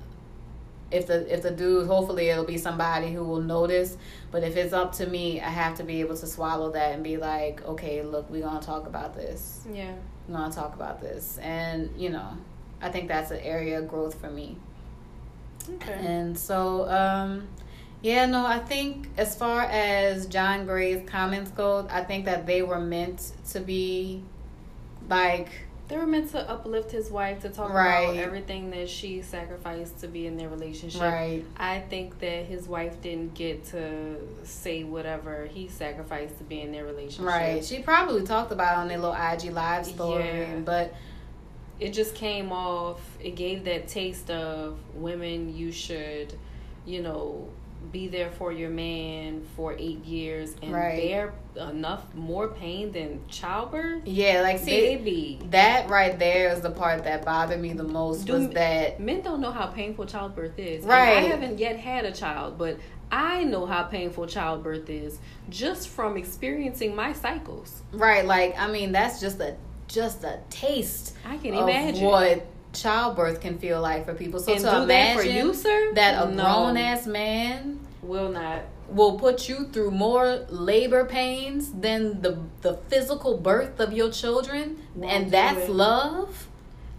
If 0.93 1.07
the 1.07 1.33
if 1.33 1.43
the 1.43 1.51
dude, 1.51 1.87
hopefully 1.87 2.29
it'll 2.29 2.45
be 2.45 2.59
somebody 2.59 3.13
who 3.13 3.25
will 3.25 3.41
notice. 3.41 3.97
But 4.31 4.45
if 4.45 4.57
it's 4.57 4.73
up 4.73 4.93
to 4.95 5.07
me, 5.07 5.41
I 5.41 5.49
have 5.49 5.77
to 5.77 5.85
be 5.85 6.01
able 6.01 6.17
to 6.17 6.27
swallow 6.27 6.71
that 6.73 6.93
and 6.93 7.03
be 7.03 7.17
like, 7.17 7.65
okay, 7.65 8.03
look, 8.03 8.31
we're 8.31 8.43
gonna 8.43 8.61
talk 8.61 8.87
about 8.87 9.15
this. 9.15 9.65
Yeah. 9.73 9.95
We're 10.29 10.37
gonna 10.37 10.53
talk 10.53 10.75
about 10.75 11.01
this, 11.01 11.39
and 11.39 11.91
you 11.97 12.11
know, 12.11 12.37
I 12.81 12.91
think 12.91 13.09
that's 13.09 13.31
an 13.31 13.41
area 13.41 13.79
of 13.79 13.89
growth 13.89 14.21
for 14.21 14.31
me. 14.31 14.57
Okay. 15.75 15.93
And 15.93 16.37
so, 16.39 16.89
um, 16.91 17.49
yeah, 18.03 18.27
no, 18.27 18.45
I 18.45 18.59
think 18.59 19.09
as 19.17 19.37
far 19.37 19.63
as 19.63 20.27
John 20.27 20.67
Gray's 20.67 21.09
comments 21.09 21.51
go, 21.53 21.87
I 21.91 22.03
think 22.03 22.25
that 22.25 22.47
they 22.47 22.63
were 22.63 22.81
meant 22.81 23.33
to 23.51 23.61
be 23.61 24.25
like 25.09 25.51
they 25.89 25.97
were 25.97 26.07
meant 26.07 26.31
to 26.31 26.51
uplift 26.51 26.91
his 26.91 27.11
wife 27.11 27.41
to 27.41 27.51
talk 27.51 27.73
right. 27.73 28.05
about 28.05 28.17
everything 28.17 28.71
that 28.71 28.89
she 28.89 29.21
sacrificed 29.21 30.01
to 30.01 30.09
be 30.09 30.27
in 30.27 30.37
their 30.37 30.49
relationship. 30.49 31.03
Right. 31.03 31.45
I 31.57 31.81
think 31.81 32.19
that 32.21 32.47
his 32.47 32.67
wife 32.67 33.01
didn't 33.03 33.35
get 33.35 33.65
to 33.67 34.17
say 34.45 34.85
whatever 34.85 35.47
he 35.47 35.69
sacrificed 35.69 36.39
to 36.39 36.45
be 36.45 36.61
in 36.61 36.73
their 36.73 36.85
relationship. 36.85 37.27
Right. 37.27 37.65
She 37.65 37.81
probably 37.81 38.25
talked 38.25 38.53
about 38.53 38.79
on 38.79 38.89
their 38.89 38.99
little 38.99 39.15
IG 39.15 39.53
live 39.53 39.85
story, 39.85 40.25
yeah. 40.25 40.57
but 40.65 40.95
it 41.81 41.93
just 41.93 42.15
came 42.15 42.53
off. 42.53 43.01
It 43.21 43.35
gave 43.35 43.65
that 43.65 43.89
taste 43.89 44.31
of 44.31 44.79
women. 44.95 45.55
You 45.55 45.73
should, 45.73 46.33
you 46.87 47.03
know, 47.03 47.49
be 47.91 48.09
there 48.09 48.31
for 48.31 48.53
your 48.53 48.71
man 48.71 49.45
for 49.57 49.75
eight 49.79 50.05
years 50.05 50.55
and 50.63 50.73
right. 50.73 50.97
bear 50.97 51.35
enough 51.69 52.15
more 52.15 52.49
pain 52.49 52.93
than 52.93 53.27
childbirth. 53.29 54.07
Yeah, 54.07 54.43
like 54.43 54.59
see, 54.59 54.97
baby, 54.97 55.39
that 55.51 55.91
right 55.91 56.19
there 56.19 56.51
is 56.51 56.61
the 56.61 56.71
part 56.71 57.05
that 57.05 57.25
bothered 57.25 57.61
me 57.61 57.73
the 57.73 57.83
most. 57.83 58.27
Do, 58.27 58.35
was 58.35 58.49
that 58.51 59.01
men 59.01 59.23
don't 59.23 59.41
know 59.41 59.51
how 59.51 59.67
painful 59.67 60.07
childbirth 60.07 60.59
is. 60.59 60.85
Right, 60.85 61.17
and 61.17 61.27
I 61.27 61.29
haven't 61.29 61.59
yet 61.59 61.79
had 61.79 62.05
a 62.05 62.13
child, 62.13 62.59
but 62.59 62.79
I 63.11 63.45
know 63.45 63.67
how 63.67 63.83
painful 63.85 64.27
childbirth 64.27 64.89
is 64.89 65.19
just 65.51 65.89
from 65.89 66.17
experiencing 66.17 66.95
my 66.95 67.13
cycles. 67.13 67.83
Right, 67.93 68.25
like 68.25 68.59
I 68.59 68.71
mean, 68.71 68.93
that's 68.93 69.21
just 69.21 69.41
a 69.41 69.57
just 69.89 70.25
a 70.25 70.41
taste. 70.49 71.15
I 71.27 71.37
can 71.37 71.55
imagine 71.55 72.05
what 72.05 72.47
childbirth 72.73 73.41
can 73.41 73.59
feel 73.59 73.81
like 73.81 74.05
for 74.05 74.15
people. 74.15 74.41
So 74.41 74.53
and 74.53 74.63
to 74.63 74.83
imagine 74.83 74.89
that 74.89 75.17
for 75.17 75.23
you, 75.25 75.55
sir, 75.55 75.95
that 75.95 76.27
a 76.27 76.31
no. 76.31 76.43
grown 76.43 76.77
ass 76.77 77.07
man 77.07 77.81
will 78.03 78.29
not 78.31 78.63
will 78.89 79.19
put 79.19 79.49
you 79.49 79.65
through 79.69 79.91
more 79.91 80.45
labor 80.51 81.05
pains 81.05 81.73
than 81.73 82.21
the 82.23 82.39
the 82.61 82.75
physical 82.89 83.39
birth 83.39 83.81
of 83.81 83.93
your 83.93 84.11
children, 84.11 84.79
Won't 84.95 85.13
and 85.13 85.31
that's 85.31 85.69
it. 85.69 85.71
love. 85.71 86.49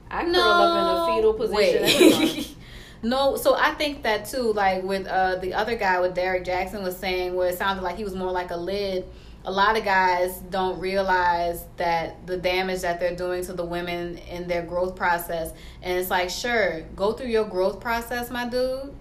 I 0.10 0.24
curl 0.24 0.32
no 0.32 0.42
up 0.42 0.78
in 0.78 1.14
a 1.14 1.16
fetal 1.16 1.34
position. 1.34 2.56
no, 3.04 3.36
so 3.36 3.56
I 3.56 3.72
think 3.72 4.04
that 4.04 4.26
too. 4.26 4.54
Like 4.54 4.84
with 4.84 5.06
uh, 5.08 5.36
the 5.36 5.54
other 5.54 5.76
guy, 5.76 6.00
with 6.00 6.16
Derrick 6.16 6.46
Jaxn 6.46 6.84
was 6.84 6.98
saying, 6.98 7.36
where 7.36 7.50
it 7.50 7.58
sounded 7.58 7.84
like 7.84 7.98
he 7.98 8.04
was 8.04 8.16
more 8.16 8.32
like 8.32 8.52
a 8.52 8.58
lid 8.58 9.06
a 9.46 9.52
lot 9.52 9.78
of 9.78 9.84
guys 9.84 10.38
don't 10.50 10.80
realize 10.80 11.66
that 11.76 12.26
the 12.28 12.38
damage 12.38 12.82
that 12.82 13.00
they're 13.00 13.16
doing 13.16 13.44
to 13.46 13.54
the 13.54 13.66
women 13.66 14.18
in 14.18 14.48
their 14.48 14.64
growth 14.64 14.96
process. 14.96 15.52
And 15.82 15.98
it's 15.98 16.10
like, 16.10 16.30
sure, 16.30 16.82
go 16.96 17.12
through 17.12 17.28
your 17.28 17.46
growth 17.46 17.82
process, 17.82 18.32
my 18.32 18.48
dude, 18.48 18.94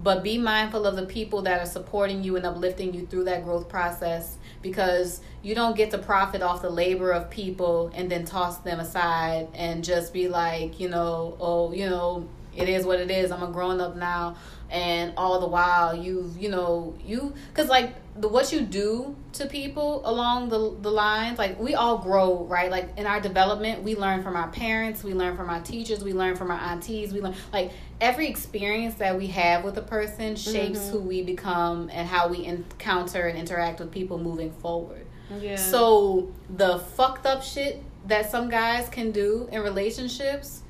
but 0.00 0.22
be 0.22 0.38
mindful 0.38 0.86
of 0.86 0.94
the 0.94 1.06
people 1.06 1.42
that 1.42 1.60
are 1.60 1.66
supporting 1.66 2.22
you 2.22 2.36
and 2.36 2.46
uplifting 2.46 2.94
you 2.94 3.06
through 3.06 3.24
that 3.24 3.42
growth 3.42 3.68
process 3.68 4.36
because 4.62 5.20
you 5.42 5.56
don't 5.56 5.76
get 5.76 5.90
to 5.90 5.98
profit 5.98 6.42
off 6.42 6.62
the 6.62 6.70
labor 6.70 7.10
of 7.10 7.28
people 7.28 7.90
and 7.94 8.08
then 8.08 8.24
toss 8.24 8.58
them 8.58 8.78
aside 8.78 9.48
and 9.54 9.82
just 9.82 10.12
be 10.12 10.28
like, 10.28 10.78
you 10.78 10.88
know, 10.88 11.36
oh, 11.40 11.72
you 11.72 11.90
know, 11.90 12.28
it 12.58 12.68
is 12.68 12.84
what 12.84 13.00
it 13.00 13.10
is. 13.10 13.30
I'm 13.30 13.42
a 13.42 13.48
grown 13.48 13.80
up 13.80 13.96
now 13.96 14.36
and 14.70 15.14
all 15.16 15.40
the 15.40 15.46
while 15.46 15.96
you've 15.96 16.36
you 16.36 16.50
know 16.50 16.94
you 17.04 17.32
because 17.48 17.68
like 17.68 17.94
the 18.20 18.28
what 18.28 18.52
you 18.52 18.60
do 18.60 19.16
to 19.32 19.46
people 19.46 20.02
along 20.04 20.48
the 20.50 20.76
the 20.82 20.90
lines 20.90 21.38
like 21.38 21.58
we 21.58 21.74
all 21.74 21.98
grow 21.98 22.44
right 22.44 22.70
like 22.70 22.90
in 22.98 23.06
our 23.06 23.20
development 23.20 23.82
we 23.82 23.96
learn 23.96 24.22
from 24.22 24.36
our 24.36 24.48
parents 24.48 25.02
we 25.02 25.14
learn 25.14 25.36
from 25.36 25.48
our 25.48 25.60
teachers 25.62 26.04
we 26.04 26.12
learn 26.12 26.36
from 26.36 26.50
our 26.50 26.58
aunties 26.58 27.14
we 27.14 27.20
learn 27.20 27.34
like 27.52 27.72
every 28.00 28.28
experience 28.28 28.96
that 28.96 29.16
we 29.16 29.26
have 29.28 29.64
with 29.64 29.78
a 29.78 29.82
person 29.82 30.36
shapes 30.36 30.78
mm-hmm. 30.80 30.90
who 30.90 31.00
we 31.00 31.22
become 31.22 31.88
and 31.92 32.06
how 32.06 32.28
we 32.28 32.44
encounter 32.44 33.26
and 33.26 33.38
interact 33.38 33.80
with 33.80 33.90
people 33.90 34.18
moving 34.18 34.52
forward 34.52 35.06
yeah 35.40 35.56
so 35.56 36.30
the 36.56 36.78
fucked 36.78 37.24
up 37.24 37.42
shit 37.42 37.82
that 38.06 38.30
some 38.30 38.50
guys 38.50 38.88
can 38.90 39.12
do 39.12 39.48
in 39.50 39.62
relationships 39.62 40.62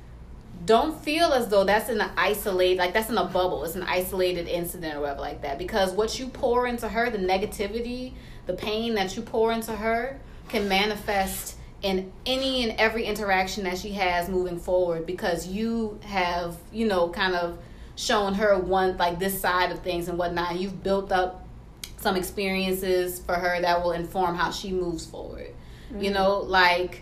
don't 0.65 0.99
feel 1.03 1.31
as 1.31 1.47
though 1.47 1.63
that's 1.63 1.89
in 1.89 2.01
an 2.01 2.11
isolated 2.17 2.77
like 2.77 2.93
that's 2.93 3.09
in 3.09 3.17
a 3.17 3.25
bubble. 3.25 3.63
It's 3.63 3.75
an 3.75 3.83
isolated 3.83 4.47
incident 4.47 4.95
or 4.95 5.01
whatever 5.01 5.21
like 5.21 5.41
that. 5.41 5.57
Because 5.57 5.91
what 5.91 6.19
you 6.19 6.27
pour 6.27 6.67
into 6.67 6.87
her 6.87 7.09
the 7.09 7.17
negativity 7.17 8.13
the 8.45 8.53
pain 8.53 8.95
that 8.95 9.15
you 9.15 9.21
pour 9.21 9.51
into 9.51 9.75
her 9.75 10.19
can 10.47 10.67
manifest 10.67 11.55
in 11.81 12.11
any 12.25 12.67
and 12.67 12.79
every 12.79 13.05
interaction 13.05 13.63
that 13.63 13.77
she 13.77 13.91
has 13.91 14.27
moving 14.27 14.59
forward 14.59 15.05
because 15.05 15.47
you 15.47 15.99
have 16.03 16.57
you 16.71 16.87
know 16.87 17.09
kind 17.09 17.35
of 17.35 17.57
shown 17.95 18.33
her 18.33 18.57
one 18.57 18.97
like 18.97 19.19
this 19.19 19.39
side 19.39 19.71
of 19.71 19.79
things 19.79 20.07
and 20.07 20.17
whatnot. 20.17 20.51
And 20.51 20.59
you've 20.59 20.83
built 20.83 21.11
up 21.11 21.47
some 21.97 22.15
experiences 22.15 23.19
for 23.19 23.35
her 23.35 23.61
that 23.61 23.83
will 23.83 23.91
inform 23.91 24.35
how 24.35 24.51
she 24.51 24.71
moves 24.71 25.05
forward. 25.05 25.53
Mm-hmm. 25.89 26.03
you 26.03 26.11
know 26.11 26.39
like 26.41 27.01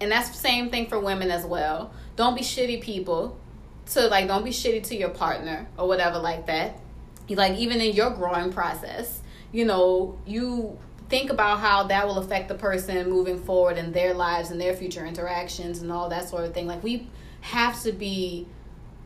and 0.00 0.12
that's 0.12 0.28
the 0.28 0.36
same 0.36 0.70
thing 0.70 0.86
for 0.86 1.00
women 1.00 1.32
as 1.32 1.44
well 1.44 1.92
don't 2.16 2.34
be 2.34 2.42
shitty 2.42 2.80
people 2.80 3.38
to 3.86 4.06
like 4.08 4.28
don't 4.28 4.44
be 4.44 4.50
shitty 4.50 4.82
to 4.84 4.96
your 4.96 5.10
partner 5.10 5.66
or 5.76 5.88
whatever 5.88 6.18
like 6.18 6.46
that. 6.46 6.80
Like 7.28 7.56
even 7.58 7.80
in 7.80 7.94
your 7.94 8.10
growing 8.10 8.52
process 8.52 9.20
you 9.54 9.64
know 9.64 10.18
you 10.26 10.76
think 11.08 11.30
about 11.30 11.60
how 11.60 11.84
that 11.84 12.06
will 12.06 12.18
affect 12.18 12.48
the 12.48 12.54
person 12.54 13.08
moving 13.08 13.38
forward 13.38 13.78
in 13.78 13.92
their 13.92 14.12
lives 14.12 14.50
and 14.50 14.60
their 14.60 14.74
future 14.74 15.06
interactions 15.06 15.80
and 15.80 15.92
all 15.92 16.08
that 16.08 16.28
sort 16.28 16.44
of 16.44 16.52
thing. 16.52 16.66
Like 16.66 16.82
we 16.82 17.08
have 17.42 17.80
to 17.82 17.92
be 17.92 18.48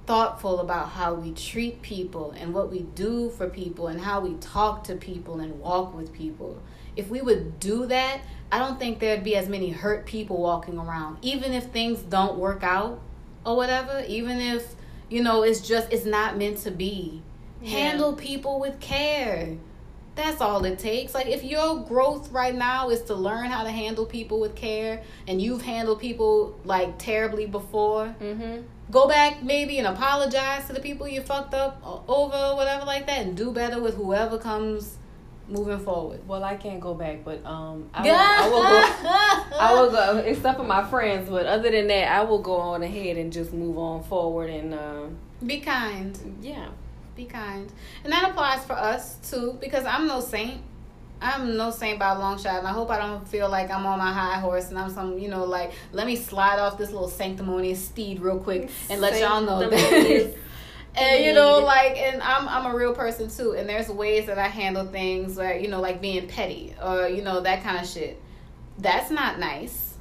thoughtful 0.08 0.60
about 0.60 0.88
how 0.88 1.14
we 1.14 1.32
treat 1.32 1.82
people 1.82 2.32
and 2.32 2.52
what 2.54 2.70
we 2.70 2.80
do 2.80 3.30
for 3.30 3.48
people 3.48 3.88
and 3.88 4.00
how 4.00 4.20
we 4.20 4.34
talk 4.36 4.82
to 4.82 4.96
people 4.96 5.38
and 5.40 5.60
walk 5.60 5.94
with 5.94 6.12
people 6.12 6.60
if 6.96 7.08
we 7.10 7.20
would 7.20 7.60
do 7.60 7.86
that 7.86 8.20
I 8.50 8.58
don't 8.58 8.78
think 8.78 8.98
there'd 8.98 9.24
be 9.24 9.36
as 9.36 9.48
many 9.48 9.70
hurt 9.70 10.06
people 10.06 10.38
walking 10.40 10.78
around. 10.78 11.18
Even 11.22 11.52
if 11.52 11.66
things 11.66 12.00
don't 12.00 12.38
work 12.38 12.62
out 12.62 13.00
or 13.44 13.56
whatever, 13.56 14.04
even 14.08 14.38
if, 14.38 14.74
you 15.10 15.22
know, 15.22 15.42
it's 15.42 15.60
just, 15.60 15.92
it's 15.92 16.06
not 16.06 16.38
meant 16.38 16.58
to 16.58 16.70
be. 16.70 17.22
Yeah. 17.60 17.70
Handle 17.70 18.14
people 18.14 18.58
with 18.58 18.80
care. 18.80 19.56
That's 20.14 20.40
all 20.40 20.64
it 20.64 20.78
takes. 20.78 21.14
Like, 21.14 21.26
if 21.26 21.44
your 21.44 21.80
growth 21.84 22.32
right 22.32 22.54
now 22.54 22.88
is 22.88 23.02
to 23.02 23.14
learn 23.14 23.46
how 23.46 23.64
to 23.64 23.70
handle 23.70 24.06
people 24.06 24.40
with 24.40 24.54
care 24.54 25.02
and 25.26 25.40
you've 25.40 25.62
handled 25.62 26.00
people 26.00 26.58
like 26.64 26.98
terribly 26.98 27.46
before, 27.46 28.14
mm-hmm. 28.20 28.62
Go 28.90 29.08
back 29.08 29.42
maybe 29.42 29.78
and 29.78 29.86
apologize 29.86 30.66
to 30.66 30.72
the 30.72 30.80
people 30.80 31.06
you 31.08 31.20
fucked 31.20 31.54
up 31.54 31.80
over, 32.08 32.56
whatever, 32.56 32.84
like 32.84 33.06
that, 33.06 33.26
and 33.26 33.36
do 33.36 33.52
better 33.52 33.80
with 33.80 33.94
whoever 33.94 34.38
comes 34.38 34.98
moving 35.48 35.78
forward? 35.78 36.26
Well, 36.26 36.44
I 36.44 36.56
can't 36.56 36.80
go 36.80 36.94
back, 36.94 37.24
but 37.24 37.44
um, 37.44 37.88
I, 37.92 38.02
will, 38.02 38.14
I 38.14 38.48
will 38.48 38.62
go. 38.62 39.58
I 39.58 39.74
will 39.74 39.90
go, 39.90 40.18
except 40.18 40.58
for 40.58 40.64
my 40.64 40.84
friends. 40.88 41.28
But 41.28 41.46
other 41.46 41.70
than 41.70 41.88
that, 41.88 42.10
I 42.12 42.22
will 42.24 42.40
go 42.40 42.56
on 42.56 42.82
ahead 42.82 43.16
and 43.16 43.32
just 43.32 43.52
move 43.52 43.78
on 43.78 44.02
forward 44.04 44.50
and 44.50 44.74
uh, 44.74 45.06
be 45.44 45.60
kind. 45.60 46.38
Yeah, 46.40 46.68
be 47.16 47.24
kind, 47.24 47.70
and 48.04 48.12
that 48.12 48.30
applies 48.30 48.64
for 48.64 48.74
us 48.74 49.16
too. 49.30 49.58
Because 49.60 49.84
I'm 49.84 50.06
no 50.06 50.20
saint. 50.20 50.60
I'm 51.20 51.56
no 51.56 51.70
saint 51.70 51.98
by 51.98 52.12
a 52.14 52.18
long 52.18 52.38
shot, 52.38 52.58
and 52.58 52.66
I 52.66 52.72
hope 52.72 52.90
I 52.90 52.98
don't 52.98 53.26
feel 53.26 53.48
like 53.48 53.70
I'm 53.70 53.86
on 53.86 53.98
my 53.98 54.12
high 54.12 54.38
horse 54.38 54.68
and 54.68 54.78
I'm 54.78 54.90
some, 54.90 55.18
you 55.18 55.28
know, 55.28 55.44
like 55.44 55.72
let 55.92 56.06
me 56.06 56.16
slide 56.16 56.58
off 56.58 56.78
this 56.78 56.90
little 56.90 57.08
sanctimonious 57.08 57.84
steed 57.84 58.20
real 58.20 58.38
quick 58.38 58.70
and 58.88 59.00
let 59.00 59.20
y'all 59.20 59.40
know 59.40 59.68
that 59.68 60.34
and 60.98 61.24
you 61.24 61.32
know 61.32 61.58
like 61.60 61.96
and 61.96 62.22
i'm 62.22 62.48
i'm 62.48 62.66
a 62.72 62.76
real 62.76 62.94
person 62.94 63.28
too 63.28 63.52
and 63.52 63.68
there's 63.68 63.88
ways 63.88 64.26
that 64.26 64.38
i 64.38 64.48
handle 64.48 64.86
things 64.86 65.36
where 65.36 65.56
you 65.56 65.68
know 65.68 65.80
like 65.80 66.00
being 66.00 66.26
petty 66.26 66.74
or 66.82 67.06
you 67.08 67.22
know 67.22 67.40
that 67.40 67.62
kind 67.62 67.78
of 67.78 67.86
shit. 67.86 68.20
That's 68.78 69.10
not 69.10 69.40
nice. 69.40 69.96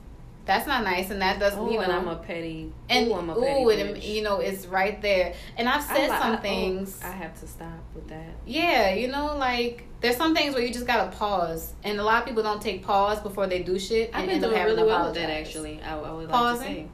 That's 0.46 0.68
not 0.68 0.84
nice 0.84 1.10
and 1.10 1.22
that 1.22 1.40
doesn't 1.40 1.60
ooh, 1.60 1.72
you 1.72 1.78
know. 1.78 1.84
And 1.84 1.92
i'm 1.92 2.08
a 2.08 2.16
petty. 2.16 2.72
And 2.90 3.08
ooh, 3.08 3.16
I'm 3.16 3.30
a 3.30 3.36
petty 3.36 3.64
ooh, 3.64 3.70
and 3.70 4.04
you 4.04 4.22
know 4.22 4.40
it's 4.40 4.66
right 4.66 5.02
there. 5.02 5.34
And 5.58 5.68
i've 5.68 5.84
said 5.84 6.10
I, 6.10 6.20
some 6.20 6.34
I, 6.34 6.38
things. 6.38 7.02
I 7.04 7.12
have 7.12 7.40
to 7.42 7.48
stop 7.48 7.80
with 7.94 8.08
that. 8.10 8.36
Yeah 8.46 8.94
you 8.94 9.08
know 9.08 9.36
like 9.36 9.87
there's 10.02 10.16
some 10.16 10.36
things 10.36 10.54
where 10.54 10.64
you 10.64 10.72
just 10.72 10.86
gotta 10.86 11.16
pause, 11.16 11.74
and 11.84 12.00
a 12.00 12.04
lot 12.04 12.22
of 12.22 12.28
people 12.28 12.44
don't 12.44 12.62
take 12.62 12.84
pause 12.84 13.20
before 13.22 13.48
they 13.48 13.64
do 13.64 13.80
shit. 13.80 14.12
I've 14.14 14.26
been 14.26 14.36
end 14.36 14.44
doing 14.44 14.64
really 14.64 14.84
well 14.84 15.06
with 15.06 15.16
that 15.16 15.30
actually. 15.30 15.82
I, 15.82 15.98
I 15.98 16.12
would 16.12 16.26
like 16.26 16.30
Pausing? 16.30 16.68
to 16.68 16.74
say. 16.74 16.88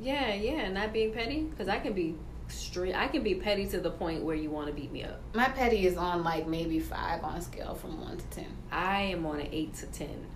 Yeah, 0.00 0.34
yeah, 0.34 0.68
not 0.68 0.92
being 0.92 1.12
petty 1.12 1.42
because 1.42 1.68
I 1.68 1.78
can 1.78 1.92
be 1.92 2.16
straight. 2.48 2.94
I 2.94 3.08
can 3.08 3.22
be 3.22 3.34
petty 3.34 3.66
to 3.68 3.80
the 3.80 3.90
point 3.90 4.22
where 4.22 4.36
you 4.36 4.50
want 4.50 4.68
to 4.68 4.72
beat 4.72 4.92
me 4.92 5.04
up. 5.04 5.20
My 5.34 5.48
petty 5.48 5.86
is 5.86 5.96
on 5.96 6.24
like 6.24 6.46
maybe 6.46 6.80
five 6.80 7.22
on 7.24 7.36
a 7.36 7.42
scale 7.42 7.74
from 7.74 8.00
one 8.00 8.16
to 8.16 8.24
ten. 8.26 8.46
I 8.70 9.02
am 9.02 9.26
on 9.26 9.40
an 9.40 9.48
eight 9.52 9.74
to 9.74 9.86
ten. 9.86 10.26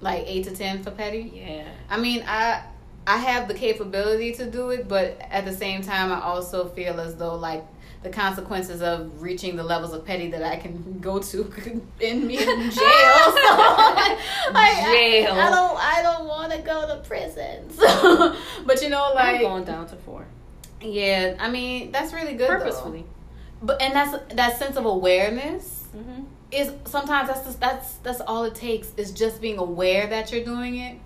Like 0.00 0.24
eight 0.26 0.44
to 0.44 0.54
ten 0.54 0.82
for 0.82 0.90
petty. 0.90 1.32
Yeah. 1.34 1.68
I 1.90 1.98
mean, 1.98 2.24
I 2.26 2.64
I 3.06 3.16
have 3.16 3.48
the 3.48 3.54
capability 3.54 4.32
to 4.34 4.50
do 4.50 4.70
it, 4.70 4.88
but 4.88 5.18
at 5.30 5.44
the 5.44 5.52
same 5.52 5.82
time, 5.82 6.12
I 6.12 6.20
also 6.20 6.68
feel 6.68 7.00
as 7.00 7.16
though 7.16 7.36
like 7.36 7.64
the 8.02 8.10
consequences 8.10 8.80
of 8.82 9.20
reaching 9.22 9.56
the 9.56 9.62
levels 9.64 9.92
of 9.92 10.04
petty 10.04 10.30
that 10.30 10.42
I 10.42 10.56
can 10.56 10.98
go 11.00 11.18
to 11.18 11.44
could 11.54 11.80
end 12.00 12.24
me 12.26 12.38
in 12.38 12.44
jail. 12.70 12.70
So, 12.70 13.56
like, 14.52 14.76
Jail. 14.84 15.32
I, 15.34 15.46
I 15.46 15.50
don't. 15.50 15.76
I 15.78 16.02
don't 16.02 16.26
want 16.28 16.52
to 16.52 16.58
go 16.58 16.86
to 16.88 17.02
prison. 17.08 17.70
So, 17.70 18.36
but 18.64 18.80
you 18.82 18.88
know, 18.88 19.08
I'm 19.10 19.14
like, 19.14 19.40
going 19.40 19.64
down 19.64 19.86
to 19.88 19.96
four. 19.96 20.26
yeah. 20.80 21.34
I 21.40 21.50
mean, 21.50 21.90
that's 21.92 22.12
really 22.12 22.34
good. 22.34 22.48
though. 22.50 22.58
Purposefully. 22.58 23.04
But 23.60 23.82
and 23.82 23.92
that's 23.94 24.34
that 24.34 24.58
sense 24.58 24.76
of 24.76 24.84
awareness 24.86 25.74
Mm-hmm. 25.96 26.24
is 26.52 26.70
sometimes 26.84 27.28
that's 27.28 27.44
just, 27.46 27.60
that's 27.60 27.94
that's 28.04 28.20
all 28.20 28.44
it 28.44 28.54
takes 28.54 28.92
is 28.98 29.10
just 29.10 29.40
being 29.40 29.56
aware 29.56 30.06
that 30.06 30.30
you're 30.30 30.44
doing 30.44 30.76
it 30.76 30.98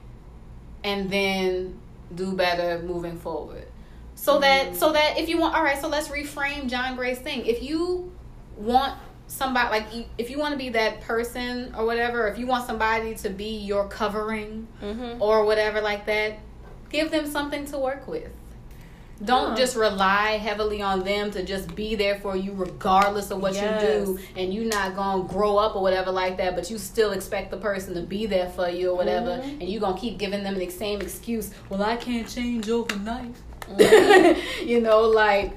and 0.82 1.08
then 1.08 1.78
do 2.16 2.32
better 2.32 2.82
moving 2.82 3.16
forward 3.16 3.68
so 4.22 4.38
that 4.38 4.76
so 4.76 4.92
that 4.92 5.18
if 5.18 5.28
you 5.28 5.36
want 5.38 5.52
all 5.56 5.64
right 5.64 5.80
so 5.80 5.88
let's 5.88 6.08
reframe 6.08 6.68
john 6.68 6.94
gray's 6.96 7.18
thing 7.18 7.44
if 7.44 7.60
you 7.62 8.12
want 8.56 8.94
somebody 9.26 9.68
like 9.70 9.86
if 10.18 10.30
you 10.30 10.38
want 10.38 10.52
to 10.52 10.58
be 10.58 10.68
that 10.68 11.00
person 11.00 11.74
or 11.76 11.84
whatever 11.86 12.28
if 12.28 12.38
you 12.38 12.46
want 12.46 12.64
somebody 12.66 13.14
to 13.16 13.28
be 13.30 13.56
your 13.70 13.88
covering 13.88 14.68
Mm-hmm. 14.82 15.20
or 15.20 15.44
whatever 15.44 15.80
like 15.80 16.06
that 16.06 16.38
give 16.90 17.10
them 17.10 17.26
something 17.26 17.64
to 17.66 17.78
work 17.78 18.06
with 18.06 18.30
don't 19.24 19.50
Huh. 19.50 19.56
just 19.56 19.76
rely 19.76 20.32
heavily 20.48 20.82
on 20.82 21.04
them 21.04 21.30
to 21.30 21.44
just 21.44 21.74
be 21.76 21.94
there 21.94 22.18
for 22.20 22.36
you 22.36 22.52
regardless 22.52 23.30
of 23.30 23.40
what 23.40 23.54
you 23.54 23.70
do 23.88 24.18
and 24.36 24.52
you're 24.52 24.64
not 24.78 24.94
gonna 24.96 25.22
grow 25.24 25.56
up 25.56 25.74
or 25.76 25.82
whatever 25.82 26.10
like 26.10 26.36
that 26.38 26.54
but 26.56 26.70
you 26.70 26.76
still 26.78 27.12
expect 27.12 27.50
the 27.50 27.56
person 27.56 27.94
to 27.94 28.02
be 28.02 28.26
there 28.26 28.50
for 28.50 28.68
you 28.68 28.90
or 28.90 28.96
whatever 28.96 29.30
Mhm. 29.42 29.60
and 29.60 29.68
you're 29.68 29.80
gonna 29.80 29.98
keep 29.98 30.18
giving 30.18 30.42
them 30.42 30.56
the 30.58 30.68
same 30.70 31.00
excuse 31.00 31.50
well 31.70 31.82
i 31.82 31.96
can't 31.96 32.28
change 32.28 32.68
overnight 32.68 33.34
Mm-hmm. 33.78 34.66
you 34.68 34.80
know 34.80 35.02
like 35.02 35.52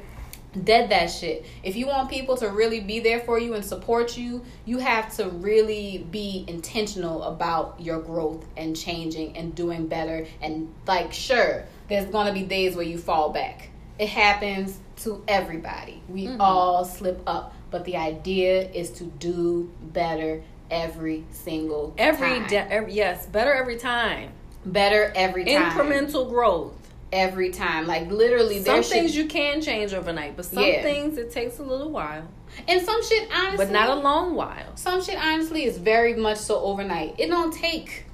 dead 0.63 0.89
that 0.89 1.07
shit 1.07 1.45
if 1.63 1.75
you 1.75 1.85
want 1.85 2.09
people 2.09 2.37
to 2.37 2.47
really 2.49 2.79
be 2.79 2.99
there 3.01 3.19
for 3.19 3.37
you 3.37 3.55
and 3.55 3.65
support 3.65 4.17
you 4.17 4.41
you 4.63 4.77
have 4.77 5.13
to 5.17 5.27
really 5.29 6.05
be 6.11 6.45
intentional 6.47 7.23
about 7.23 7.75
your 7.79 7.99
growth 8.01 8.45
and 8.55 8.73
changing 8.75 9.35
and 9.35 9.53
doing 9.53 9.87
better 9.87 10.25
and 10.41 10.73
like 10.87 11.11
sure 11.11 11.65
there's 11.89 12.05
gonna 12.05 12.31
be 12.33 12.43
days 12.43 12.73
where 12.75 12.85
you 12.85 12.97
fall 12.97 13.29
back 13.31 13.69
it 13.99 14.07
happens 14.07 14.79
to 14.97 15.21
everybody 15.27 16.01
we 16.07 16.27
Mhm. 16.27 16.37
all 16.39 16.85
slip 16.85 17.21
up 17.27 17.53
but 17.69 17.83
the 17.83 17.97
idea 17.97 18.61
is 18.71 18.91
to 18.91 19.03
do 19.03 19.69
better 19.81 20.41
every 20.71 21.25
single 21.31 21.93
Every, 21.97 22.39
da- 22.47 22.65
every 22.69 22.93
yes, 22.93 23.25
better 23.25 23.53
every 23.53 23.75
time. 23.77 24.29
better 24.65 25.11
every 25.15 25.43
time 25.43 25.71
Incremental 25.77 26.29
growth. 26.29 26.73
Every 27.11 27.49
time 27.51 27.87
like 27.87 28.09
literally 28.11 28.55
Some 28.57 28.63
there 28.75 28.83
should- 28.83 28.91
things 28.91 29.15
you 29.15 29.25
can 29.25 29.61
change 29.61 29.93
overnight, 29.93 30.35
but 30.35 30.45
some 30.45 30.63
Yeah. 30.63 30.81
things 30.81 31.17
it 31.17 31.31
takes 31.31 31.59
a 31.59 31.63
little 31.63 31.89
while, 31.91 32.27
and 32.67 32.81
some 32.81 33.03
shit 33.03 33.29
honestly 33.33 33.57
but 33.65 33.71
not 33.71 33.89
a 33.89 33.95
long 33.95 34.35
while. 34.35 34.75
Some 34.75 35.01
shit 35.03 35.17
honestly 35.23 35.63
is 35.65 35.77
very 35.77 36.15
much 36.15 36.37
so 36.39 36.59
overnight. 36.61 37.15
It 37.17 37.27
don't 37.27 37.53
take 37.53 38.05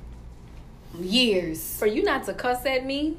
years. 0.99 1.77
For 1.77 1.85
you 1.87 2.03
not 2.03 2.25
to 2.25 2.33
cuss 2.33 2.65
at 2.65 2.85
me 2.85 3.17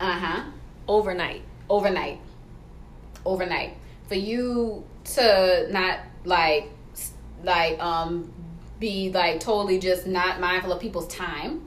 Uh 0.00 0.12
huh. 0.12 0.42
overnight. 0.86 1.42
Overnight. 1.70 2.18
Overnight. 3.24 3.76
For 4.08 4.14
you 4.14 4.84
to 5.14 5.68
not 5.70 6.00
like 6.24 6.70
like 7.44 7.80
um 7.82 8.30
be 8.80 9.10
like 9.12 9.40
totally 9.40 9.78
just 9.78 10.06
not 10.06 10.40
mindful 10.40 10.72
of 10.72 10.80
people's 10.80 11.08
time. 11.08 11.62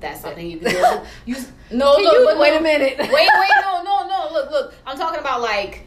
That's 0.00 0.20
something 0.22 0.50
you 0.50 0.58
can 0.58 0.70
do. 0.74 1.00
You 1.26 1.36
no, 1.70 1.92
look, 1.92 2.00
you- 2.00 2.24
look, 2.24 2.38
wait 2.38 2.56
a 2.56 2.60
minute. 2.60 2.98
wait, 2.98 3.10
wait, 3.10 3.28
no, 3.62 3.82
no, 3.82 4.06
no. 4.08 4.28
Look, 4.32 4.50
look. 4.50 4.74
I'm 4.86 4.96
talking 4.96 5.20
about 5.20 5.40
like 5.42 5.86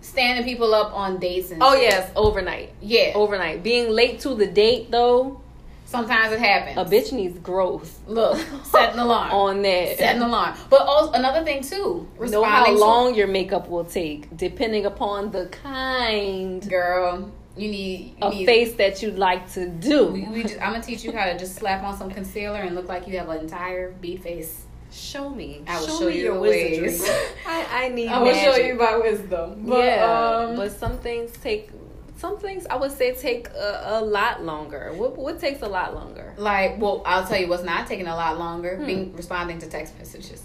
standing 0.00 0.44
people 0.44 0.74
up 0.74 0.92
on 0.94 1.18
dates 1.18 1.50
and 1.50 1.62
Oh 1.62 1.74
shit. 1.74 1.82
yes, 1.82 2.10
overnight. 2.16 2.72
yeah. 2.80 3.12
Overnight. 3.14 3.62
Being 3.62 3.90
late 3.90 4.20
to 4.20 4.34
the 4.34 4.46
date 4.46 4.90
though, 4.90 5.40
Sometimes 5.86 6.32
it 6.32 6.40
happens. 6.40 6.76
a 6.76 6.84
bitch 6.92 7.12
needs 7.12 7.38
growth 7.38 8.00
Look, 8.08 8.36
set 8.64 8.94
an 8.94 8.98
alarm. 8.98 9.30
on 9.32 9.62
that. 9.62 9.96
set 9.98 10.16
an 10.16 10.22
alarm. 10.22 10.56
But 10.68 10.80
also 10.82 11.12
another 11.12 11.44
thing 11.44 11.62
too, 11.62 12.08
know 12.18 12.42
how 12.42 12.62
responding 12.64 12.74
to- 12.74 12.80
long 12.80 13.14
your 13.14 13.26
makeup 13.28 13.68
will 13.68 13.84
take, 13.84 14.34
depending 14.36 14.86
upon 14.86 15.30
the 15.30 15.46
kind 15.46 16.68
girl. 16.68 17.30
You 17.56 17.70
need 17.70 18.00
you 18.00 18.14
of 18.20 18.34
need, 18.34 18.46
face 18.46 18.74
that 18.74 19.00
you'd 19.02 19.16
like 19.16 19.52
to 19.52 19.68
do. 19.68 20.06
We, 20.08 20.22
we 20.24 20.42
just, 20.42 20.60
I'm 20.60 20.72
gonna 20.72 20.82
teach 20.82 21.04
you 21.04 21.12
how 21.12 21.26
to 21.26 21.38
just 21.38 21.54
slap 21.54 21.84
on 21.84 21.96
some 21.96 22.10
concealer 22.10 22.60
and 22.60 22.74
look 22.74 22.88
like 22.88 23.06
you 23.06 23.16
have 23.18 23.28
an 23.28 23.38
entire 23.40 23.92
beat 23.92 24.22
face. 24.22 24.64
Show 24.90 25.28
me. 25.28 25.62
I 25.66 25.78
will 25.80 25.86
show, 25.86 25.98
show 26.00 26.08
me 26.08 26.18
you 26.18 26.24
your 26.24 26.40
wizardry. 26.40 26.82
ways. 26.82 27.02
I, 27.46 27.84
I 27.84 27.88
need. 27.88 28.08
I 28.08 28.22
will 28.22 28.34
show 28.34 28.56
you 28.56 28.74
my 28.74 28.96
wisdom. 28.96 29.64
But, 29.66 29.84
yeah, 29.84 30.46
um, 30.48 30.56
but 30.56 30.72
some 30.72 30.98
things 30.98 31.32
take. 31.42 31.70
Some 32.16 32.38
things 32.38 32.64
I 32.66 32.76
would 32.76 32.92
say 32.92 33.12
take 33.14 33.48
a, 33.50 33.82
a 33.86 34.00
lot 34.00 34.44
longer. 34.44 34.92
What 34.94 35.16
what 35.16 35.38
takes 35.40 35.62
a 35.62 35.68
lot 35.68 35.94
longer? 35.94 36.34
like, 36.36 36.80
well, 36.80 37.02
I'll 37.04 37.26
tell 37.26 37.38
you 37.40 37.48
what's 37.48 37.64
not 37.64 37.86
taking 37.86 38.06
a 38.06 38.14
lot 38.14 38.38
longer. 38.38 38.76
Hmm. 38.76 38.86
Being 38.86 39.16
responding 39.16 39.58
to 39.60 39.68
text 39.68 39.96
messages. 39.98 40.42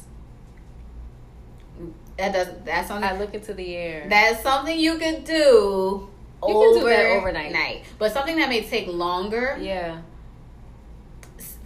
That 2.18 2.34
doesn't. 2.34 2.66
That's 2.66 2.88
something. 2.88 3.08
I 3.08 3.18
look 3.18 3.34
into 3.34 3.54
the 3.54 3.76
air. 3.76 4.08
That's 4.10 4.44
something 4.44 4.78
you 4.78 4.98
could 4.98 5.24
do. 5.24 6.10
You 6.48 6.54
can 6.54 6.74
do 6.82 6.88
that 6.90 7.06
overnight. 7.12 7.52
Night. 7.52 7.84
But 7.98 8.14
something 8.14 8.38
that 8.38 8.50
may 8.50 8.64
take 8.64 8.88
longer. 8.88 9.58
yeah, 9.60 10.02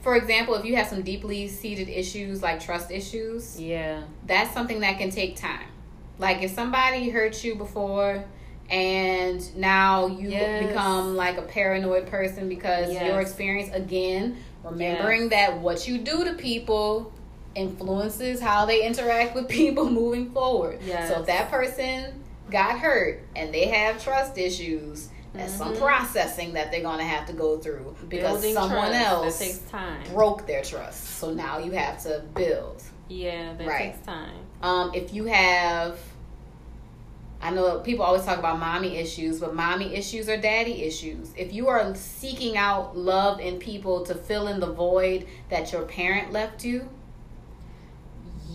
For 0.01 0.15
example, 0.15 0.55
if 0.55 0.65
you 0.65 0.75
have 0.75 0.87
some 0.87 1.01
deeply 1.03 1.47
seated 1.47 1.89
issues 1.89 2.41
like 2.41 2.59
trust 2.63 2.91
issues, 2.91 3.59
yeah, 3.59 4.03
that's 4.25 4.53
something 4.53 4.79
that 4.81 4.97
can 4.97 5.09
take 5.11 5.35
time. 5.35 5.67
Like 6.19 6.41
if 6.41 6.51
somebody 6.51 7.09
hurt 7.09 7.43
you 7.43 7.55
before 7.55 8.25
and 8.69 9.55
now 9.55 10.07
you 10.07 10.29
Yes. 10.29 10.67
become 10.67 11.15
like 11.15 11.37
a 11.37 11.41
paranoid 11.43 12.07
person 12.07 12.49
because 12.49 12.91
Yes. 12.91 13.05
your 13.05 13.21
experience 13.21 13.73
again, 13.73 14.37
remembering 14.63 15.29
that 15.29 15.59
what 15.59 15.87
you 15.87 15.99
do 15.99 16.23
to 16.25 16.33
people 16.33 17.11
influences 17.55 18.41
how 18.41 18.65
they 18.65 18.85
interact 18.85 19.35
with 19.35 19.47
people 19.59 19.89
moving 19.89 20.31
forward. 20.31 20.79
Yes. 20.83 21.07
So 21.07 21.19
if 21.19 21.27
that 21.27 21.49
person 21.51 22.22
got 22.53 22.79
hurt 22.79 23.19
and 23.35 23.53
they 23.53 23.65
have 23.67 24.01
trust 24.01 24.37
issues, 24.37 25.09
that's 25.33 25.53
some 25.53 25.73
Mhm. 25.73 25.79
processing 25.79 26.53
that 26.53 26.71
they're 26.71 26.83
gonna 26.83 27.03
have 27.03 27.25
to 27.27 27.33
go 27.33 27.57
through 27.57 27.95
because 28.07 28.33
Building 28.41 28.53
someone 28.53 28.93
else 28.93 29.39
takes 29.39 29.57
time. 29.69 30.03
broke 30.13 30.45
their 30.47 30.63
trust. 30.63 31.17
So 31.19 31.33
now 31.33 31.57
you 31.57 31.71
have 31.71 32.01
to 32.03 32.23
build. 32.35 32.81
Yeah, 33.09 33.53
that 33.57 33.67
Right. 33.67 33.93
takes 33.93 34.05
time. 34.05 34.35
Um, 34.61 34.91
if 34.93 35.13
you 35.13 35.25
have, 35.25 35.97
I 37.41 37.49
know 37.49 37.79
people 37.79 38.05
always 38.05 38.23
talk 38.23 38.37
about 38.37 38.59
mommy 38.59 38.95
issues, 38.97 39.39
but 39.39 39.53
mommy 39.53 39.93
issues 39.95 40.29
are 40.29 40.37
daddy 40.37 40.83
issues. 40.83 41.31
If 41.35 41.51
you 41.51 41.67
are 41.67 41.93
seeking 41.95 42.55
out 42.55 42.95
love 42.95 43.39
in 43.41 43.57
people 43.59 44.05
to 44.05 44.15
fill 44.15 44.47
in 44.47 44.59
the 44.61 44.71
void 44.71 45.25
that 45.49 45.71
your 45.73 45.81
parent 45.81 46.31
left 46.31 46.63
you, 46.63 46.87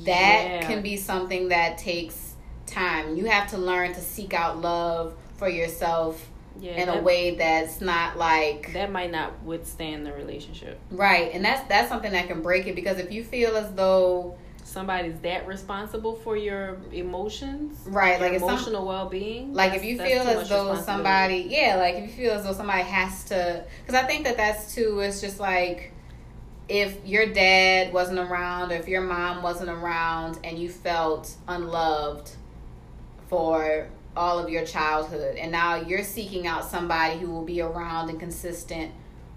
that 0.04 0.44
Yeah. 0.46 0.62
can 0.66 0.80
be 0.82 0.96
something 0.96 1.48
that 1.48 1.76
takes 1.76 2.27
time. 2.70 3.16
You 3.16 3.26
have 3.26 3.50
to 3.50 3.58
learn 3.58 3.94
to 3.94 4.00
seek 4.00 4.34
out 4.34 4.60
love 4.60 5.14
for 5.36 5.48
yourself 5.48 6.28
yeah, 6.60 6.72
in 6.72 6.86
that, 6.86 6.98
a 6.98 7.02
way 7.02 7.36
that's 7.36 7.80
not 7.80 8.16
like 8.16 8.72
that 8.72 8.90
might 8.90 9.12
not 9.12 9.42
withstand 9.42 10.04
the 10.04 10.12
relationship. 10.12 10.78
right. 10.90 11.30
And 11.32 11.44
that's 11.44 11.66
that's 11.68 11.88
something 11.88 12.12
that 12.12 12.26
can 12.26 12.42
break 12.42 12.66
it 12.66 12.74
because 12.74 12.98
if 12.98 13.12
you 13.12 13.22
feel 13.24 13.56
as 13.56 13.72
though 13.74 14.36
Somebody's 14.68 15.18
that 15.20 15.46
responsible 15.46 16.16
for 16.16 16.36
your 16.36 16.76
emotions, 16.92 17.78
right, 17.86 18.20
your 18.20 18.28
like 18.28 18.38
some, 18.38 18.50
emotional 18.50 18.86
well 18.86 19.08
being. 19.08 19.54
like 19.54 19.72
if 19.72 19.82
you 19.82 19.96
feel 19.96 20.20
as 20.20 20.46
though 20.50 20.74
somebody 20.82 21.46
yeah 21.48 21.76
like 21.76 21.94
if 21.94 22.02
you 22.02 22.08
feel 22.26 22.32
as 22.34 22.44
though 22.44 22.52
somebody 22.52 22.82
has 22.82 23.24
to 23.24 23.64
because 23.80 23.98
i 23.98 24.06
think 24.06 24.24
that 24.24 24.36
that's 24.36 24.74
too 24.74 25.00
it's 25.00 25.22
just 25.22 25.40
like 25.40 25.92
if 26.68 26.98
your 27.06 27.32
dad 27.32 27.94
wasn't 27.94 28.18
around 28.18 28.70
or 28.70 28.74
if 28.74 28.86
your 28.88 29.00
mom 29.00 29.42
wasn't 29.42 29.70
around 29.70 30.38
and 30.44 30.58
you 30.58 30.68
felt 30.68 31.34
unloved 31.48 32.30
for 33.28 33.88
all 34.16 34.38
of 34.38 34.48
your 34.48 34.64
childhood 34.64 35.36
and 35.36 35.52
now 35.52 35.76
you're 35.76 36.02
seeking 36.02 36.46
out 36.46 36.64
somebody 36.64 37.18
who 37.18 37.30
will 37.30 37.44
be 37.44 37.60
around 37.60 38.08
and 38.10 38.18
consistent 38.18 38.90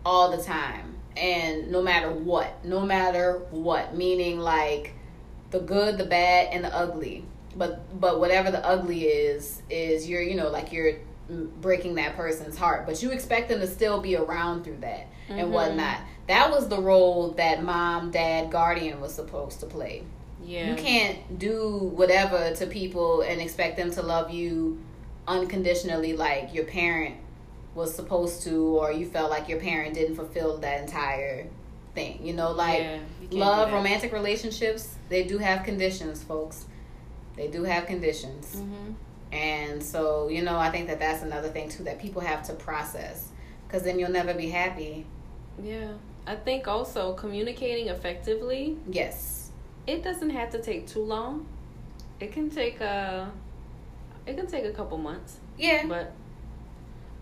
all 0.05 0.35
the 0.35 0.41
time 0.43 0.95
and 1.15 1.71
no 1.71 1.81
matter 1.81 2.09
what 2.11 2.63
no 2.65 2.79
matter 2.79 3.41
what 3.51 3.95
meaning 3.95 4.39
like 4.39 4.93
the 5.51 5.59
good 5.59 5.97
the 5.97 6.05
bad 6.05 6.47
and 6.51 6.63
the 6.63 6.75
ugly 6.75 7.23
but 7.55 7.99
but 7.99 8.19
whatever 8.19 8.49
the 8.49 8.65
ugly 8.65 9.03
is 9.03 9.61
is 9.69 10.09
you're 10.09 10.21
you 10.21 10.35
know 10.35 10.49
like 10.49 10.71
you're 10.71 10.93
breaking 11.61 11.95
that 11.95 12.15
person's 12.17 12.57
heart, 12.57 12.85
but 12.85 13.01
you 13.01 13.11
expect 13.11 13.47
them 13.47 13.61
to 13.61 13.67
still 13.67 14.01
be 14.01 14.17
around 14.17 14.63
through 14.63 14.77
that 14.77 15.07
Mm-hmm. 15.29 15.39
and 15.39 15.53
whatnot. 15.53 15.97
That 16.27 16.49
was 16.51 16.67
the 16.67 16.79
role 16.79 17.31
that 17.33 17.63
mom, 17.63 18.11
dad, 18.11 18.51
guardian 18.51 18.99
was 18.99 19.13
supposed 19.13 19.59
to 19.61 19.65
play. 19.65 20.03
Yeah. 20.43 20.69
You 20.69 20.75
can't 20.75 21.37
do 21.39 21.91
whatever 21.95 22.53
to 22.55 22.65
people 22.67 23.21
and 23.21 23.41
expect 23.41 23.77
them 23.77 23.91
to 23.91 24.01
love 24.01 24.31
you 24.31 24.79
unconditionally 25.27 26.13
like 26.13 26.53
your 26.53 26.65
parent 26.65 27.15
was 27.75 27.93
supposed 27.93 28.43
to 28.43 28.77
or 28.77 28.91
you 28.91 29.05
felt 29.05 29.29
like 29.29 29.47
your 29.47 29.59
parent 29.59 29.93
didn't 29.93 30.15
fulfill 30.15 30.57
that 30.57 30.81
entire 30.81 31.47
thing. 31.95 32.19
You 32.25 32.33
know, 32.33 32.51
like 32.51 32.79
Yeah, 32.79 32.99
you 33.29 33.37
love, 33.39 33.71
romantic 33.71 34.11
relationships, 34.11 34.95
they 35.09 35.23
do 35.23 35.37
have 35.37 35.63
conditions, 35.63 36.23
folks. 36.23 36.65
They 37.35 37.47
do 37.47 37.63
have 37.63 37.85
conditions. 37.85 38.55
Mhm. 38.55 38.95
And 39.31 39.81
so, 39.81 40.27
you 40.27 40.41
know, 40.41 40.57
I 40.57 40.69
think 40.69 40.87
that 40.87 40.99
that's 40.99 41.23
another 41.23 41.47
thing 41.49 41.69
too 41.69 41.83
that 41.83 41.99
people 41.99 42.21
have 42.21 42.43
to 42.47 42.53
process 42.53 43.29
cuz 43.69 43.83
then 43.83 43.97
you'll 43.99 44.11
never 44.11 44.33
be 44.33 44.49
happy. 44.49 45.05
Yeah. 45.63 45.93
I 46.27 46.35
think 46.35 46.67
also 46.67 47.13
communicating 47.13 47.87
effectively, 47.87 48.77
Yes. 48.89 49.40
It 49.87 50.03
doesn't 50.03 50.29
have 50.29 50.49
to 50.51 50.61
take 50.61 50.87
too 50.87 51.03
long. 51.03 51.45
It 52.19 52.31
can 52.31 52.49
take 52.49 52.79
a 52.81 53.31
it 54.27 54.37
can 54.37 54.47
take 54.47 54.65
a 54.65 54.71
couple 54.71 54.97
months, 54.97 55.37
Yeah. 55.57 55.85
but 55.87 56.13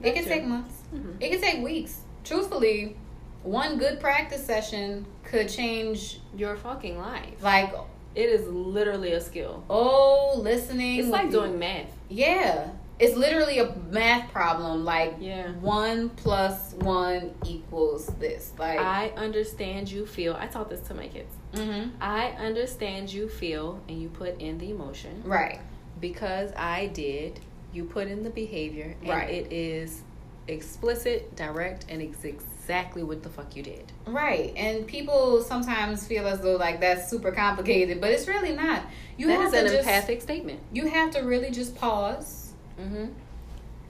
it 0.01 0.13
can 0.13 0.25
take 0.25 0.45
months. 0.45 0.75
Mhm. 0.93 1.15
It 1.21 1.29
can 1.31 1.41
take 1.41 1.63
weeks. 1.63 2.01
Truthfully, 2.25 2.97
one 3.43 3.77
good 3.77 3.99
practice 4.01 4.45
session 4.45 5.05
could 5.23 5.47
change 5.47 6.19
your 6.35 6.57
fucking 6.57 6.97
life. 6.99 7.41
like 7.41 7.73
It 8.15 8.27
is 8.29 8.47
literally 8.49 9.13
a 9.13 9.21
skill. 9.21 9.63
oh 9.69 10.33
listening. 10.41 10.99
It's 10.99 11.07
like 11.07 11.31
doing 11.31 11.57
math. 11.57 11.91
Yeah. 12.09 12.69
It's 12.99 13.15
literally 13.15 13.59
a 13.59 13.73
math 13.89 14.29
problem. 14.33 14.83
Like 14.83 15.15
Yeah. 15.21 15.51
one 15.61 16.09
plus 16.09 16.73
one 16.81 17.33
equals 17.45 18.07
this. 18.19 18.51
Like 18.59 18.79
I 18.79 19.09
understand 19.15 19.89
you 19.89 20.05
feel. 20.05 20.35
I 20.37 20.47
taught 20.47 20.69
this 20.69 20.81
to 20.89 20.93
my 20.93 21.07
kids. 21.07 21.33
Hmm 21.53 21.89
I 22.01 22.27
understand 22.39 23.11
you 23.11 23.27
feel 23.29 23.81
and 23.89 24.01
you 24.01 24.09
put 24.09 24.39
in 24.39 24.57
the 24.57 24.69
emotion. 24.71 25.21
Right. 25.25 25.59
Because 25.99 26.51
I 26.55 26.87
did, 26.87 27.39
you 27.73 27.83
put 27.85 28.07
in 28.07 28.23
the 28.23 28.29
behavior 28.29 28.95
and 29.01 29.09
Right. 29.09 29.29
it 29.29 29.51
is 29.51 30.03
explicit, 30.47 31.35
direct, 31.35 31.85
and 31.89 32.01
it's 32.01 32.23
exactly 32.23 33.03
what 33.03 33.21
the 33.23 33.29
fuck 33.29 33.55
you 33.55 33.61
did. 33.63 33.91
Right. 34.07 34.53
And 34.55 34.87
people 34.87 35.41
sometimes 35.43 36.07
feel 36.07 36.27
as 36.27 36.41
though 36.41 36.55
like 36.55 36.79
that's 36.79 37.09
super 37.09 37.31
complicated, 37.31 37.99
but 38.01 38.11
it's 38.11 38.27
really 38.27 38.55
not. 38.55 38.83
You 39.17 39.27
That 39.27 39.33
have 39.41 39.45
is 39.47 39.51
to 39.53 39.59
an 39.59 39.65
just, 39.65 39.77
empathic 39.87 40.21
statement. 40.21 40.59
You 40.73 40.87
have 40.87 41.11
to 41.11 41.19
really 41.21 41.51
just 41.51 41.75
pause 41.75 42.53
Mm-hmm. 42.79 43.07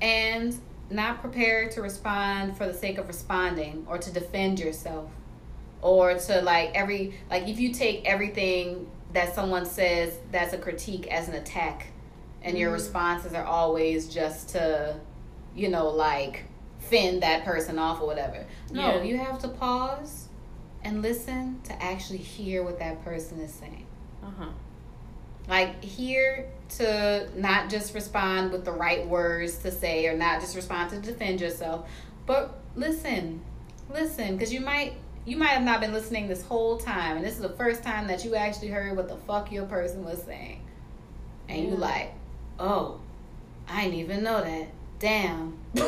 and 0.01 0.55
not 0.89 1.21
prepare 1.21 1.69
to 1.69 1.81
respond 1.81 2.57
for 2.57 2.65
the 2.65 2.73
sake 2.73 2.97
of 2.97 3.07
responding 3.07 3.85
or 3.87 3.97
to 3.99 4.11
defend 4.11 4.59
yourself 4.59 5.11
or 5.81 6.15
to 6.15 6.41
like 6.41 6.71
every 6.75 7.13
like 7.29 7.47
if 7.47 7.59
you 7.59 7.73
take 7.73 8.05
everything 8.05 8.89
that 9.13 9.33
someone 9.33 9.65
says 9.65 10.17
that's 10.31 10.53
a 10.53 10.57
critique 10.57 11.07
as 11.07 11.27
an 11.29 11.35
attack 11.35 11.87
and 12.41 12.57
your 12.57 12.69
Mhm. 12.69 12.73
responses 12.73 13.33
are 13.33 13.45
always 13.45 14.07
just 14.07 14.49
to 14.49 14.95
you 15.55 15.69
know 15.69 15.89
like 15.89 16.43
fend 16.79 17.23
that 17.23 17.43
person 17.45 17.77
off 17.79 18.01
or 18.01 18.07
whatever 18.07 18.45
no 18.71 18.95
Yeah. 18.97 19.01
you 19.03 19.17
have 19.17 19.39
to 19.39 19.47
pause 19.47 20.27
and 20.83 21.01
listen 21.01 21.59
to 21.65 21.83
actually 21.83 22.17
hear 22.19 22.63
what 22.63 22.79
that 22.79 23.03
person 23.03 23.39
is 23.41 23.53
saying 23.53 23.85
Uh 24.23 24.31
huh. 24.37 24.45
like 25.47 25.83
here 25.83 26.45
to 26.77 27.27
not 27.35 27.69
just 27.69 27.93
respond 27.95 28.51
with 28.51 28.63
the 28.63 28.71
right 28.71 29.07
words 29.07 29.57
to 29.59 29.71
say 29.71 30.05
or 30.07 30.15
not 30.15 30.39
just 30.39 30.55
respond 30.55 30.89
to 30.91 30.99
defend 30.99 31.41
yourself 31.41 31.89
but 32.25 32.59
listen 32.75 33.41
listen 33.91 34.35
because 34.35 34.53
you 34.53 34.61
might 34.61 34.93
you 35.29 35.37
might 35.37 35.49
have 35.49 35.63
not 35.63 35.79
been 35.79 35.93
listening 35.93 36.27
this 36.27 36.43
whole 36.43 36.77
time 36.77 37.17
and 37.17 37.25
this 37.25 37.35
is 37.35 37.41
the 37.41 37.49
first 37.49 37.83
time 37.83 38.07
that 38.07 38.25
you 38.25 38.35
actually 38.35 38.69
heard 38.69 38.95
what 38.97 39.07
the 39.07 39.15
fuck 39.15 39.51
your 39.51 39.65
person 39.65 40.03
was 40.03 40.21
saying. 40.23 40.61
And 41.47 41.63
you 41.63 41.75
like 41.75 42.13
oh 42.59 42.99
i 43.67 43.83
didn't 43.83 43.99
even 43.99 44.23
know 44.23 44.43
that. 44.43 44.67
Damn. 44.99 45.57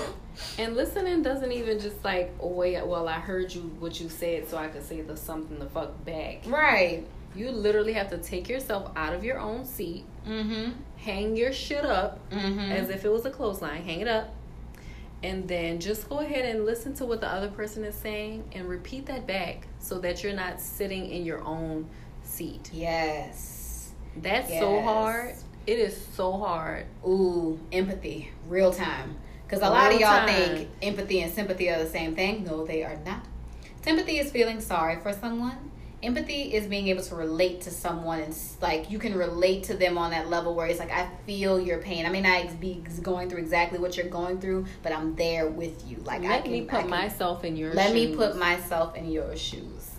And 0.57 0.75
listening 0.75 1.21
doesn't 1.21 1.51
even 1.51 1.79
just 1.79 2.03
like, 2.03 2.33
oh 2.39 2.47
wait, 2.47 2.85
well 2.85 3.07
I 3.07 3.19
heard 3.19 3.53
you 3.53 3.61
what 3.79 3.99
you 3.99 4.09
said, 4.09 4.47
so 4.47 4.57
I 4.57 4.67
could 4.67 4.83
say 4.83 5.01
the 5.01 5.17
something 5.17 5.59
the 5.59 5.65
fuck 5.67 6.03
back. 6.05 6.43
right. 6.47 7.05
You 7.33 7.49
literally 7.51 7.93
have 7.93 8.09
to 8.09 8.17
take 8.17 8.49
yourself 8.49 8.91
out 8.95 9.13
of 9.13 9.23
your 9.23 9.39
own 9.39 9.63
seat, 9.63 10.03
mm-hmm. 10.27 10.71
hang 10.97 11.37
your 11.37 11.53
shit 11.53 11.85
up 11.85 12.19
mm-hmm. 12.29 12.59
as 12.59 12.89
if 12.89 13.05
it 13.05 13.09
was 13.09 13.25
a 13.25 13.29
clothesline, 13.29 13.83
hang 13.83 14.01
it 14.01 14.07
up, 14.09 14.33
and 15.23 15.47
then 15.47 15.79
just 15.79 16.09
go 16.09 16.19
ahead 16.19 16.45
and 16.45 16.65
listen 16.65 16.93
to 16.95 17.05
what 17.05 17.21
the 17.21 17.27
other 17.27 17.49
person 17.49 17.83
is 17.83 17.95
saying 17.95 18.43
and 18.53 18.67
repeat 18.67 19.05
that 19.05 19.27
back 19.27 19.67
so 19.79 19.99
that 19.99 20.23
you're 20.23 20.33
not 20.33 20.59
sitting 20.59 21.09
in 21.09 21.25
your 21.25 21.41
own 21.43 21.87
seat. 22.23 22.69
yes 22.73 23.91
That's 24.17 24.49
so 24.49 24.81
hard. 24.81 25.35
It 25.67 25.77
is 25.77 25.95
so 26.13 26.33
hard. 26.33 26.87
Ooh, 27.05 27.59
empathy, 27.71 28.31
real 28.47 28.73
time. 28.73 29.15
Because 29.45 29.61
a 29.61 29.69
lot 29.69 29.93
of 29.93 29.99
y'all 29.99 30.25
time. 30.25 30.27
think 30.27 30.69
empathy 30.81 31.21
and 31.21 31.31
sympathy 31.31 31.69
are 31.69 31.77
the 31.83 31.89
same 31.89 32.15
thing. 32.15 32.43
No, 32.43 32.65
they 32.65 32.83
are 32.83 32.97
not. 33.05 33.25
Sympathy 33.83 34.17
is 34.19 34.31
feeling 34.31 34.59
sorry 34.61 34.99
for 35.01 35.13
someone. 35.13 35.70
Empathy 36.03 36.53
is 36.55 36.65
being 36.65 36.87
able 36.87 37.03
to 37.03 37.15
relate 37.15 37.61
to 37.61 37.69
someone 37.71 38.19
and 38.21 38.35
like 38.59 38.89
you 38.89 38.97
can 38.97 39.13
relate 39.13 39.63
to 39.65 39.75
them 39.75 39.99
on 39.99 40.09
that 40.11 40.29
level 40.29 40.55
where 40.55 40.65
it's 40.65 40.79
like 40.79 40.91
I 40.91 41.07
feel 41.27 41.59
your 41.59 41.77
pain. 41.77 42.07
I 42.07 42.09
may 42.09 42.21
not 42.21 42.59
be 42.59 42.83
going 43.03 43.29
through 43.29 43.37
exactly 43.39 43.77
what 43.77 43.95
you're 43.95 44.07
going 44.07 44.39
through, 44.41 44.65
but 44.81 44.91
I'm 44.93 45.15
there 45.15 45.47
with 45.47 45.87
you. 45.87 45.97
Like 45.97 46.23
I 46.23 46.29
Let 46.29 46.43
can, 46.43 46.53
me 46.53 46.61
I 46.61 46.65
put 46.65 46.79
can- 46.81 46.89
myself 46.89 47.43
in 47.45 47.55
your 47.55 47.73
let 47.75 47.93
me 47.93 48.15
put 48.15 48.35
myself 48.35 48.95
in 48.95 49.11
your 49.11 49.35
shoes. 49.37 49.90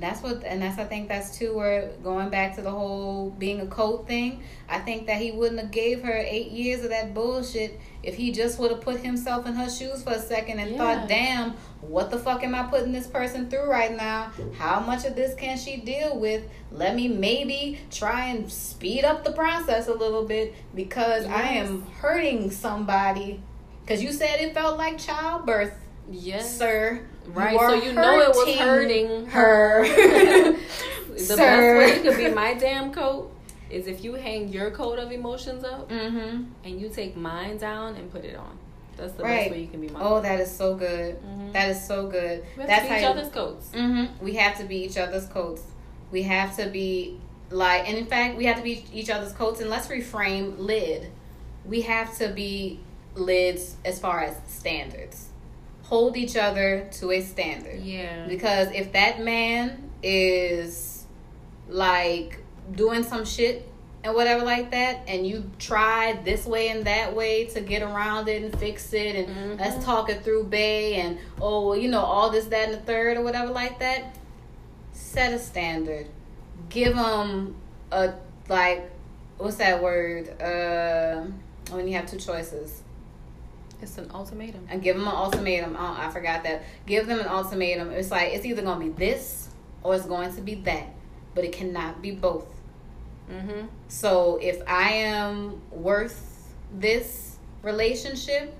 That's 0.00 0.22
what, 0.22 0.42
and 0.44 0.62
that's 0.62 0.78
I 0.78 0.84
think 0.84 1.08
that's 1.08 1.36
too. 1.38 1.54
Where 1.54 1.90
going 2.02 2.30
back 2.30 2.56
to 2.56 2.62
the 2.62 2.70
whole 2.70 3.30
being 3.38 3.60
a 3.60 3.66
coat 3.66 4.06
thing, 4.08 4.42
I 4.68 4.78
think 4.78 5.06
that 5.08 5.20
he 5.20 5.30
wouldn't 5.30 5.60
have 5.60 5.70
gave 5.70 6.02
her 6.02 6.16
eight 6.16 6.50
years 6.50 6.82
of 6.82 6.88
that 6.90 7.12
bullshit 7.12 7.78
if 8.02 8.14
he 8.14 8.32
just 8.32 8.58
would 8.58 8.70
have 8.70 8.80
put 8.80 9.00
himself 9.00 9.46
in 9.46 9.52
her 9.52 9.68
shoes 9.68 10.02
for 10.02 10.12
a 10.12 10.18
second 10.18 10.58
and 10.58 10.70
Yeah. 10.70 10.78
thought, 10.78 11.08
"Damn, 11.08 11.50
what 11.82 12.10
the 12.10 12.18
fuck 12.18 12.42
am 12.42 12.54
I 12.54 12.62
putting 12.62 12.92
this 12.92 13.06
person 13.06 13.50
through 13.50 13.70
right 13.70 13.94
now? 13.94 14.30
How 14.56 14.80
much 14.80 15.04
of 15.04 15.14
this 15.14 15.34
can 15.34 15.58
she 15.58 15.76
deal 15.76 16.18
with? 16.18 16.44
Let 16.72 16.94
me 16.96 17.06
maybe 17.06 17.78
try 17.90 18.28
and 18.28 18.50
speed 18.50 19.04
up 19.04 19.22
the 19.22 19.32
process 19.32 19.86
a 19.86 19.92
little 19.94 20.24
bit 20.24 20.54
because 20.74 21.26
I 21.26 21.42
am 21.42 21.86
hurting 22.00 22.50
somebody." 22.50 23.40
Because 23.84 24.02
you 24.02 24.12
said 24.12 24.40
it 24.40 24.54
felt 24.54 24.78
like 24.78 24.96
childbirth 24.98 25.74
Yes. 26.10 26.56
sir. 26.56 27.02
Right, 27.34 27.56
are 27.56 27.70
so 27.70 27.74
you 27.74 27.92
know 27.92 28.20
it 28.20 28.28
was 28.30 28.56
hurting 28.56 29.26
her. 29.26 29.84
the 31.10 31.18
Sir. 31.18 31.36
best 31.36 31.78
way 31.78 31.96
you 31.96 32.10
could 32.10 32.16
be 32.18 32.34
my 32.34 32.54
damn 32.54 32.92
coat 32.92 33.32
is 33.68 33.86
if 33.86 34.02
you 34.02 34.14
hang 34.14 34.48
your 34.48 34.70
coat 34.70 34.98
of 34.98 35.12
emotions 35.12 35.64
up 35.64 35.88
mm-hmm. 35.88 36.44
and 36.64 36.80
you 36.80 36.88
take 36.88 37.16
mine 37.16 37.56
down 37.56 37.94
and 37.96 38.10
put 38.10 38.24
it 38.24 38.36
on. 38.36 38.58
That's 38.96 39.12
the 39.14 39.22
Right. 39.22 39.42
best 39.44 39.50
way 39.52 39.60
you 39.62 39.68
can 39.68 39.80
be 39.80 39.88
my 39.88 40.00
Oh, 40.02 40.20
that 40.20 40.40
is 40.40 40.50
so 40.50 40.74
good. 40.74 41.18
Mhm. 41.22 41.52
That 41.52 41.70
is 41.70 41.86
so 41.86 42.06
good. 42.08 42.44
We 42.56 42.62
have 42.62 42.68
That's 42.68 42.82
to 42.82 42.88
be 42.88 42.94
each 42.96 43.02
you- 43.02 43.08
other's 43.08 43.28
coats. 43.32 43.68
Mm-hmm. 43.72 44.24
We 44.24 44.34
have 44.34 44.58
to 44.58 44.64
be 44.64 44.76
each 44.84 44.98
other's 44.98 45.26
coats. 45.26 45.62
We 46.10 46.22
have 46.24 46.56
to 46.56 46.66
be 46.68 47.18
like, 47.50 47.88
and 47.88 47.96
in 47.96 48.06
fact, 48.06 48.36
we 48.36 48.44
have 48.46 48.56
to 48.56 48.62
be 48.62 48.84
each 48.92 49.08
other's 49.10 49.32
coats. 49.32 49.60
And 49.60 49.70
let's 49.70 49.86
reframe 49.88 50.58
lid. 50.58 51.10
We 51.64 51.82
have 51.82 52.16
to 52.18 52.28
be 52.28 52.80
lids 53.14 53.76
as 53.84 53.98
far 53.98 54.20
as 54.20 54.36
standards. 54.48 55.28
Hold 55.90 56.16
each 56.16 56.36
other 56.36 56.88
to 57.00 57.10
a 57.10 57.20
standard. 57.20 57.80
Yeah. 57.82 58.28
Because 58.28 58.70
if 58.70 58.92
that 58.92 59.20
man 59.20 59.90
is 60.04 61.04
like 61.68 62.38
doing 62.70 63.02
some 63.02 63.24
shit 63.24 63.68
and 64.04 64.14
whatever 64.14 64.44
like 64.44 64.70
that, 64.70 65.00
and 65.08 65.26
you 65.26 65.50
try 65.58 66.12
this 66.24 66.46
way 66.46 66.68
and 66.68 66.84
that 66.86 67.16
way 67.16 67.46
to 67.46 67.60
get 67.60 67.82
around 67.82 68.28
it 68.28 68.40
and 68.44 68.56
fix 68.56 68.92
it, 68.92 69.16
and 69.16 69.58
Mhm. 69.58 69.60
let's 69.60 69.84
talk 69.84 70.08
it 70.08 70.22
through, 70.22 70.44
Bay, 70.44 70.94
and 70.94 71.18
oh, 71.40 71.66
well, 71.66 71.76
you 71.76 71.88
know, 71.88 72.00
all 72.02 72.30
this, 72.30 72.44
that, 72.46 72.68
and 72.68 72.74
the 72.74 72.80
third, 72.82 73.16
or 73.16 73.22
whatever 73.24 73.50
like 73.52 73.80
that, 73.80 74.16
set 74.92 75.34
a 75.34 75.40
standard. 75.40 76.06
Give 76.68 76.94
them 76.94 77.56
a, 77.90 78.12
like, 78.48 78.88
what's 79.38 79.56
that 79.56 79.82
word? 79.82 80.40
Uh, 80.40 81.24
when 81.74 81.88
you 81.88 81.94
have 81.94 82.06
two 82.06 82.16
choices 82.18 82.82
It's 83.82 83.96
an 83.98 84.10
ultimatum. 84.12 84.66
and 84.70 84.82
give 84.82 84.96
them 84.96 85.06
an 85.08 85.14
ultimatum. 85.14 85.76
Oh, 85.78 85.96
I 85.98 86.10
forgot 86.10 86.42
that. 86.44 86.62
Give 86.86 87.06
them 87.06 87.20
an 87.20 87.26
ultimatum. 87.28 87.90
It's 87.90 88.10
like 88.10 88.32
it's 88.32 88.44
either 88.44 88.62
gonna 88.62 88.84
be 88.84 88.90
this 88.90 89.48
or 89.82 89.94
it's 89.94 90.06
going 90.06 90.34
to 90.34 90.40
be 90.42 90.54
that, 90.56 90.86
but 91.34 91.44
it 91.44 91.52
cannot 91.52 92.02
be 92.02 92.10
both. 92.10 92.46
Mm-hmm. 93.30 93.66
So 93.88 94.38
if 94.42 94.60
I 94.66 94.90
am 94.92 95.60
worth 95.70 96.52
this 96.74 97.36
relationship, 97.62 98.54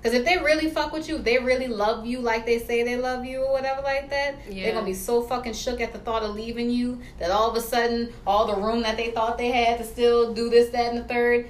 because 0.00 0.16
if 0.18 0.24
they 0.24 0.38
really 0.38 0.70
fuck 0.70 0.92
with 0.92 1.08
you, 1.08 1.16
if 1.16 1.24
they 1.24 1.38
really 1.38 1.68
love 1.68 2.06
you 2.06 2.20
like 2.20 2.46
they 2.46 2.58
say 2.58 2.82
they 2.84 2.96
love 2.96 3.24
you 3.24 3.40
or 3.40 3.52
whatever 3.52 3.82
like 3.82 4.08
that, 4.10 4.36
Yeah. 4.48 4.64
they're 4.64 4.72
gonna 4.74 4.86
be 4.86 4.94
so 4.94 5.20
fucking 5.22 5.52
shook 5.54 5.80
at 5.80 5.92
the 5.92 5.98
thought 5.98 6.22
of 6.22 6.34
leaving 6.34 6.70
you 6.70 7.00
that 7.18 7.30
all 7.30 7.50
of 7.50 7.56
a 7.56 7.60
sudden 7.60 8.12
all 8.26 8.46
the 8.46 8.56
room 8.56 8.82
that 8.82 8.96
they 8.96 9.10
thought 9.10 9.36
they 9.36 9.50
had 9.50 9.78
to 9.78 9.84
still 9.84 10.32
do 10.32 10.48
this, 10.48 10.70
that, 10.70 10.90
and 10.94 10.98
the 10.98 11.04
third, 11.04 11.48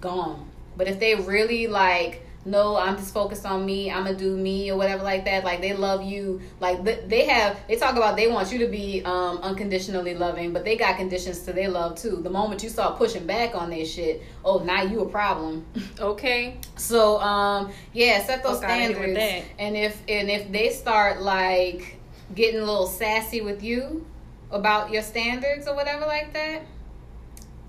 gone. 0.00 0.48
But 0.76 0.88
if 0.88 1.00
they 1.00 1.14
really 1.16 1.66
like 1.66 2.22
no, 2.44 2.76
I'm 2.76 2.96
just 2.96 3.14
focused 3.14 3.46
on 3.46 3.64
me. 3.64 3.90
I'm 3.90 4.04
gonna 4.04 4.16
do 4.16 4.36
me 4.36 4.70
or 4.72 4.76
whatever 4.76 5.04
like 5.04 5.24
that. 5.26 5.44
Like 5.44 5.60
they 5.60 5.74
love 5.74 6.02
you. 6.02 6.40
Like 6.58 6.82
they 6.84 7.24
have. 7.26 7.56
They 7.68 7.76
talk 7.76 7.96
about 7.96 8.16
they 8.16 8.26
want 8.26 8.52
you 8.52 8.58
to 8.58 8.66
be 8.66 9.02
um, 9.04 9.38
unconditionally 9.38 10.14
loving, 10.14 10.52
but 10.52 10.64
they 10.64 10.76
got 10.76 10.96
conditions 10.96 11.40
to 11.42 11.52
their 11.52 11.68
love 11.68 11.96
too. 11.96 12.20
The 12.22 12.30
moment 12.30 12.62
you 12.62 12.68
start 12.68 12.98
pushing 12.98 13.26
back 13.26 13.54
on 13.54 13.70
their 13.70 13.84
shit, 13.84 14.22
oh, 14.44 14.58
now 14.58 14.82
you 14.82 15.00
a 15.00 15.08
problem. 15.08 15.64
Okay. 16.00 16.56
So 16.76 17.20
um, 17.20 17.70
yeah, 17.92 18.24
set 18.24 18.42
those 18.42 18.58
standards. 18.58 19.46
And 19.58 19.76
if 19.76 20.02
and 20.08 20.30
if 20.30 20.50
they 20.50 20.70
start 20.70 21.22
like 21.22 21.96
getting 22.34 22.60
a 22.60 22.64
little 22.64 22.86
sassy 22.86 23.40
with 23.40 23.62
you 23.62 24.04
about 24.50 24.90
your 24.90 25.02
standards 25.02 25.68
or 25.68 25.76
whatever 25.76 26.06
like 26.06 26.32
that, 26.32 26.62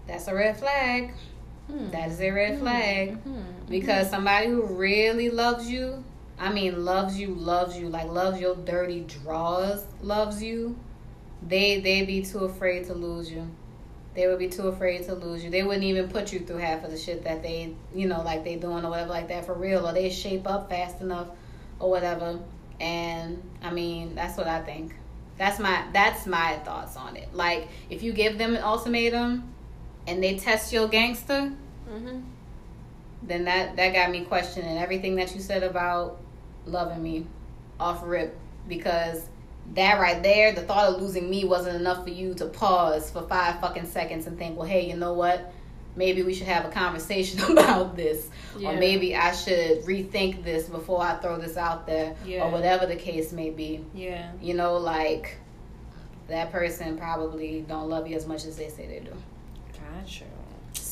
that's 0.07 0.27
a 0.27 0.33
red 0.33 0.57
flag. 0.57 1.13
Hmm. 1.67 1.89
That 1.91 2.09
is 2.09 2.19
a 2.21 2.31
red 2.31 2.55
hmm. 2.55 2.61
flag. 2.61 3.17
Hmm. 3.21 3.41
Because 3.69 4.09
somebody 4.09 4.47
who 4.47 4.63
really 4.63 5.29
loves 5.29 5.69
you, 5.69 6.03
I 6.37 6.51
mean 6.51 6.83
loves 6.83 7.17
you, 7.17 7.33
loves 7.33 7.77
you, 7.77 7.89
like 7.89 8.09
loves 8.09 8.39
your 8.39 8.55
dirty 8.55 9.01
draws, 9.01 9.85
loves 10.01 10.43
you, 10.43 10.77
they 11.47 11.79
they 11.79 12.05
be 12.05 12.21
too 12.23 12.39
afraid 12.39 12.85
to 12.85 12.93
lose 12.93 13.31
you. 13.31 13.49
They 14.13 14.27
would 14.27 14.39
be 14.39 14.47
too 14.47 14.67
afraid 14.67 15.05
to 15.05 15.15
lose 15.15 15.43
you. 15.43 15.49
They 15.49 15.63
wouldn't 15.63 15.83
even 15.83 16.07
put 16.07 16.31
you 16.31 16.39
through 16.41 16.57
half 16.57 16.83
of 16.83 16.91
the 16.91 16.97
shit 16.97 17.23
that 17.23 17.41
they, 17.41 17.73
you 17.95 18.07
know, 18.07 18.21
like 18.21 18.43
they 18.43 18.57
doing 18.57 18.85
or 18.85 18.91
whatever 18.91 19.09
like 19.09 19.27
that 19.29 19.45
for 19.45 19.53
real, 19.53 19.87
or 19.87 19.93
they 19.93 20.09
shape 20.09 20.47
up 20.47 20.69
fast 20.69 21.01
enough 21.01 21.27
or 21.79 21.89
whatever. 21.89 22.39
And 22.79 23.41
I 23.61 23.71
mean, 23.71 24.13
that's 24.13 24.37
what 24.37 24.47
I 24.47 24.61
think. 24.61 24.93
That's 25.37 25.59
my 25.59 25.85
that's 25.93 26.27
my 26.27 26.57
thoughts 26.63 26.95
on 26.95 27.15
it. 27.17 27.33
Like 27.33 27.67
if 27.89 28.03
you 28.03 28.13
give 28.13 28.37
them 28.37 28.55
an 28.55 28.61
ultimatum 28.61 29.52
and 30.07 30.23
they 30.23 30.37
test 30.37 30.73
your 30.73 30.87
gangster, 30.87 31.51
mm-hmm. 31.89 32.21
then 33.23 33.45
that 33.45 33.75
that 33.75 33.93
got 33.93 34.11
me 34.11 34.23
questioning 34.23 34.77
everything 34.77 35.15
that 35.15 35.33
you 35.33 35.41
said 35.41 35.63
about 35.63 36.19
loving 36.65 37.01
me 37.01 37.25
off 37.79 38.01
rip 38.03 38.37
because 38.67 39.27
that 39.73 39.99
right 39.99 40.21
there, 40.21 40.51
the 40.51 40.61
thought 40.61 40.93
of 40.93 41.01
losing 41.01 41.29
me 41.29 41.45
wasn't 41.45 41.75
enough 41.75 42.03
for 42.03 42.09
you 42.09 42.33
to 42.35 42.45
pause 42.45 43.09
for 43.09 43.21
five 43.23 43.59
fucking 43.61 43.85
seconds 43.85 44.27
and 44.27 44.37
think, 44.37 44.57
well, 44.57 44.67
hey, 44.67 44.87
you 44.87 44.95
know 44.95 45.13
what? 45.13 45.53
Maybe 45.95 46.23
we 46.23 46.33
should 46.33 46.47
have 46.47 46.65
a 46.65 46.69
conversation 46.69 47.39
about 47.51 47.95
this, 47.95 48.29
yeah. 48.57 48.71
or 48.71 48.79
maybe 48.79 49.15
I 49.15 49.31
should 49.31 49.83
rethink 49.83 50.43
this 50.43 50.67
before 50.67 51.01
I 51.01 51.15
throw 51.17 51.37
this 51.37 51.55
out 51.55 51.85
there, 51.85 52.15
yeah. 52.25 52.43
or 52.43 52.51
whatever 52.51 52.85
the 52.85 52.95
case 52.95 53.31
may 53.31 53.51
be. 53.51 53.85
Yeah, 53.93 54.31
you 54.41 54.53
know, 54.53 54.77
like 54.77 55.37
that 56.27 56.51
person 56.51 56.97
probably 56.97 57.63
don't 57.67 57.89
love 57.89 58.07
you 58.07 58.15
as 58.15 58.25
much 58.25 58.45
as 58.45 58.57
they 58.57 58.69
say 58.69 58.87
they 58.87 58.99
do. 58.99 59.13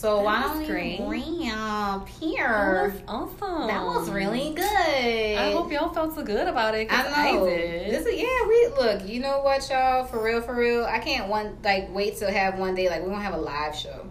So 0.02 0.18
that 0.18 0.26
why 0.26 0.42
don't 0.42 0.66
great. 0.66 1.00
we 1.00 1.06
bring 1.06 1.50
up 1.52 2.10
here? 2.10 2.92
That 3.08 3.08
was 3.08 3.34
awesome. 3.40 3.68
That 3.68 3.86
was 3.86 4.10
really 4.10 4.54
good. 4.56 4.66
I 4.66 5.52
hope 5.52 5.72
y'all 5.72 5.94
felt 5.94 6.16
so 6.16 6.24
good 6.24 6.48
about 6.48 6.74
it. 6.74 6.88
I 6.90 7.34
know. 7.34 7.46
I 7.46 7.50
this 7.50 8.06
is 8.08 8.16
yeah. 8.16 8.48
We 8.48 8.68
look. 8.80 9.08
You 9.08 9.20
know 9.20 9.42
what, 9.42 9.70
y'all? 9.70 10.06
For 10.06 10.24
real, 10.24 10.42
for 10.42 10.56
real. 10.56 10.86
I 10.86 10.98
can't 11.00 11.30
one 11.30 11.58
like 11.64 11.94
wait 11.94 12.18
to 12.18 12.32
have 12.32 12.58
one 12.58 12.74
day 12.74 12.90
like 12.90 13.04
we 13.04 13.10
gonna 13.10 13.22
have 13.22 13.36
a 13.36 13.38
live 13.38 13.76
show. 13.76 14.08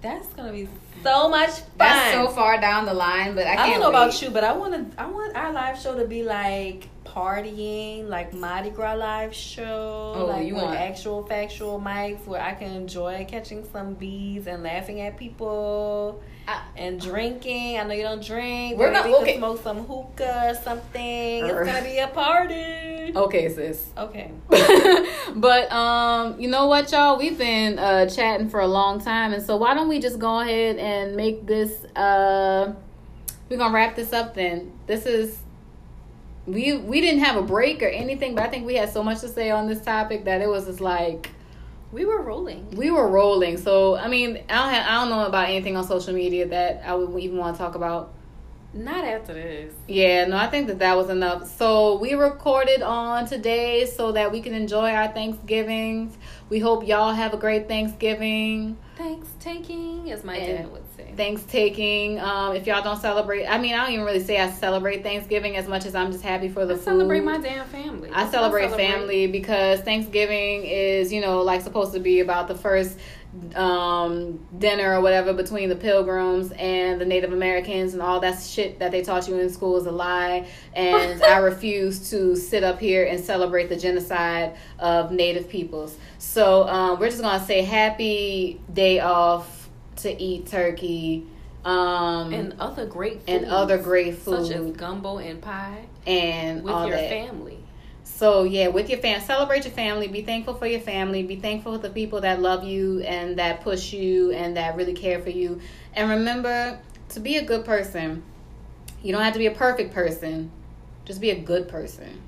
That's 0.00 0.28
gonna 0.28 0.52
be 0.52 0.68
so 1.02 1.28
much 1.28 1.50
fun. 1.50 1.64
That's 1.76 2.14
so 2.14 2.28
far 2.28 2.60
down 2.60 2.86
the 2.86 2.94
line, 2.94 3.34
but 3.34 3.46
I, 3.46 3.52
I 3.52 3.70
don't 3.70 3.80
know 3.80 3.90
wait. 3.90 3.96
about 3.96 4.22
you, 4.22 4.30
but 4.30 4.42
I 4.42 4.52
want 4.52 4.72
to. 4.72 5.00
I 5.02 5.06
want 5.06 5.36
our 5.36 5.52
live 5.52 5.78
show 5.78 5.98
to 5.98 6.06
be 6.06 6.22
like 6.22 6.88
partying, 7.14 8.08
like 8.08 8.32
Mardi 8.32 8.70
Gras 8.70 8.94
live 8.94 9.34
show, 9.34 10.14
oh, 10.16 10.26
like 10.26 10.46
you 10.46 10.54
with 10.54 10.64
want 10.64 10.76
actual 10.76 11.24
factual 11.24 11.80
mics 11.80 12.26
where 12.26 12.40
I 12.40 12.54
can 12.54 12.72
enjoy 12.72 13.26
catching 13.28 13.64
some 13.70 13.94
bees 13.94 14.46
and 14.46 14.62
laughing 14.62 15.00
at 15.00 15.16
people. 15.16 16.22
I, 16.46 16.60
and 16.76 17.00
drinking. 17.00 17.78
I 17.78 17.84
know 17.84 17.94
you 17.94 18.02
don't 18.02 18.22
drink. 18.22 18.78
We're 18.78 18.90
not 18.90 19.06
okay. 19.06 19.38
Smoke 19.38 19.62
some 19.62 19.86
hookah 19.86 20.50
or 20.50 20.54
something. 20.54 21.46
It's 21.46 21.66
gonna 21.66 21.82
be 21.82 21.98
a 21.98 22.08
party. 22.08 23.12
Okay, 23.16 23.48
sis. 23.48 23.88
Okay. 23.96 24.30
but 25.36 25.72
um, 25.72 26.38
you 26.38 26.48
know 26.48 26.66
what, 26.66 26.92
y'all? 26.92 27.16
We've 27.16 27.38
been 27.38 27.78
uh 27.78 28.10
chatting 28.10 28.50
for 28.50 28.60
a 28.60 28.66
long 28.66 29.00
time, 29.00 29.32
and 29.32 29.42
so 29.42 29.56
why 29.56 29.72
don't 29.72 29.88
we 29.88 30.00
just 30.00 30.18
go 30.18 30.40
ahead 30.40 30.76
and 30.76 31.16
make 31.16 31.46
this 31.46 31.84
uh, 31.96 32.74
we're 33.48 33.56
gonna 33.56 33.74
wrap 33.74 33.96
this 33.96 34.12
up 34.12 34.34
then. 34.34 34.72
This 34.86 35.06
is 35.06 35.38
we 36.46 36.76
we 36.76 37.00
didn't 37.00 37.20
have 37.20 37.36
a 37.36 37.42
break 37.42 37.82
or 37.82 37.88
anything, 37.88 38.34
but 38.34 38.44
I 38.44 38.48
think 38.48 38.66
we 38.66 38.74
had 38.74 38.92
so 38.92 39.02
much 39.02 39.20
to 39.20 39.28
say 39.28 39.50
on 39.50 39.66
this 39.66 39.82
topic 39.82 40.24
that 40.24 40.40
it 40.40 40.48
was 40.48 40.66
just 40.66 40.80
like 40.80 41.30
we 41.92 42.04
were 42.04 42.22
rolling. 42.22 42.70
We 42.72 42.90
were 42.90 43.08
rolling. 43.08 43.56
So 43.56 43.96
I 43.96 44.08
mean, 44.08 44.38
I 44.48 44.54
don't 44.54 44.74
have, 44.74 44.86
I 44.86 44.94
don't 45.00 45.10
know 45.10 45.26
about 45.26 45.48
anything 45.48 45.76
on 45.76 45.84
social 45.84 46.12
media 46.12 46.46
that 46.48 46.82
I 46.84 46.94
would 46.94 47.18
even 47.22 47.38
want 47.38 47.56
to 47.56 47.62
talk 47.62 47.74
about. 47.74 48.12
Not 48.74 49.04
after 49.04 49.32
this. 49.32 49.72
Yeah, 49.86 50.26
no, 50.26 50.36
I 50.36 50.48
think 50.48 50.66
that 50.66 50.80
that 50.80 50.96
was 50.96 51.08
enough. 51.08 51.46
So 51.56 51.96
we 51.98 52.14
recorded 52.14 52.82
on 52.82 53.24
today 53.26 53.86
so 53.86 54.10
that 54.12 54.32
we 54.32 54.40
can 54.40 54.52
enjoy 54.52 54.90
our 54.90 55.06
Thanksgivings. 55.06 56.18
We 56.48 56.58
hope 56.58 56.84
y'all 56.84 57.12
have 57.12 57.32
a 57.32 57.36
great 57.36 57.68
Thanksgiving. 57.68 58.76
Thanks 58.96 59.28
taking, 59.38 60.10
as 60.10 60.24
my 60.24 60.36
and, 60.36 60.58
dad 60.64 60.72
would 60.72 60.83
thanks 61.16 61.42
taking. 61.44 62.20
Um, 62.20 62.56
if 62.56 62.66
y'all 62.66 62.82
don't 62.82 63.00
celebrate, 63.00 63.46
I 63.46 63.58
mean, 63.58 63.74
I 63.74 63.84
don't 63.84 63.92
even 63.92 64.04
really 64.04 64.22
say 64.22 64.38
I 64.40 64.50
celebrate 64.50 65.02
Thanksgiving 65.02 65.56
as 65.56 65.68
much 65.68 65.86
as 65.86 65.94
I'm 65.94 66.12
just 66.12 66.24
happy 66.24 66.48
for 66.48 66.66
the 66.66 66.74
I 66.74 66.76
food. 66.76 66.84
Celebrate 66.84 67.24
my 67.24 67.38
damn 67.38 67.66
family. 67.66 68.10
I 68.12 68.28
celebrate, 68.30 68.64
celebrate 68.64 68.88
family 68.88 69.26
because 69.26 69.80
Thanksgiving 69.80 70.64
is, 70.64 71.12
you 71.12 71.20
know, 71.20 71.42
like 71.42 71.62
supposed 71.62 71.92
to 71.94 72.00
be 72.00 72.20
about 72.20 72.48
the 72.48 72.54
first 72.54 72.98
um 73.56 74.38
dinner 74.58 74.94
or 74.94 75.00
whatever 75.00 75.32
between 75.32 75.68
the 75.68 75.74
pilgrims 75.74 76.52
and 76.52 77.00
the 77.00 77.04
native 77.04 77.32
americans 77.32 77.92
and 77.92 78.00
all 78.00 78.20
that 78.20 78.40
shit 78.40 78.78
that 78.78 78.92
they 78.92 79.02
taught 79.02 79.26
you 79.26 79.36
in 79.36 79.50
school 79.50 79.76
is 79.76 79.86
a 79.86 79.90
lie 79.90 80.46
and 80.72 81.20
i 81.24 81.38
refuse 81.38 82.10
to 82.10 82.36
sit 82.36 82.62
up 82.62 82.78
here 82.78 83.04
and 83.04 83.18
celebrate 83.18 83.68
the 83.68 83.76
genocide 83.76 84.54
of 84.78 85.10
native 85.10 85.48
peoples 85.48 85.96
so 86.18 86.68
um, 86.68 87.00
we're 87.00 87.10
just 87.10 87.20
gonna 87.20 87.44
say 87.44 87.62
happy 87.62 88.60
day 88.72 89.00
off 89.00 89.63
to 89.96 90.22
eat 90.22 90.46
turkey. 90.46 91.26
Um, 91.64 92.34
and 92.34 92.54
other 92.60 92.84
great 92.84 93.20
foods, 93.20 93.24
and 93.28 93.46
other 93.46 93.78
great 93.78 94.18
food 94.18 94.46
such 94.46 94.54
as 94.54 94.70
gumbo 94.72 95.16
and 95.16 95.40
pie 95.40 95.86
and 96.06 96.62
with 96.62 96.74
your 96.74 96.90
that. 96.90 97.08
family. 97.08 97.58
So 98.02 98.44
yeah, 98.44 98.68
with 98.68 98.90
your 98.90 98.98
fam, 99.00 99.20
celebrate 99.22 99.64
your 99.64 99.72
family. 99.72 100.06
Be 100.08 100.22
thankful 100.22 100.54
for 100.54 100.66
your 100.66 100.80
family. 100.80 101.22
Be 101.22 101.36
thankful 101.36 101.72
for 101.72 101.78
the 101.78 101.90
people 101.90 102.20
that 102.20 102.40
love 102.40 102.64
you 102.64 103.00
and 103.00 103.38
that 103.38 103.62
push 103.62 103.92
you 103.92 104.30
and 104.32 104.56
that 104.58 104.76
really 104.76 104.92
care 104.92 105.20
for 105.20 105.30
you. 105.30 105.60
And 105.94 106.10
remember 106.10 106.78
to 107.10 107.20
be 107.20 107.36
a 107.36 107.44
good 107.44 107.64
person. 107.64 108.22
You 109.02 109.12
don't 109.12 109.22
have 109.22 109.32
to 109.32 109.38
be 109.38 109.46
a 109.46 109.54
perfect 109.54 109.94
person. 109.94 110.50
Just 111.04 111.20
be 111.20 111.30
a 111.30 111.38
good 111.38 111.68
person. 111.68 112.20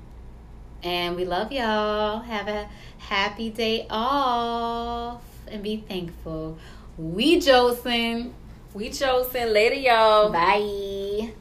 And 0.83 1.15
we 1.15 1.25
love 1.25 1.51
y'all. 1.51 2.19
Have 2.19 2.47
a 2.47 2.69
happy 2.97 3.49
day 3.49 3.87
off 3.89 5.23
and 5.47 5.63
be 5.63 5.77
thankful. 5.77 6.57
We 6.97 7.39
Josen. 7.39 8.33
We 8.73 8.89
Josen. 8.89 9.53
Later, 9.53 9.75
y'all. 9.75 10.31
Bye. 10.31 11.33